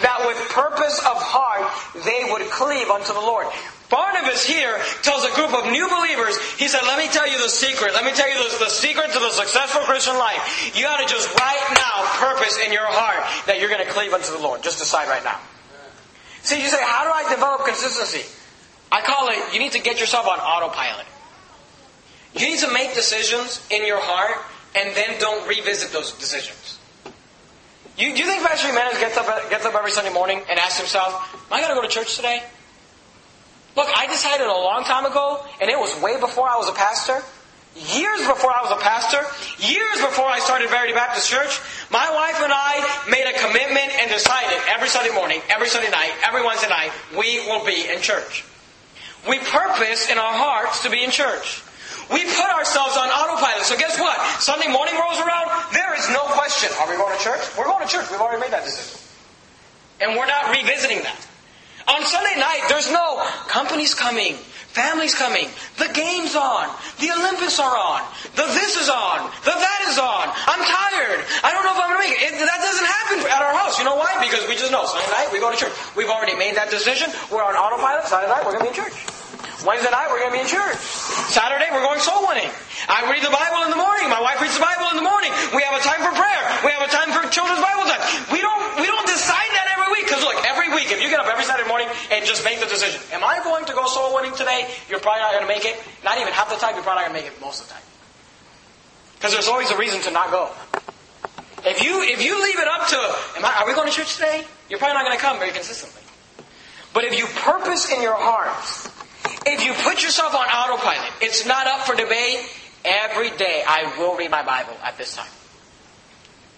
That 0.02 0.26
with 0.28 0.38
purpose 0.50 1.00
of 1.00 1.16
heart, 1.22 1.72
they 2.04 2.28
would 2.32 2.52
cleave 2.52 2.90
unto 2.90 3.14
the 3.14 3.22
Lord. 3.22 3.48
Barnabas 3.90 4.46
here 4.46 4.78
tells 5.02 5.26
a 5.26 5.34
group 5.34 5.54
of 5.54 5.66
new 5.72 5.90
believers, 5.90 6.38
he 6.54 6.68
said, 6.68 6.82
let 6.84 6.98
me 6.98 7.08
tell 7.10 7.28
you 7.28 7.42
the 7.42 7.50
secret. 7.50 7.94
Let 7.94 8.06
me 8.06 8.12
tell 8.14 8.30
you 8.30 8.38
the, 8.38 8.66
the 8.66 8.70
secret 8.70 9.12
to 9.14 9.20
the 9.20 9.32
successful 9.32 9.82
Christian 9.82 10.18
life. 10.18 10.78
You 10.78 10.86
ought 10.86 11.02
to 11.02 11.08
just 11.08 11.28
right 11.34 11.66
now 11.74 12.06
purpose 12.22 12.58
in 12.64 12.72
your 12.72 12.86
heart 12.86 13.26
that 13.48 13.60
you're 13.60 13.70
going 13.70 13.86
to 13.86 13.92
cleave 13.92 14.14
unto 14.14 14.32
the 14.32 14.40
Lord. 14.40 14.62
Just 14.62 14.78
decide 14.78 15.10
right 15.10 15.24
now. 15.24 15.40
See, 16.44 16.62
you 16.62 16.70
say, 16.70 16.82
how 16.82 17.04
do 17.04 17.10
I 17.10 17.34
develop 17.34 17.66
consistency? 17.66 18.24
I 18.92 19.02
call 19.02 19.30
it, 19.30 19.54
you 19.54 19.60
need 19.60 19.74
to 19.74 19.82
get 19.82 20.00
yourself 20.00 20.28
on 20.28 20.40
autopilot. 20.40 21.06
You 22.36 22.48
need 22.48 22.60
to 22.60 22.72
make 22.72 22.94
decisions 22.94 23.66
in 23.72 23.86
your 23.86 24.00
heart 24.00 24.38
and 24.76 24.96
then 24.96 25.20
don't 25.20 25.48
revisit 25.48 25.92
those 25.92 26.14
decisions. 26.14 26.78
You, 27.98 28.14
do 28.14 28.20
you 28.22 28.26
think 28.26 28.46
Pastor 28.46 28.68
Jimenez 28.68 29.00
gets 29.00 29.18
up, 29.18 29.50
gets 29.50 29.66
up 29.66 29.74
every 29.74 29.92
Sunday 29.92 30.14
morning 30.14 30.42
and 30.50 30.60
asks 30.60 30.78
himself, 30.78 31.12
Am 31.52 31.54
I 31.54 31.60
going 31.60 31.70
to 31.70 31.76
go 31.76 31.82
to 31.82 31.88
church 31.88 32.16
today? 32.16 32.44
Look, 33.80 33.96
I 33.96 34.12
decided 34.12 34.44
a 34.44 34.52
long 34.52 34.84
time 34.84 35.08
ago, 35.08 35.40
and 35.64 35.72
it 35.72 35.80
was 35.80 35.96
way 36.04 36.20
before 36.20 36.44
I 36.44 36.60
was 36.60 36.68
a 36.68 36.76
pastor. 36.76 37.24
Years 37.96 38.20
before 38.28 38.52
I 38.52 38.60
was 38.60 38.76
a 38.76 38.82
pastor, 38.84 39.24
years 39.64 40.04
before 40.04 40.28
I 40.28 40.44
started 40.44 40.68
Verity 40.68 40.92
Baptist 40.92 41.32
Church, 41.32 41.64
my 41.88 42.04
wife 42.12 42.44
and 42.44 42.52
I 42.52 42.84
made 43.08 43.24
a 43.24 43.32
commitment 43.40 43.88
and 44.04 44.12
decided 44.12 44.60
every 44.68 44.92
Sunday 44.92 45.16
morning, 45.16 45.40
every 45.48 45.72
Sunday 45.72 45.88
night, 45.88 46.12
every 46.28 46.44
Wednesday 46.44 46.68
night, 46.68 46.92
we 47.16 47.40
will 47.48 47.64
be 47.64 47.88
in 47.88 48.04
church. 48.04 48.44
We 49.24 49.40
purpose 49.40 50.12
in 50.12 50.20
our 50.20 50.36
hearts 50.36 50.84
to 50.84 50.92
be 50.92 51.00
in 51.00 51.16
church. 51.16 51.64
We 52.12 52.28
put 52.28 52.52
ourselves 52.52 53.00
on 53.00 53.08
autopilot. 53.08 53.64
So 53.64 53.80
guess 53.80 53.96
what? 53.96 54.20
Sunday 54.44 54.68
morning 54.68 55.00
rolls 55.00 55.24
around, 55.24 55.48
there 55.72 55.96
is 55.96 56.04
no 56.12 56.28
question. 56.36 56.68
Are 56.84 56.90
we 56.92 57.00
going 57.00 57.16
to 57.16 57.24
church? 57.24 57.48
We're 57.56 57.72
going 57.72 57.88
to 57.88 57.88
church. 57.88 58.12
We've 58.12 58.20
already 58.20 58.44
made 58.44 58.52
that 58.52 58.68
decision. 58.68 59.00
And 60.04 60.20
we're 60.20 60.28
not 60.28 60.52
revisiting 60.52 61.00
that. 61.08 61.29
On 61.90 62.06
Sunday 62.06 62.38
night, 62.38 62.70
there's 62.70 62.92
no 62.92 63.18
companies 63.50 63.96
coming, 63.98 64.38
families 64.78 65.16
coming, 65.16 65.50
the 65.82 65.90
game's 65.90 66.36
on, 66.36 66.70
the 67.02 67.10
Olympics 67.10 67.58
are 67.58 67.74
on, 67.74 68.06
the 68.38 68.46
this 68.54 68.78
is 68.78 68.90
on, 68.90 69.26
the 69.42 69.56
that 69.58 69.82
is 69.90 69.98
on. 69.98 70.30
I'm 70.30 70.62
tired. 70.62 71.26
I 71.42 71.50
don't 71.50 71.66
know 71.66 71.74
if 71.74 71.82
I'm 71.82 71.90
going 71.90 71.98
to 71.98 72.06
make 72.06 72.14
it. 72.14 72.38
it. 72.38 72.46
That 72.46 72.62
doesn't 72.62 72.86
happen 72.86 73.18
at 73.26 73.42
our 73.42 73.58
house. 73.58 73.82
You 73.82 73.86
know 73.90 73.98
why? 73.98 74.22
Because 74.22 74.46
we 74.46 74.54
just 74.54 74.70
know 74.72 74.86
Sunday 74.86 75.10
night 75.10 75.34
we 75.34 75.42
go 75.42 75.50
to 75.50 75.58
church. 75.58 75.74
We've 75.98 76.14
already 76.14 76.38
made 76.38 76.54
that 76.62 76.70
decision. 76.70 77.10
We're 77.34 77.42
on 77.42 77.58
autopilot. 77.58 78.06
Sunday 78.06 78.30
night 78.30 78.46
we're 78.46 78.54
going 78.54 78.70
to 78.70 78.70
be 78.70 78.74
in 78.78 78.80
church. 78.86 78.94
Wednesday 79.66 79.92
night 79.92 80.08
we're 80.08 80.24
going 80.24 80.32
to 80.32 80.38
be 80.40 80.44
in 80.46 80.52
church. 80.52 80.78
Saturday 81.34 81.68
we're 81.74 81.84
going 81.84 82.00
soul 82.00 82.30
winning. 82.30 82.48
I 82.88 83.10
read 83.12 83.26
the 83.26 83.34
Bible 83.34 83.66
in 83.68 83.74
the 83.74 83.82
morning. 83.82 84.08
My 84.08 84.22
wife 84.24 84.40
reads 84.40 84.56
the 84.56 84.64
Bible 84.64 84.88
in 84.96 84.98
the 85.02 85.08
morning. 85.10 85.34
We 85.52 85.66
have 85.68 85.76
a 85.76 85.84
time 85.84 86.00
for 86.00 86.14
prayer. 86.16 86.44
We 86.64 86.72
have 86.72 86.86
a 86.86 86.92
time 86.94 87.12
for 87.12 87.28
children's 87.28 87.60
Bible 87.60 87.84
time. 87.90 88.00
We 88.32 88.40
don't 88.40 88.64
we 88.80 88.88
don't 88.88 89.10
decide 89.10 89.52
that 89.58 89.68
every 89.76 89.90
week 90.00 90.08
because 90.08 90.24
look, 90.24 90.40
every 90.48 90.69
week 90.80 90.92
if 90.92 91.04
you 91.04 91.10
get 91.12 91.20
up 91.20 91.28
every 91.28 91.44
Saturday 91.44 91.68
morning 91.68 91.88
and 92.12 92.24
just 92.24 92.48
make 92.48 92.60
the 92.60 92.66
decision, 92.72 93.04
am 93.12 93.24
I 93.24 93.44
going 93.44 93.66
to 93.66 93.74
go 93.74 93.86
soul 93.88 94.16
winning 94.16 94.32
today? 94.32 94.72
You're 94.88 95.04
probably 95.04 95.20
not 95.20 95.36
going 95.36 95.44
to 95.44 95.52
make 95.52 95.66
it. 95.68 95.76
Not 96.04 96.18
even 96.18 96.32
half 96.32 96.48
the 96.48 96.56
time. 96.56 96.76
You're 96.76 96.88
probably 96.88 97.04
not 97.04 97.12
going 97.12 97.20
to 97.20 97.28
make 97.28 97.32
it 97.36 97.42
most 97.44 97.62
of 97.62 97.68
the 97.68 97.74
time. 97.76 97.84
Because 99.16 99.34
there's 99.36 99.52
always 99.52 99.70
a 99.72 99.78
reason 99.78 100.00
to 100.08 100.12
not 100.12 100.32
go. 100.32 100.48
If 101.68 101.84
you 101.84 102.00
if 102.08 102.24
you 102.24 102.40
leave 102.40 102.58
it 102.58 102.68
up 102.72 102.88
to, 102.88 102.96
I, 103.44 103.60
are 103.60 103.68
we 103.68 103.76
going 103.76 103.92
to 103.92 103.94
church 103.94 104.16
today? 104.16 104.48
You're 104.70 104.80
probably 104.80 104.96
not 104.96 105.04
going 105.04 105.18
to 105.18 105.22
come 105.22 105.40
very 105.40 105.52
consistently. 105.52 106.02
But 106.94 107.04
if 107.04 107.20
you 107.20 107.28
purpose 107.44 107.92
in 107.92 108.02
your 108.02 108.16
heart 108.16 108.56
if 109.46 109.66
you 109.66 109.74
put 109.84 110.04
yourself 110.04 110.34
on 110.34 110.46
autopilot, 110.46 111.12
it's 111.22 111.46
not 111.46 111.68
up 111.68 111.82
for 111.82 111.96
debate. 111.96 112.40
Every 112.86 113.30
day 113.32 113.64
I 113.68 113.94
will 113.98 114.16
read 114.16 114.32
my 114.32 114.44
Bible 114.44 114.78
at 114.84 114.98
this 114.98 115.16
time. 115.16 115.30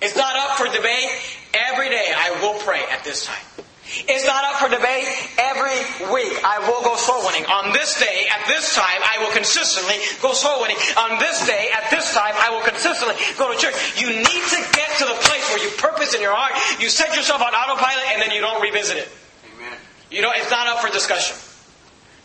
It's 0.01 0.15
not 0.15 0.35
up 0.35 0.57
for 0.57 0.65
debate. 0.65 1.09
Every 1.53 1.89
day 1.89 2.07
I 2.15 2.39
will 2.41 2.59
pray 2.59 2.81
at 2.91 3.03
this 3.03 3.25
time. 3.25 3.65
It's 3.83 4.25
not 4.25 4.45
up 4.45 4.61
for 4.61 4.69
debate. 4.69 5.09
Every 5.41 5.75
week 6.13 6.37
I 6.45 6.63
will 6.69 6.79
go 6.85 6.95
soul 6.95 7.25
winning. 7.25 7.43
On 7.49 7.73
this 7.73 7.99
day, 7.99 8.29
at 8.29 8.45
this 8.47 8.75
time, 8.75 9.01
I 9.03 9.17
will 9.19 9.33
consistently 9.33 9.97
go 10.21 10.31
soul 10.33 10.61
winning. 10.61 10.77
On 10.95 11.19
this 11.19 11.45
day, 11.45 11.69
at 11.73 11.89
this 11.89 12.13
time, 12.13 12.33
I 12.37 12.53
will 12.53 12.61
consistently 12.61 13.17
go 13.35 13.51
to 13.51 13.57
church. 13.57 13.75
You 13.99 14.13
need 14.13 14.43
to 14.53 14.59
get 14.71 14.89
to 15.01 15.05
the 15.09 15.17
place 15.25 15.43
where 15.49 15.59
you 15.65 15.71
purpose 15.75 16.13
in 16.13 16.21
your 16.21 16.33
heart, 16.33 16.53
you 16.79 16.87
set 16.87 17.15
yourself 17.15 17.41
on 17.41 17.51
autopilot, 17.51 18.05
and 18.13 18.21
then 18.21 18.31
you 18.31 18.39
don't 18.39 18.61
revisit 18.61 18.97
it. 18.97 19.09
Amen. 19.57 19.75
You 20.09 20.21
know, 20.21 20.31
it's 20.35 20.51
not 20.51 20.67
up 20.67 20.79
for 20.79 20.89
discussion. 20.93 21.35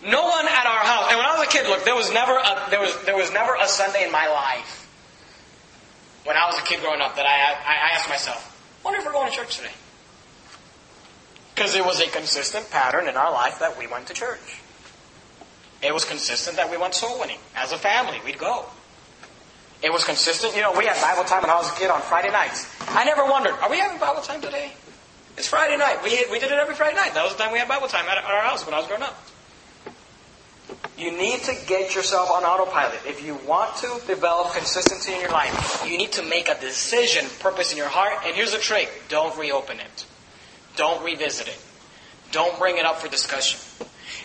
No 0.04 0.22
one 0.22 0.46
at 0.46 0.66
our 0.66 0.84
house. 0.84 1.08
And 1.08 1.18
when 1.18 1.26
I 1.26 1.34
was 1.34 1.48
a 1.48 1.50
kid, 1.50 1.66
look, 1.66 1.84
there 1.84 1.96
was 1.96 2.12
never 2.12 2.36
a, 2.36 2.70
there 2.70 2.80
was 2.80 2.94
there 3.08 3.16
was 3.16 3.32
never 3.32 3.56
a 3.56 3.66
Sunday 3.66 4.04
in 4.04 4.12
my 4.12 4.28
life 4.28 4.86
when 6.22 6.36
I 6.36 6.46
was 6.46 6.58
a 6.58 6.62
kid 6.62 6.80
growing 6.84 7.00
up 7.00 7.16
that 7.16 7.26
I 7.26 7.58
I 7.64 7.96
asked 7.96 8.08
myself, 8.08 8.38
wonder 8.84 9.00
if 9.00 9.06
we're 9.06 9.12
going 9.12 9.32
to 9.32 9.36
church 9.36 9.56
today. 9.56 9.72
Because 11.56 11.74
it 11.74 11.84
was 11.84 12.00
a 12.00 12.06
consistent 12.06 12.70
pattern 12.70 13.08
in 13.08 13.16
our 13.16 13.32
life 13.32 13.58
that 13.58 13.76
we 13.78 13.88
went 13.88 14.06
to 14.08 14.14
church. 14.14 14.60
It 15.82 15.92
was 15.92 16.04
consistent 16.04 16.56
that 16.58 16.70
we 16.70 16.76
went 16.76 16.94
soul 16.94 17.18
winning. 17.18 17.38
As 17.56 17.72
a 17.72 17.78
family, 17.78 18.20
we'd 18.24 18.38
go. 18.38 18.66
It 19.82 19.92
was 19.92 20.04
consistent. 20.04 20.54
You 20.54 20.62
know, 20.62 20.76
we 20.76 20.86
had 20.86 21.00
Bible 21.00 21.24
time 21.24 21.42
when 21.42 21.50
I 21.50 21.56
was 21.56 21.70
a 21.70 21.74
kid 21.74 21.90
on 21.90 22.00
Friday 22.02 22.30
nights. 22.30 22.70
I 22.88 23.04
never 23.04 23.24
wondered, 23.24 23.54
are 23.62 23.70
we 23.70 23.78
having 23.78 23.98
Bible 23.98 24.22
time 24.22 24.40
today? 24.40 24.72
It's 25.36 25.48
Friday 25.48 25.76
night. 25.76 26.02
We, 26.04 26.10
we 26.30 26.38
did 26.38 26.52
it 26.52 26.58
every 26.58 26.74
Friday 26.74 26.96
night. 26.96 27.14
That 27.14 27.24
was 27.24 27.34
the 27.34 27.42
time 27.42 27.52
we 27.52 27.58
had 27.58 27.68
Bible 27.68 27.88
time 27.88 28.06
at 28.06 28.22
our 28.22 28.42
house 28.42 28.64
when 28.64 28.74
I 28.74 28.78
was 28.78 28.86
growing 28.86 29.02
up. 29.02 29.16
You 30.98 31.12
need 31.12 31.40
to 31.40 31.54
get 31.66 31.94
yourself 31.94 32.30
on 32.30 32.42
autopilot. 32.44 33.00
If 33.06 33.24
you 33.24 33.38
want 33.46 33.76
to 33.76 34.00
develop 34.06 34.54
consistency 34.54 35.12
in 35.12 35.20
your 35.20 35.30
life, 35.30 35.84
you 35.86 35.98
need 35.98 36.12
to 36.12 36.22
make 36.22 36.48
a 36.48 36.58
decision, 36.58 37.26
purpose 37.40 37.70
in 37.70 37.76
your 37.76 37.88
heart. 37.88 38.24
And 38.24 38.34
here's 38.34 38.52
the 38.52 38.58
trick 38.58 38.90
don't 39.08 39.36
reopen 39.38 39.78
it, 39.78 40.06
don't 40.76 41.04
revisit 41.04 41.48
it, 41.48 41.58
don't 42.32 42.58
bring 42.58 42.76
it 42.76 42.84
up 42.84 42.96
for 42.96 43.08
discussion. 43.08 43.60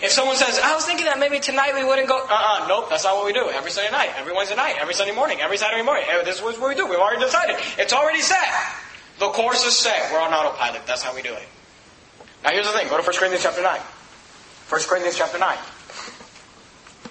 If 0.01 0.11
someone 0.11 0.35
says, 0.35 0.59
I 0.63 0.73
was 0.73 0.85
thinking 0.85 1.05
that 1.05 1.19
maybe 1.19 1.39
tonight 1.39 1.73
we 1.75 1.83
wouldn't 1.83 2.07
go, 2.07 2.17
uh 2.17 2.27
uh 2.29 2.67
nope, 2.67 2.89
that's 2.89 3.03
not 3.03 3.15
what 3.15 3.25
we 3.25 3.33
do. 3.33 3.49
Every 3.49 3.69
Sunday 3.69 3.91
night, 3.91 4.09
every 4.17 4.33
Wednesday 4.33 4.55
night, 4.55 4.75
every 4.79 4.93
Sunday 4.93 5.13
morning, 5.13 5.39
every 5.41 5.57
Saturday 5.57 5.83
morning. 5.83 6.05
This 6.25 6.37
is 6.37 6.41
what 6.41 6.57
we 6.59 6.75
do. 6.75 6.87
We've 6.87 6.99
already 6.99 7.21
decided. 7.21 7.55
It's 7.77 7.93
already 7.93 8.21
set. 8.21 8.41
The 9.19 9.29
course 9.29 9.65
is 9.65 9.77
set. 9.77 10.11
We're 10.11 10.19
on 10.19 10.33
autopilot. 10.33 10.87
That's 10.87 11.03
how 11.03 11.13
we 11.13 11.21
do 11.21 11.33
it. 11.33 11.47
Now 12.43 12.49
here's 12.51 12.65
the 12.65 12.73
thing. 12.73 12.89
Go 12.89 12.97
to 12.97 13.03
1 13.03 13.15
Corinthians 13.17 13.43
chapter 13.43 13.61
9. 13.61 13.79
1 13.79 14.81
Corinthians 14.89 15.17
chapter 15.17 15.37
9. 15.37 15.57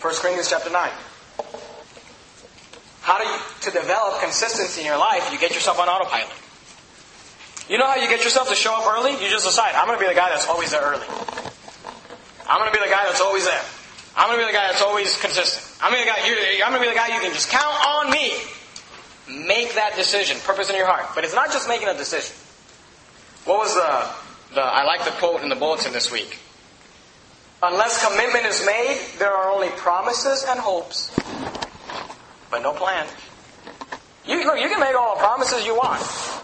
1 0.00 0.14
Corinthians 0.14 0.50
chapter 0.50 0.70
9. 0.70 0.90
How 3.02 3.18
do 3.18 3.24
you, 3.28 3.38
to 3.62 3.70
develop 3.70 4.20
consistency 4.20 4.80
in 4.80 4.86
your 4.86 4.98
life, 4.98 5.30
you 5.32 5.38
get 5.38 5.54
yourself 5.54 5.78
on 5.78 5.88
autopilot. 5.88 6.34
You 7.70 7.78
know 7.78 7.86
how 7.86 7.94
you 7.94 8.08
get 8.08 8.24
yourself 8.24 8.48
to 8.48 8.56
show 8.56 8.74
up 8.74 8.84
early? 8.98 9.12
You 9.12 9.30
just 9.30 9.46
decide, 9.46 9.76
I'm 9.76 9.86
going 9.86 9.96
to 9.96 10.02
be 10.02 10.10
the 10.10 10.18
guy 10.18 10.28
that's 10.28 10.48
always 10.48 10.72
there 10.72 10.82
early. 10.82 11.06
I'm 12.50 12.58
going 12.58 12.66
to 12.66 12.76
be 12.76 12.82
the 12.82 12.90
guy 12.90 13.06
that's 13.06 13.20
always 13.20 13.44
there. 13.46 13.62
I'm 14.16 14.26
going 14.26 14.40
to 14.40 14.44
be 14.44 14.50
the 14.50 14.58
guy 14.58 14.66
that's 14.66 14.82
always 14.82 15.14
consistent. 15.22 15.78
I'm 15.80 15.94
going 15.94 16.02
to 16.02 16.10
be 16.80 16.88
the 16.88 16.98
guy, 16.98 17.14
you 17.14 17.20
can 17.20 17.32
just 17.32 17.48
count 17.48 17.76
on 17.86 18.10
me. 18.10 18.34
Make 19.46 19.74
that 19.74 19.94
decision, 19.94 20.36
purpose 20.42 20.68
in 20.68 20.74
your 20.74 20.86
heart. 20.86 21.14
But 21.14 21.22
it's 21.22 21.32
not 21.32 21.52
just 21.52 21.68
making 21.68 21.86
a 21.86 21.94
decision. 21.94 22.34
What 23.44 23.58
was 23.58 23.74
the, 23.74 24.56
the 24.56 24.62
I 24.62 24.82
like 24.82 25.04
the 25.04 25.12
quote 25.12 25.42
in 25.42 25.48
the 25.48 25.54
bulletin 25.54 25.92
this 25.92 26.10
week. 26.10 26.40
Unless 27.62 28.04
commitment 28.04 28.46
is 28.46 28.66
made, 28.66 28.98
there 29.20 29.30
are 29.30 29.52
only 29.52 29.68
promises 29.78 30.44
and 30.48 30.58
hopes, 30.58 31.14
but 32.50 32.62
no 32.62 32.72
plan. 32.72 33.06
You, 34.26 34.38
you 34.38 34.68
can 34.68 34.80
make 34.80 34.96
all 34.96 35.14
the 35.14 35.20
promises 35.20 35.64
you 35.64 35.76
want. 35.76 36.02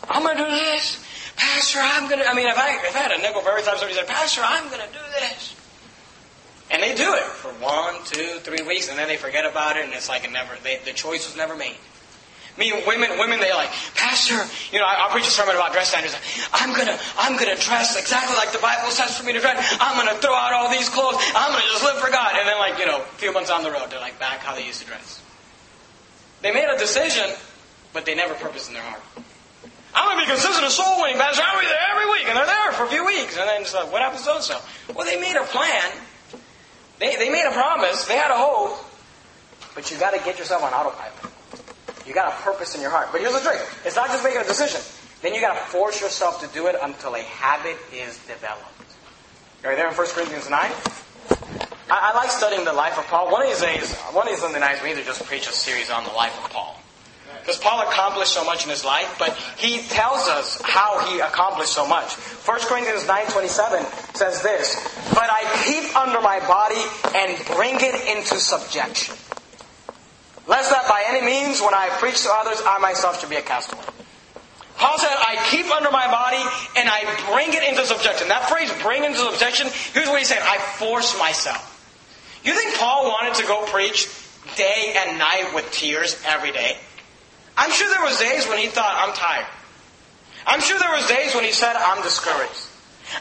I'm 0.09 0.22
going 0.22 0.37
to 0.37 0.45
do 0.45 0.51
this. 0.51 1.03
Pastor, 1.37 1.78
I'm 1.80 2.09
going 2.09 2.20
to, 2.20 2.26
I 2.26 2.34
mean, 2.34 2.47
if 2.47 2.57
I, 2.57 2.76
if 2.87 2.97
I 2.97 2.99
had 2.99 3.12
a 3.12 3.22
nickel 3.22 3.43
for 3.43 3.51
every 3.51 3.62
time 3.62 3.76
somebody 3.76 3.95
said, 3.95 4.07
Pastor, 4.07 4.43
I'm 4.45 4.68
going 4.68 4.80
to 4.80 4.93
do 4.93 5.05
this. 5.20 5.55
And 6.70 6.82
they 6.82 6.95
do 6.95 7.14
it 7.14 7.22
for 7.22 7.51
one, 7.62 7.95
two, 8.05 8.41
three 8.41 8.66
weeks, 8.66 8.89
and 8.89 8.99
then 8.99 9.07
they 9.07 9.16
forget 9.16 9.45
about 9.45 9.76
it, 9.76 9.84
and 9.84 9.93
it's 9.93 10.09
like 10.09 10.24
it 10.24 10.32
never, 10.32 10.57
they, 10.64 10.80
the 10.84 10.93
choice 10.93 11.26
was 11.26 11.37
never 11.37 11.55
made. 11.55 11.76
Me, 12.59 12.72
women, 12.87 13.18
women, 13.18 13.39
they 13.39 13.53
like, 13.53 13.68
Pastor, 13.95 14.41
you 14.72 14.80
know, 14.80 14.87
I, 14.87 15.07
will 15.07 15.12
preach 15.12 15.28
a 15.28 15.30
sermon 15.30 15.55
about 15.55 15.72
dress 15.72 15.91
standards. 15.91 16.16
I'm 16.55 16.74
gonna, 16.74 16.99
I'm 17.18 17.37
gonna 17.37 17.55
dress 17.57 18.01
exactly 18.01 18.34
like 18.34 18.51
the 18.51 18.59
Bible 18.59 18.91
says 18.91 19.16
for 19.16 19.24
me 19.24 19.34
to 19.34 19.41
dress. 19.41 19.76
I'm 19.78 19.95
gonna 19.95 20.18
throw 20.18 20.34
out 20.34 20.55
all 20.55 20.70
these 20.70 20.89
clothes. 20.89 21.16
I'm 21.37 21.53
gonna 21.53 21.64
just 21.68 21.84
live 21.84 22.01
for 22.01 22.11
God. 22.11 22.32
And 22.34 22.49
then, 22.49 22.59
like, 22.59 22.78
you 22.78 22.87
know, 22.87 23.03
a 23.03 23.18
few 23.20 23.30
months 23.32 23.51
on 23.51 23.62
the 23.62 23.70
road, 23.70 23.91
they're 23.91 24.01
like 24.01 24.18
back 24.18 24.41
how 24.41 24.55
they 24.55 24.64
used 24.64 24.80
to 24.80 24.87
dress. 24.87 25.20
They 26.41 26.51
made 26.51 26.64
a 26.64 26.78
decision, 26.78 27.28
but 27.93 28.07
they 28.07 28.14
never 28.14 28.32
purposed 28.34 28.68
in 28.68 28.74
their 28.74 28.82
heart. 28.82 29.03
I'm 29.97 30.09
gonna 30.09 30.21
be 30.21 30.29
consistent 30.29 30.63
in 30.63 30.71
soul 30.71 31.01
winning, 31.01 31.17
Pastor. 31.17 31.41
Gonna 31.41 31.61
be 31.61 31.67
there 31.67 31.89
every 31.91 32.07
week, 32.13 32.29
and 32.29 32.37
they're 32.37 32.45
there 32.45 32.73
for 32.73 32.85
a 32.85 32.89
few 32.89 33.07
weeks, 33.07 33.39
and 33.39 33.49
then 33.49 33.63
it's 33.63 33.73
like, 33.73 33.91
what 33.91 34.03
happens 34.03 34.29
to 34.29 34.43
so? 34.43 34.61
Well, 34.95 35.07
they 35.07 35.19
made 35.19 35.37
a 35.37 35.45
plan. 35.45 35.91
They, 36.99 37.17
they 37.17 37.31
made 37.31 37.47
a 37.49 37.53
promise. 37.53 38.05
They 38.05 38.17
had 38.17 38.31
a 38.31 38.37
hope, 38.37 38.77
but 39.75 39.91
you 39.91 39.99
got 39.99 40.13
to 40.13 40.21
get 40.23 40.39
yourself 40.39 40.63
on 40.63 40.73
autopilot. 40.73 41.33
You 42.07 42.15
got 42.15 42.33
a 42.33 42.37
purpose 42.43 42.75
in 42.75 42.81
your 42.81 42.91
heart. 42.91 43.09
But 43.11 43.21
here's 43.21 43.33
the 43.33 43.41
trick. 43.41 43.61
It's 43.85 43.97
not 43.97 44.09
just 44.09 44.23
making 44.23 44.41
a 44.41 44.45
decision. 44.45 44.81
Then 45.23 45.35
you 45.35 45.41
got 45.41 45.55
to 45.55 45.71
force 45.71 46.01
yourself 46.01 46.41
to 46.41 46.47
do 46.55 46.69
it 46.69 46.77
until 46.81 47.15
a 47.15 47.23
habit 47.23 47.77
is 47.93 48.19
developed. 48.27 48.63
Are 49.65 49.71
you 49.73 49.77
there 49.77 49.89
in 49.89 49.95
1 49.95 50.07
Corinthians 50.09 50.49
9? 50.49 50.61
I, 51.89 52.13
I, 52.13 52.15
like 52.15 52.31
studying 52.31 52.65
the 52.65 52.73
life 52.73 52.99
of 52.99 53.07
Paul. 53.07 53.33
One 53.33 53.43
of 53.43 53.49
these 53.49 53.61
days, 53.61 53.95
one 54.13 54.27
of 54.27 54.33
these 54.33 54.41
Sunday 54.41 54.61
nights, 54.61 54.83
we 54.83 54.91
need 54.91 54.99
to 54.99 55.05
just 55.05 55.25
preach 55.25 55.49
a 55.49 55.53
series 55.53 55.91
on 55.91 56.05
the 56.05 56.13
life 56.13 56.37
of 56.45 56.51
Paul. 56.51 56.81
Because 57.47 57.61
Paul 57.61 57.87
accomplished 57.89 58.35
so 58.35 58.45
much 58.45 58.65
in 58.65 58.71
his 58.71 58.85
life, 58.85 59.15
but 59.21 59.39
he 59.57 59.79
tells 59.87 60.27
us 60.27 60.61
how 60.65 60.99
he 61.07 61.21
accomplished 61.21 61.73
so 61.73 61.87
much. 61.87 62.15
1 62.15 62.59
Corinthians 62.63 63.05
9.27 63.05 64.17
says 64.17 64.43
this, 64.43 64.75
But 65.15 65.31
I 65.31 65.47
keep 65.65 65.97
under 65.97 66.21
my 66.21 66.41
body 66.41 66.83
and 67.15 67.39
bring 67.55 67.77
it 67.77 68.17
into 68.17 68.41
subjection 68.41 69.15
Lest 70.47 70.71
that 70.71 70.87
by 70.89 71.03
any 71.09 71.27
means, 71.27 71.61
when 71.61 71.75
I 71.75 71.89
preach 71.99 72.23
to 72.23 72.31
others, 72.33 72.63
I 72.65 72.79
myself 72.79 73.21
should 73.21 73.31
be 73.31 73.37
a 73.37 73.43
castaway. 73.43 73.83
Paul 74.77 74.99
said, 74.99 75.09
I 75.11 75.45
keep 75.51 75.67
under 75.73 75.91
my 75.91 76.07
body 76.07 76.43
and 76.77 76.89
I 76.89 77.03
bring 77.33 77.53
it 77.53 77.69
into 77.69 77.85
subjection. 77.85 78.29
That 78.29 78.49
phrase, 78.49 78.71
bring 78.83 79.05
into 79.05 79.19
subjection, 79.19 79.69
here's 79.93 80.07
what 80.07 80.19
he's 80.19 80.29
saying. 80.29 80.43
I 80.45 80.59
force 80.59 81.19
myself. 81.19 81.73
You 82.45 82.55
think 82.55 82.77
Paul 82.77 83.07
wanted 83.07 83.35
to 83.41 83.47
go 83.47 83.65
preach 83.67 84.09
day 84.57 84.95
and 84.97 85.19
night 85.19 85.51
with 85.55 85.69
tears 85.73 86.21
every 86.25 86.53
day? 86.53 86.77
I'm 87.57 87.71
sure 87.71 87.89
there 87.89 88.05
was 88.05 88.19
days 88.19 88.47
when 88.47 88.59
he 88.59 88.67
thought, 88.67 88.95
I'm 88.97 89.15
tired. 89.15 89.47
I'm 90.47 90.61
sure 90.61 90.79
there 90.79 90.93
was 90.93 91.07
days 91.09 91.35
when 91.35 91.45
he 91.45 91.53
said, 91.53 91.75
I'm 91.75 92.03
discouraged. 92.03 92.66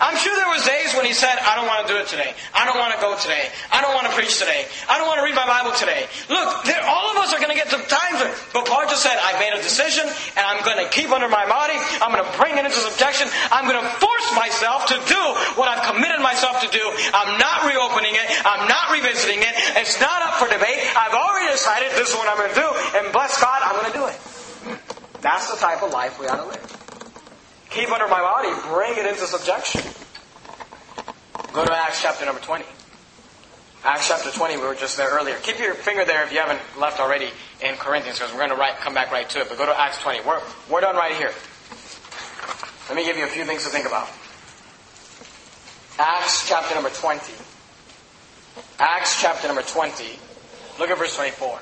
I'm 0.01 0.17
sure 0.17 0.33
there 0.35 0.49
was 0.49 0.65
days 0.65 0.97
when 0.97 1.05
he 1.05 1.13
said, 1.13 1.37
I 1.39 1.53
don't 1.55 1.69
want 1.69 1.85
to 1.85 1.89
do 1.93 1.97
it 2.01 2.07
today. 2.09 2.33
I 2.53 2.65
don't 2.65 2.77
want 2.77 2.97
to 2.97 2.99
go 2.99 3.13
today. 3.15 3.47
I 3.69 3.79
don't 3.85 3.93
want 3.93 4.09
to 4.09 4.13
preach 4.17 4.41
today. 4.41 4.65
I 4.89 4.97
don't 4.97 5.07
want 5.07 5.21
to 5.21 5.25
read 5.25 5.37
my 5.37 5.45
Bible 5.45 5.71
today. 5.77 6.09
Look, 6.27 6.65
all 6.89 7.13
of 7.13 7.17
us 7.21 7.31
are 7.31 7.39
going 7.39 7.53
to 7.53 7.59
get 7.59 7.69
to 7.69 7.79
times, 7.85 8.19
but 8.49 8.65
Paul 8.65 8.89
just 8.89 9.05
said, 9.05 9.15
I've 9.21 9.37
made 9.37 9.53
a 9.53 9.61
decision 9.61 10.03
and 10.09 10.43
I'm 10.43 10.65
going 10.65 10.81
to 10.81 10.89
keep 10.89 11.13
under 11.13 11.29
my 11.29 11.45
body. 11.45 11.77
I'm 12.01 12.11
going 12.11 12.25
to 12.25 12.33
bring 12.35 12.57
it 12.57 12.65
into 12.65 12.81
subjection. 12.81 13.29
I'm 13.53 13.69
going 13.69 13.79
to 13.79 13.87
force 14.01 14.29
myself 14.33 14.89
to 14.89 14.97
do 15.05 15.21
what 15.55 15.69
I've 15.69 15.85
committed 15.85 16.19
myself 16.19 16.59
to 16.65 16.69
do. 16.73 16.83
I'm 17.13 17.37
not 17.37 17.69
reopening 17.69 18.17
it. 18.17 18.25
I'm 18.43 18.67
not 18.67 18.89
revisiting 18.89 19.45
it. 19.45 19.53
It's 19.79 20.01
not 20.01 20.17
up 20.25 20.41
for 20.41 20.49
debate. 20.49 20.81
I've 20.97 21.13
already 21.13 21.53
decided 21.53 21.93
this 21.93 22.09
is 22.09 22.15
what 22.17 22.27
I'm 22.27 22.41
going 22.41 22.53
to 22.53 22.59
do 22.59 22.69
and 22.99 23.13
bless 23.13 23.37
God, 23.39 23.61
I'm 23.63 23.77
going 23.77 23.91
to 23.93 23.97
do 23.97 24.05
it. 24.09 24.17
That's 25.21 25.49
the 25.49 25.57
type 25.57 25.81
of 25.81 25.91
life 25.91 26.19
we 26.19 26.27
ought 26.27 26.41
to 26.41 26.49
live 26.49 26.84
keep 27.75 27.91
under 27.91 28.07
my 28.07 28.21
body, 28.21 28.49
bring 28.69 28.97
it 28.97 29.05
into 29.05 29.27
subjection. 29.27 29.81
Go 31.51 31.65
to 31.65 31.73
Acts 31.73 32.01
chapter 32.01 32.25
number 32.25 32.41
20. 32.41 32.63
Acts 33.83 34.07
chapter 34.07 34.31
20, 34.31 34.57
we 34.57 34.63
were 34.63 34.75
just 34.75 34.97
there 34.97 35.09
earlier. 35.09 35.35
Keep 35.43 35.59
your 35.59 35.75
finger 35.75 36.05
there 36.05 36.23
if 36.23 36.31
you 36.31 36.39
haven't 36.39 36.59
left 36.79 36.99
already 36.99 37.29
in 37.61 37.75
Corinthians, 37.75 38.17
because 38.17 38.31
we're 38.31 38.39
going 38.39 38.49
to 38.49 38.55
write, 38.55 38.77
come 38.77 38.93
back 38.93 39.11
right 39.11 39.29
to 39.29 39.41
it. 39.41 39.49
But 39.49 39.57
go 39.57 39.65
to 39.65 39.79
Acts 39.79 39.99
20. 39.99 40.21
We're, 40.25 40.41
we're 40.71 40.81
done 40.81 40.95
right 40.95 41.15
here. 41.15 41.33
Let 42.89 42.95
me 42.95 43.03
give 43.05 43.17
you 43.17 43.25
a 43.25 43.27
few 43.27 43.45
things 43.45 43.63
to 43.63 43.69
think 43.69 43.85
about. 43.85 44.07
Acts 45.99 46.47
chapter 46.47 46.73
number 46.75 46.89
20. 46.89 47.33
Acts 48.79 49.21
chapter 49.21 49.47
number 49.47 49.61
20. 49.61 50.03
Look 50.79 50.89
at 50.89 50.97
verse 50.97 51.15
24. 51.15 51.59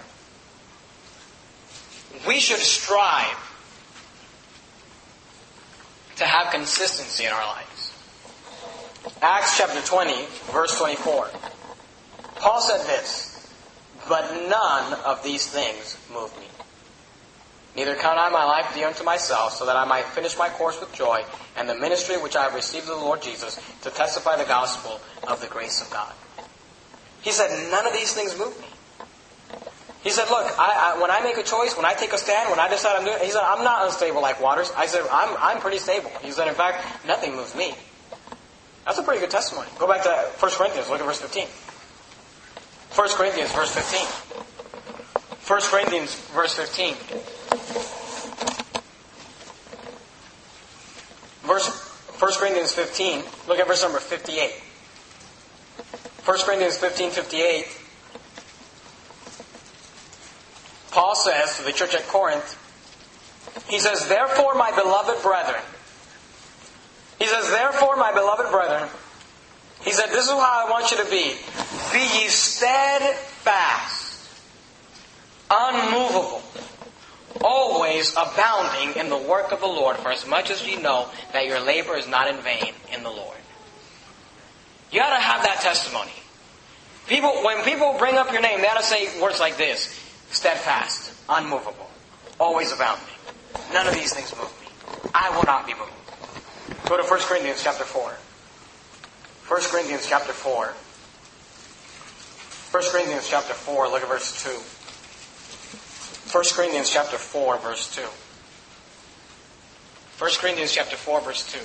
We 2.27 2.39
should 2.39 2.59
strive 2.59 3.52
to 6.17 6.25
have 6.25 6.51
consistency 6.51 7.25
in 7.25 7.31
our 7.31 7.45
lives. 7.45 7.91
Acts 9.21 9.57
chapter 9.57 9.81
20, 9.81 10.13
verse 10.51 10.77
24. 10.77 11.29
Paul 12.35 12.61
said 12.61 12.85
this, 12.85 13.51
But 14.07 14.47
none 14.49 14.93
of 15.05 15.23
these 15.23 15.47
things 15.47 15.97
move 16.13 16.37
me. 16.39 16.47
Neither 17.75 17.95
count 17.95 18.19
I 18.19 18.29
my 18.29 18.45
life 18.45 18.71
dear 18.75 18.87
unto 18.87 19.03
myself, 19.03 19.53
so 19.53 19.65
that 19.65 19.75
I 19.75 19.85
might 19.85 20.05
finish 20.05 20.37
my 20.37 20.49
course 20.49 20.79
with 20.79 20.93
joy, 20.93 21.23
and 21.57 21.67
the 21.67 21.75
ministry 21.75 22.17
which 22.17 22.35
I 22.35 22.43
have 22.43 22.53
received 22.53 22.87
of 22.87 22.99
the 22.99 23.03
Lord 23.03 23.21
Jesus, 23.21 23.59
to 23.81 23.89
testify 23.89 24.37
the 24.37 24.45
gospel 24.45 25.01
of 25.27 25.41
the 25.41 25.47
grace 25.47 25.81
of 25.81 25.89
God. 25.89 26.13
He 27.21 27.31
said, 27.31 27.71
None 27.71 27.87
of 27.87 27.93
these 27.93 28.13
things 28.13 28.37
move 28.37 28.59
me. 28.59 28.67
He 30.03 30.09
said, 30.09 30.29
Look, 30.29 30.45
I, 30.59 30.95
I, 30.95 31.01
when 31.01 31.09
I 31.09 31.21
make 31.21 31.37
a 31.37 31.43
choice, 31.43 31.75
when 31.77 31.85
I 31.85 31.93
take 31.93 32.11
a 32.11 32.17
stand, 32.17 32.49
when 32.49 32.59
I 32.59 32.67
decide 32.67 32.97
I'm 32.97 33.05
doing 33.05 33.19
he 33.21 33.31
said, 33.31 33.41
I'm 33.41 33.63
not 33.63 33.85
unstable 33.85 34.21
like 34.21 34.41
waters. 34.41 34.69
I 34.75 34.85
said, 34.85 35.01
I'm, 35.09 35.35
I'm 35.39 35.61
pretty 35.61 35.79
stable. 35.79 36.11
He 36.21 36.31
said, 36.31 36.49
In 36.49 36.55
fact, 36.55 36.85
nothing 37.07 37.35
moves 37.35 37.55
me. 37.55 37.73
That's 38.85 38.97
a 38.97 39.03
pretty 39.03 39.21
good 39.21 39.31
testimony. 39.31 39.69
Go 39.79 39.87
back 39.87 40.03
to 40.03 40.09
1 40.09 40.51
Corinthians, 40.51 40.89
look 40.89 40.99
at 40.99 41.05
verse 41.05 41.21
15. 41.21 41.47
1 42.95 43.09
Corinthians, 43.15 43.51
verse 43.53 43.73
15. 43.73 44.05
1 45.47 45.61
Corinthians, 45.71 46.15
verse 46.31 46.53
15. 46.55 46.95
Verse 51.47 51.67
1 52.19 52.31
Corinthians 52.39 52.73
15, 52.73 53.23
look 53.47 53.59
at 53.59 53.67
verse 53.67 53.83
number 53.83 53.99
58. 53.99 54.51
1 56.25 56.37
Corinthians 56.45 56.77
15, 56.77 57.11
58. 57.11 57.82
Paul 60.93 61.15
says 61.15 61.57
to 61.57 61.63
the 61.63 61.71
church 61.71 61.95
at 61.95 62.07
Corinth, 62.07 62.59
he 63.67 63.79
says, 63.79 64.07
Therefore, 64.07 64.53
my 64.53 64.71
beloved 64.71 65.23
brethren, 65.23 65.61
he 67.17 67.25
says, 67.25 67.49
Therefore, 67.49 67.95
my 67.95 68.13
beloved 68.13 68.51
brethren, 68.51 68.87
he 69.81 69.91
said, 69.91 70.09
This 70.09 70.25
is 70.25 70.29
how 70.29 70.67
I 70.67 70.69
want 70.69 70.91
you 70.91 70.97
to 70.97 71.09
be. 71.09 71.33
Be 71.91 72.19
ye 72.19 72.27
steadfast, 72.27 74.29
unmovable, 75.49 76.43
always 77.41 78.11
abounding 78.11 78.95
in 78.95 79.09
the 79.09 79.17
work 79.17 79.51
of 79.51 79.61
the 79.61 79.67
Lord, 79.67 79.97
for 79.97 80.11
as 80.11 80.27
much 80.27 80.51
as 80.51 80.63
ye 80.63 80.75
know 80.75 81.09
that 81.33 81.47
your 81.47 81.59
labor 81.59 81.97
is 81.97 82.07
not 82.07 82.27
in 82.27 82.37
vain 82.37 82.71
in 82.93 83.01
the 83.01 83.09
Lord. 83.09 83.37
You 84.91 85.01
ought 85.01 85.15
to 85.15 85.23
have 85.23 85.41
that 85.41 85.61
testimony. 85.61 86.11
People, 87.07 87.31
when 87.43 87.63
people 87.63 87.95
bring 87.97 88.15
up 88.15 88.31
your 88.31 88.41
name, 88.41 88.61
they 88.61 88.67
ought 88.67 88.77
to 88.77 88.83
say 88.83 89.19
words 89.19 89.39
like 89.39 89.57
this 89.57 90.02
steadfast, 90.33 91.13
unmovable, 91.29 91.89
always 92.39 92.73
about 92.73 92.97
me. 93.05 93.13
None 93.71 93.87
of 93.87 93.93
these 93.93 94.13
things 94.13 94.35
move 94.35 94.51
me. 94.61 94.67
I 95.13 95.29
will 95.35 95.43
not 95.43 95.65
be 95.67 95.73
moved. 95.73 95.91
Go 96.89 96.97
to 96.97 97.03
1 97.03 97.19
Corinthians 97.21 97.61
chapter 97.63 97.83
4. 97.83 98.11
1 99.47 99.61
Corinthians 99.71 100.07
chapter 100.09 100.33
4. 100.33 100.73
1 102.71 102.83
Corinthians 102.91 103.29
chapter 103.29 103.53
4, 103.53 103.87
look 103.89 104.01
at 104.01 104.07
verse 104.09 104.43
2. 104.43 104.49
1 106.35 106.43
Corinthians 106.55 106.89
chapter 106.89 107.17
4, 107.17 107.57
verse 107.59 107.95
2. 107.95 108.01
1 110.17 110.31
Corinthians 110.39 110.71
chapter 110.71 110.95
4, 110.95 111.21
verse 111.21 111.45
2. 111.53 111.59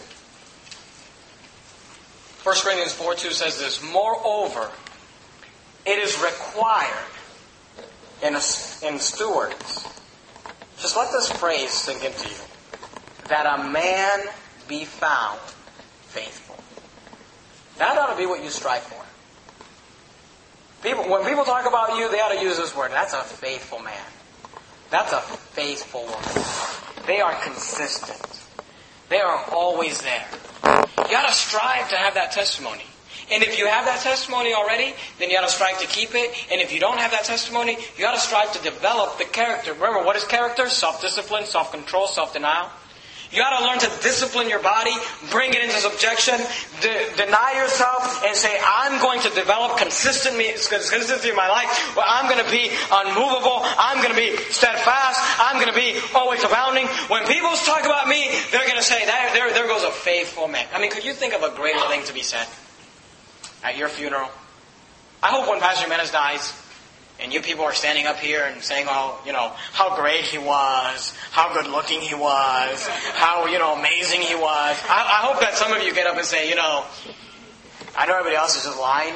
1 2.45 2.57
Corinthians 2.63 2.93
4, 2.93 3.15
2 3.15 3.31
says 3.31 3.59
this, 3.59 3.83
Moreover, 3.83 4.71
it 5.87 5.99
is 5.99 6.21
required 6.21 7.18
in, 8.23 8.35
in 8.35 8.99
stewards, 8.99 9.87
just 10.79 10.97
let 10.97 11.11
this 11.13 11.31
phrase 11.33 11.71
sink 11.71 12.05
into 12.05 12.29
you, 12.29 12.37
that 13.29 13.59
a 13.59 13.69
man 13.69 14.21
be 14.69 14.85
found 14.85 15.41
faithful. 16.09 16.57
That 17.79 17.97
ought 17.97 18.13
to 18.13 18.17
be 18.17 18.27
what 18.27 18.43
you 18.43 18.51
strive 18.51 18.83
for. 18.83 19.05
People, 20.83 21.09
when 21.09 21.25
people 21.25 21.45
talk 21.45 21.67
about 21.67 21.97
you, 21.99 22.11
they 22.11 22.21
ought 22.21 22.33
to 22.33 22.41
use 22.41 22.57
this 22.57 22.75
word. 22.77 22.93
That's 22.93 23.13
a 23.13 23.23
faithful 23.23 23.81
man. 23.81 23.95
That's 24.91 25.13
a 25.13 25.21
faithful 25.21 26.03
woman. 26.05 27.07
They 27.07 27.21
are 27.21 27.35
consistent. 27.43 28.43
They 29.09 29.21
are 29.21 29.45
always 29.53 30.01
there. 30.03 30.27
You 30.65 31.17
ought 31.17 31.29
to 31.29 31.35
strive 31.35 31.89
to 31.91 31.97
have 31.97 32.15
that 32.15 32.33
testimony. 32.33 32.85
And 33.31 33.43
if 33.43 33.59
you 33.59 33.67
have 33.67 33.85
that 33.85 34.01
testimony 34.01 34.55
already, 34.55 34.95
then 35.19 35.31
you 35.31 35.37
ought 35.37 35.47
to 35.47 35.53
strive 35.53 35.79
to 35.81 35.87
keep 35.87 36.15
it. 36.15 36.31
And 36.51 36.61
if 36.61 36.73
you 36.73 36.81
don't 36.81 36.99
have 36.99 37.11
that 37.11 37.25
testimony, 37.25 37.77
you 37.97 38.07
ought 38.07 38.15
to 38.15 38.21
strive 38.21 38.53
to 38.53 38.63
develop 38.63 39.19
the 39.19 39.25
character. 39.25 39.73
Remember, 39.75 40.03
what 40.05 40.17
is 40.17 40.25
character? 40.25 40.69
Self-discipline, 40.69 41.45
self-control, 41.45 42.09
self-denial. 42.09 42.71
You 43.31 43.37
got 43.45 43.59
to 43.61 43.65
learn 43.67 43.79
to 43.81 44.03
discipline 44.03 44.49
your 44.49 44.63
body, 44.63 44.93
bring 45.31 45.53
it 45.53 45.61
into 45.61 45.77
subjection, 45.77 46.41
de- 46.81 47.13
deny 47.17 47.61
yourself, 47.61 48.25
and 48.25 48.35
say, 48.35 48.59
I'm 48.65 48.99
going 49.03 49.21
to 49.21 49.29
develop 49.31 49.77
consistency, 49.77 50.49
consistency 50.73 51.29
in 51.29 51.37
my 51.37 51.49
life 51.49 51.69
where 51.95 52.07
I'm 52.09 52.25
going 52.25 52.43
to 52.43 52.51
be 52.51 52.73
unmovable, 52.91 53.61
I'm 53.77 54.01
going 54.01 54.17
to 54.17 54.17
be 54.17 54.35
steadfast, 54.49 55.21
I'm 55.39 55.61
going 55.61 55.69
to 55.69 55.77
be 55.79 56.01
always 56.15 56.43
abounding. 56.43 56.87
When 57.13 57.27
people 57.27 57.53
talk 57.69 57.85
about 57.85 58.09
me, 58.09 58.33
they're 58.51 58.67
going 58.67 58.81
to 58.81 58.83
say, 58.83 59.05
there, 59.05 59.33
there, 59.35 59.53
there 59.53 59.67
goes 59.69 59.85
a 59.85 59.91
faithful 59.91 60.49
man. 60.49 60.67
I 60.73 60.81
mean, 60.81 60.91
could 60.91 61.05
you 61.05 61.13
think 61.13 61.35
of 61.35 61.43
a 61.43 61.55
greater 61.55 61.87
thing 61.89 62.05
to 62.05 62.15
be 62.15 62.23
said 62.23 62.49
at 63.63 63.77
your 63.77 63.89
funeral? 63.89 64.29
I 65.23 65.29
hope 65.29 65.49
when 65.49 65.61
Pastor 65.61 65.85
Jimenez 65.85 66.11
dies, 66.11 66.53
and 67.21 67.33
you 67.33 67.41
people 67.41 67.65
are 67.65 67.75
standing 67.75 68.07
up 68.07 68.17
here 68.17 68.45
and 68.45 68.63
saying, 68.63 68.87
oh, 68.89 69.21
you 69.27 69.33
know, 69.33 69.53
how 69.73 69.97
great 69.97 70.21
he 70.21 70.39
was, 70.39 71.15
how 71.33 71.53
good 71.53 71.67
looking 71.67 72.01
he 72.01 72.15
was, 72.15 72.87
how, 73.15 73.47
you 73.47 73.59
know, 73.59 73.75
amazing 73.75 74.21
he 74.21 74.35
was. 74.35 74.77
I, 74.89 75.21
I 75.21 75.27
hope 75.27 75.41
that 75.41 75.55
some 75.55 75.73
of 75.73 75.83
you 75.83 75.93
get 75.93 76.07
up 76.07 76.17
and 76.17 76.25
say, 76.25 76.49
you 76.49 76.55
know, 76.55 76.85
I 77.97 78.07
know 78.07 78.15
everybody 78.15 78.37
else 78.37 78.57
is 78.57 78.65
just 78.65 78.79
lying, 78.79 79.15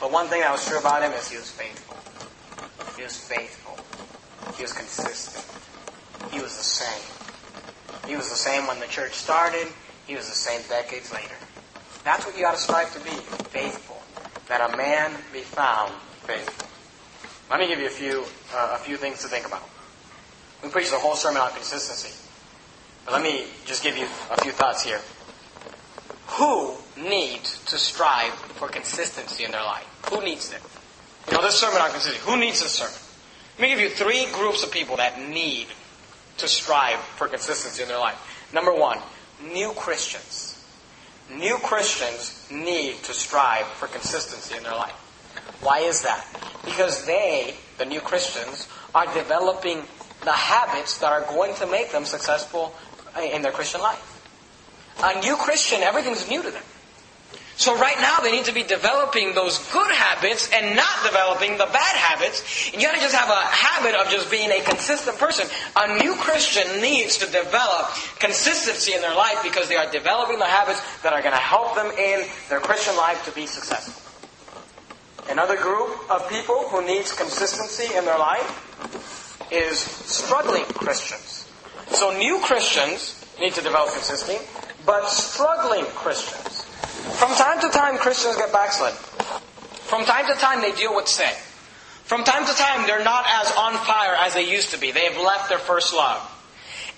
but 0.00 0.10
one 0.10 0.28
thing 0.28 0.40
that 0.40 0.50
was 0.50 0.66
true 0.66 0.78
about 0.78 1.02
him 1.02 1.12
is 1.12 1.28
he 1.28 1.36
was 1.36 1.50
faithful. 1.50 1.98
He 2.96 3.02
was 3.02 3.16
faithful. 3.16 3.78
He 4.56 4.62
was 4.62 4.72
consistent. 4.72 5.44
He 6.32 6.40
was 6.40 6.56
the 6.56 6.62
same. 6.62 7.02
He 8.08 8.16
was 8.16 8.30
the 8.30 8.36
same 8.36 8.66
when 8.66 8.80
the 8.80 8.86
church 8.86 9.12
started. 9.12 9.66
He 10.06 10.14
was 10.14 10.28
the 10.28 10.34
same 10.34 10.62
decades 10.68 11.12
later. 11.12 11.34
That's 12.04 12.26
what 12.26 12.36
you 12.36 12.42
got 12.42 12.54
to 12.54 12.60
strive 12.60 12.92
to 12.92 13.00
be, 13.00 13.10
faithful. 13.48 14.00
That 14.48 14.72
a 14.72 14.76
man 14.76 15.12
be 15.32 15.40
found 15.40 15.92
faithful. 16.26 16.68
Let 17.50 17.60
me 17.60 17.66
give 17.66 17.78
you 17.78 17.86
a 17.86 17.90
few, 17.90 18.24
uh, 18.54 18.72
a 18.74 18.78
few 18.78 18.96
things 18.96 19.22
to 19.22 19.28
think 19.28 19.46
about. 19.46 19.62
We 20.62 20.68
preached 20.68 20.90
the 20.90 20.98
whole 20.98 21.14
sermon 21.14 21.40
on 21.40 21.50
consistency. 21.52 22.14
But 23.04 23.14
let 23.14 23.22
me 23.22 23.46
just 23.64 23.82
give 23.82 23.96
you 23.96 24.06
a 24.30 24.40
few 24.42 24.52
thoughts 24.52 24.82
here. 24.82 25.00
Who 26.38 26.74
needs 26.96 27.62
to 27.66 27.78
strive 27.78 28.32
for 28.32 28.68
consistency 28.68 29.44
in 29.44 29.50
their 29.50 29.62
life? 29.62 29.86
Who 30.10 30.22
needs 30.22 30.52
it? 30.52 30.60
You 31.28 31.36
know, 31.36 31.42
this 31.42 31.58
sermon 31.58 31.80
on 31.80 31.90
consistency, 31.90 32.30
who 32.30 32.38
needs 32.38 32.62
this 32.62 32.72
sermon? 32.72 32.94
Let 33.58 33.62
me 33.62 33.68
give 33.68 33.80
you 33.80 33.90
three 33.90 34.26
groups 34.32 34.62
of 34.62 34.70
people 34.70 34.96
that 34.96 35.20
need 35.20 35.68
to 36.38 36.48
strive 36.48 36.98
for 36.98 37.28
consistency 37.28 37.82
in 37.82 37.88
their 37.88 37.98
life. 37.98 38.50
Number 38.52 38.74
one, 38.74 38.98
new 39.52 39.72
Christians. 39.72 40.53
New 41.30 41.56
Christians 41.58 42.46
need 42.50 43.02
to 43.04 43.14
strive 43.14 43.66
for 43.66 43.88
consistency 43.88 44.56
in 44.56 44.62
their 44.62 44.74
life. 44.74 44.92
Why 45.62 45.80
is 45.80 46.02
that? 46.02 46.26
Because 46.64 47.06
they, 47.06 47.54
the 47.78 47.84
new 47.84 48.00
Christians, 48.00 48.68
are 48.94 49.06
developing 49.14 49.82
the 50.22 50.32
habits 50.32 50.98
that 50.98 51.12
are 51.12 51.22
going 51.22 51.54
to 51.56 51.66
make 51.66 51.92
them 51.92 52.04
successful 52.04 52.74
in 53.20 53.42
their 53.42 53.52
Christian 53.52 53.80
life. 53.80 54.10
A 55.02 55.20
new 55.20 55.36
Christian, 55.36 55.82
everything's 55.82 56.28
new 56.28 56.42
to 56.42 56.50
them. 56.50 56.62
So 57.56 57.78
right 57.78 57.96
now 58.00 58.18
they 58.18 58.32
need 58.32 58.46
to 58.46 58.52
be 58.52 58.64
developing 58.64 59.34
those 59.34 59.58
good 59.70 59.94
habits 59.94 60.50
and 60.52 60.74
not 60.74 61.04
developing 61.04 61.52
the 61.52 61.66
bad 61.66 61.96
habits. 61.96 62.70
And 62.72 62.82
you 62.82 62.88
gotta 62.88 63.00
just 63.00 63.14
have 63.14 63.30
a 63.30 63.42
habit 63.46 63.94
of 63.94 64.10
just 64.10 64.30
being 64.30 64.50
a 64.50 64.60
consistent 64.62 65.18
person. 65.18 65.46
A 65.76 65.98
new 65.98 66.14
Christian 66.16 66.80
needs 66.80 67.18
to 67.18 67.26
develop 67.26 67.90
consistency 68.18 68.92
in 68.92 69.00
their 69.02 69.14
life 69.14 69.38
because 69.42 69.68
they 69.68 69.76
are 69.76 69.90
developing 69.90 70.38
the 70.38 70.46
habits 70.46 70.82
that 71.02 71.12
are 71.12 71.22
gonna 71.22 71.36
help 71.36 71.76
them 71.76 71.90
in 71.92 72.26
their 72.48 72.60
Christian 72.60 72.96
life 72.96 73.24
to 73.24 73.30
be 73.32 73.46
successful. 73.46 74.00
Another 75.30 75.56
group 75.56 76.10
of 76.10 76.28
people 76.28 76.68
who 76.68 76.84
needs 76.84 77.12
consistency 77.12 77.96
in 77.96 78.04
their 78.04 78.18
life 78.18 79.48
is 79.50 79.78
struggling 79.78 80.64
Christians. 80.64 81.48
So 81.92 82.16
new 82.18 82.40
Christians 82.40 83.24
need 83.40 83.54
to 83.54 83.62
develop 83.62 83.92
consistency, 83.92 84.44
but 84.84 85.08
struggling 85.08 85.84
Christians. 85.86 86.53
From 87.18 87.34
time 87.34 87.60
to 87.60 87.68
time, 87.70 87.98
Christians 87.98 88.36
get 88.36 88.52
backslid. 88.52 88.92
From 88.92 90.04
time 90.04 90.26
to 90.26 90.34
time, 90.34 90.60
they 90.60 90.72
deal 90.72 90.94
with 90.94 91.08
sin. 91.08 91.32
From 92.04 92.24
time 92.24 92.44
to 92.44 92.54
time, 92.54 92.86
they're 92.86 93.04
not 93.04 93.24
as 93.26 93.52
on 93.52 93.74
fire 93.84 94.14
as 94.18 94.34
they 94.34 94.50
used 94.50 94.70
to 94.72 94.78
be. 94.78 94.92
They 94.92 95.04
have 95.04 95.16
left 95.22 95.48
their 95.48 95.58
first 95.58 95.94
love. 95.94 96.30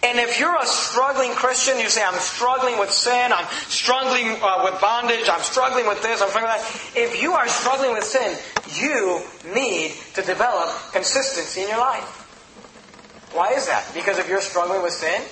And 0.03 0.19
if 0.19 0.39
you're 0.39 0.55
a 0.55 0.67
struggling 0.67 1.33
Christian, 1.33 1.79
you 1.81 1.89
say, 1.89 2.03
I'm 2.05 2.19
struggling 2.19 2.79
with 2.79 2.91
sin, 2.91 3.33
I'm 3.33 3.47
struggling 3.69 4.37
uh, 4.43 4.63
with 4.63 4.81
bondage, 4.81 5.29
I'm 5.29 5.43
struggling 5.43 5.87
with 5.87 6.03
this, 6.03 6.21
I'm 6.21 6.29
struggling 6.29 6.53
with 6.53 6.93
that. 6.95 6.99
If 6.99 7.23
you 7.23 7.33
are 7.33 7.49
struggling 7.49 7.93
with 7.93 8.05
sin, 8.05 8.37
you 8.79 9.23
need 9.55 9.93
to 10.15 10.23
develop 10.23 10.69
consistency 10.93 11.63
in 11.63 11.69
your 11.69 11.79
life. 11.79 12.25
Why 13.33 13.53
is 13.53 13.67
that? 13.67 13.91
Because 13.95 14.19
if 14.19 14.29
you're 14.29 14.41
struggling 14.41 14.83
with 14.83 14.93
sin, 14.93 15.23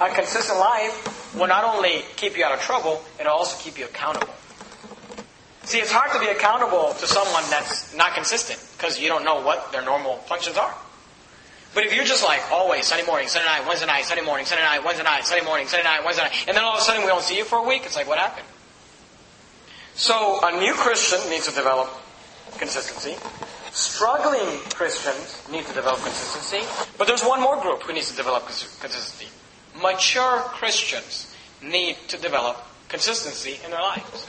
a 0.00 0.10
consistent 0.10 0.58
life 0.58 1.34
will 1.34 1.46
not 1.46 1.64
only 1.64 2.02
keep 2.16 2.36
you 2.36 2.44
out 2.44 2.52
of 2.52 2.60
trouble, 2.60 3.02
it'll 3.20 3.32
also 3.32 3.56
keep 3.62 3.78
you 3.78 3.84
accountable. 3.84 4.32
See, 5.64 5.78
it's 5.78 5.92
hard 5.92 6.12
to 6.12 6.20
be 6.20 6.26
accountable 6.26 6.94
to 6.98 7.06
someone 7.06 7.42
that's 7.48 7.94
not 7.96 8.14
consistent 8.14 8.60
because 8.76 9.00
you 9.00 9.08
don't 9.08 9.24
know 9.24 9.40
what 9.40 9.72
their 9.72 9.82
normal 9.82 10.16
functions 10.28 10.56
are. 10.58 10.74
But 11.74 11.84
if 11.84 11.94
you're 11.94 12.04
just 12.04 12.22
like 12.22 12.40
always 12.52 12.86
Sunday 12.86 13.06
morning, 13.06 13.28
Sunday 13.28 13.48
night, 13.48 13.66
Wednesday 13.66 13.86
night, 13.86 14.04
Sunday 14.04 14.24
morning, 14.24 14.46
Sunday 14.46 14.62
night, 14.62 14.84
Wednesday 14.84 15.04
night, 15.04 15.26
Sunday 15.26 15.44
morning, 15.44 15.66
Sunday 15.66 15.84
night, 15.84 16.04
Wednesday 16.04 16.24
night, 16.24 16.44
and 16.46 16.56
then 16.56 16.62
all 16.62 16.74
of 16.74 16.80
a 16.80 16.82
sudden 16.82 17.02
we 17.02 17.08
don't 17.08 17.22
see 17.22 17.36
you 17.36 17.44
for 17.44 17.58
a 17.58 17.66
week, 17.66 17.82
it's 17.84 17.96
like 17.96 18.06
what 18.06 18.18
happened? 18.18 18.46
So 19.94 20.38
a 20.42 20.60
new 20.60 20.74
Christian 20.74 21.18
needs 21.30 21.48
to 21.48 21.54
develop 21.54 21.88
consistency. 22.58 23.16
Struggling 23.72 24.58
Christians 24.70 25.42
need 25.50 25.66
to 25.66 25.72
develop 25.72 26.00
consistency. 26.02 26.62
But 26.98 27.08
there's 27.08 27.22
one 27.24 27.40
more 27.40 27.60
group 27.60 27.82
who 27.82 27.92
needs 27.92 28.10
to 28.10 28.16
develop 28.16 28.46
consistency. 28.46 29.26
Mature 29.84 30.40
Christians 30.56 31.36
need 31.62 31.98
to 32.08 32.16
develop 32.16 32.56
consistency 32.88 33.60
in 33.62 33.70
their 33.70 33.82
lives. 33.82 34.26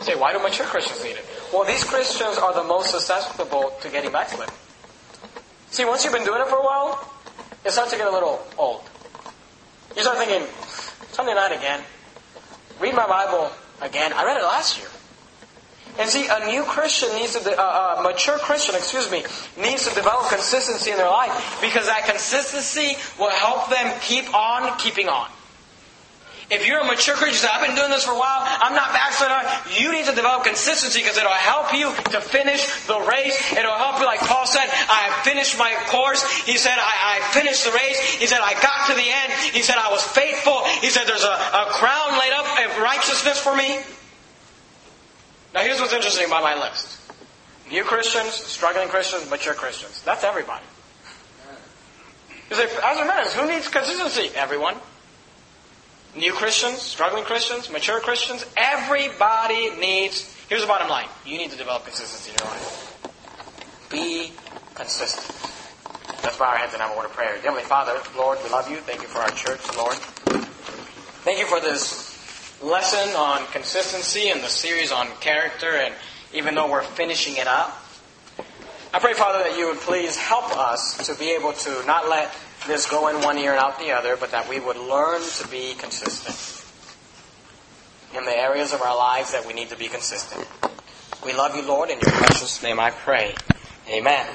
say, 0.00 0.14
why 0.14 0.34
do 0.34 0.38
mature 0.38 0.66
Christians 0.66 1.02
need 1.02 1.16
it? 1.16 1.24
Well, 1.50 1.64
these 1.64 1.82
Christians 1.82 2.36
are 2.36 2.52
the 2.52 2.62
most 2.62 2.90
susceptible 2.90 3.72
to 3.80 3.88
getting 3.88 4.12
backslid. 4.12 4.50
See, 5.70 5.86
once 5.86 6.04
you've 6.04 6.12
been 6.12 6.26
doing 6.26 6.42
it 6.42 6.48
for 6.48 6.56
a 6.56 6.62
while, 6.62 7.10
it 7.64 7.70
starts 7.70 7.92
to 7.92 7.96
get 7.96 8.06
a 8.06 8.10
little 8.10 8.46
old. 8.58 8.82
You 9.96 10.02
start 10.02 10.18
thinking, 10.18 10.46
Sunday 11.12 11.32
night 11.32 11.56
again. 11.56 11.80
Read 12.78 12.94
my 12.94 13.06
Bible 13.06 13.50
again. 13.80 14.12
I 14.12 14.26
read 14.26 14.36
it 14.36 14.44
last 14.44 14.78
year. 14.78 14.88
And 15.98 16.08
see, 16.08 16.26
a 16.30 16.46
new 16.46 16.64
Christian 16.64 17.14
needs 17.16 17.38
to, 17.38 17.60
uh, 17.60 17.96
a 17.98 18.02
mature 18.02 18.38
Christian, 18.38 18.74
excuse 18.74 19.10
me, 19.10 19.24
needs 19.60 19.86
to 19.86 19.94
develop 19.94 20.30
consistency 20.30 20.90
in 20.90 20.96
their 20.96 21.10
life 21.10 21.58
because 21.60 21.86
that 21.86 22.06
consistency 22.06 22.96
will 23.18 23.30
help 23.30 23.68
them 23.68 23.92
keep 24.00 24.32
on 24.34 24.78
keeping 24.78 25.08
on. 25.08 25.28
If 26.52 26.66
you're 26.66 26.80
a 26.80 26.84
mature 26.84 27.16
Christian, 27.16 27.48
I've 27.52 27.64
been 27.64 27.76
doing 27.76 27.88
this 27.88 28.04
for 28.04 28.12
a 28.12 28.18
while, 28.18 28.44
I'm 28.44 28.74
not 28.74 28.92
backsliding. 28.92 29.48
You 29.72 29.92
need 29.92 30.04
to 30.04 30.12
develop 30.12 30.44
consistency 30.44 31.00
because 31.00 31.16
it'll 31.16 31.32
help 31.32 31.72
you 31.72 31.88
to 32.12 32.20
finish 32.20 32.68
the 32.84 33.00
race. 33.08 33.40
It'll 33.56 33.72
help 33.72 34.00
you, 34.00 34.04
like 34.04 34.20
Paul 34.20 34.44
said, 34.44 34.68
I 34.68 35.08
have 35.08 35.24
finished 35.24 35.56
my 35.56 35.72
course. 35.88 36.20
He 36.44 36.58
said, 36.58 36.76
I, 36.76 37.20
I 37.20 37.32
finished 37.32 37.64
the 37.64 37.72
race. 37.72 38.00
He 38.20 38.26
said, 38.26 38.40
I 38.44 38.52
got 38.60 38.88
to 38.88 38.94
the 38.94 39.08
end. 39.08 39.32
He 39.56 39.62
said, 39.62 39.76
I 39.76 39.90
was 39.90 40.04
faithful. 40.04 40.64
He 40.84 40.90
said, 40.90 41.04
there's 41.06 41.24
a, 41.24 41.36
a 41.56 41.72
crown 41.72 42.18
laid 42.20 42.32
up 42.32 42.44
of 42.44 42.82
righteousness 42.82 43.38
for 43.38 43.56
me. 43.56 43.80
Now 45.54 45.60
here's 45.60 45.80
what's 45.80 45.92
interesting 45.92 46.26
about 46.26 46.42
my 46.42 46.58
list. 46.58 46.98
New 47.70 47.84
Christians, 47.84 48.32
struggling 48.32 48.88
Christians, 48.88 49.28
mature 49.30 49.54
Christians. 49.54 50.02
That's 50.02 50.24
everybody. 50.24 50.64
You 52.50 52.56
say, 52.56 52.64
as 52.64 52.98
a 52.98 53.04
man, 53.06 53.26
who 53.28 53.50
needs 53.50 53.68
consistency? 53.68 54.30
Everyone. 54.34 54.74
New 56.14 56.32
Christians, 56.34 56.82
struggling 56.82 57.24
Christians, 57.24 57.70
mature 57.70 58.00
Christians, 58.00 58.44
everybody 58.58 59.70
needs, 59.76 60.30
here's 60.48 60.60
the 60.60 60.66
bottom 60.66 60.90
line. 60.90 61.08
You 61.24 61.38
need 61.38 61.50
to 61.52 61.56
develop 61.56 61.84
consistency 61.84 62.32
in 62.32 62.36
your 62.38 62.50
life. 62.50 63.88
Be 63.90 64.32
consistent. 64.74 65.34
Let's 66.22 66.36
bow 66.36 66.50
our 66.50 66.56
heads 66.56 66.74
and 66.74 66.82
have 66.82 66.92
a 66.92 66.96
word 66.96 67.06
of 67.06 67.12
prayer. 67.12 67.36
Heavenly 67.40 67.62
Father, 67.62 67.98
Lord, 68.16 68.38
we 68.44 68.50
love 68.50 68.70
you. 68.70 68.76
Thank 68.76 69.00
you 69.00 69.08
for 69.08 69.20
our 69.20 69.30
church, 69.30 69.60
Lord. 69.76 69.96
Thank 71.24 71.38
you 71.38 71.46
for 71.46 71.60
this 71.60 72.11
lesson 72.62 73.14
on 73.16 73.46
consistency 73.48 74.28
and 74.30 74.42
the 74.42 74.48
series 74.48 74.92
on 74.92 75.08
character, 75.20 75.70
and 75.70 75.94
even 76.32 76.54
though 76.54 76.70
we're 76.70 76.82
finishing 76.82 77.36
it 77.36 77.46
up, 77.46 77.78
I 78.94 78.98
pray, 78.98 79.14
Father, 79.14 79.38
that 79.38 79.58
you 79.58 79.68
would 79.68 79.78
please 79.78 80.16
help 80.16 80.56
us 80.56 81.06
to 81.06 81.14
be 81.18 81.30
able 81.30 81.52
to 81.52 81.86
not 81.86 82.08
let 82.08 82.34
this 82.66 82.88
go 82.88 83.08
in 83.08 83.16
one 83.22 83.38
ear 83.38 83.52
and 83.52 83.60
out 83.60 83.78
the 83.78 83.92
other, 83.92 84.16
but 84.16 84.30
that 84.32 84.48
we 84.48 84.60
would 84.60 84.76
learn 84.76 85.22
to 85.38 85.48
be 85.48 85.74
consistent 85.74 86.62
in 88.16 88.24
the 88.24 88.36
areas 88.36 88.72
of 88.72 88.82
our 88.82 88.96
lives 88.96 89.32
that 89.32 89.46
we 89.46 89.54
need 89.54 89.70
to 89.70 89.76
be 89.76 89.88
consistent. 89.88 90.46
We 91.24 91.32
love 91.32 91.56
you, 91.56 91.62
Lord. 91.62 91.90
In 91.90 91.98
your 92.00 92.10
precious 92.10 92.62
name 92.62 92.78
I 92.78 92.90
pray. 92.90 93.34
Amen. 93.88 94.26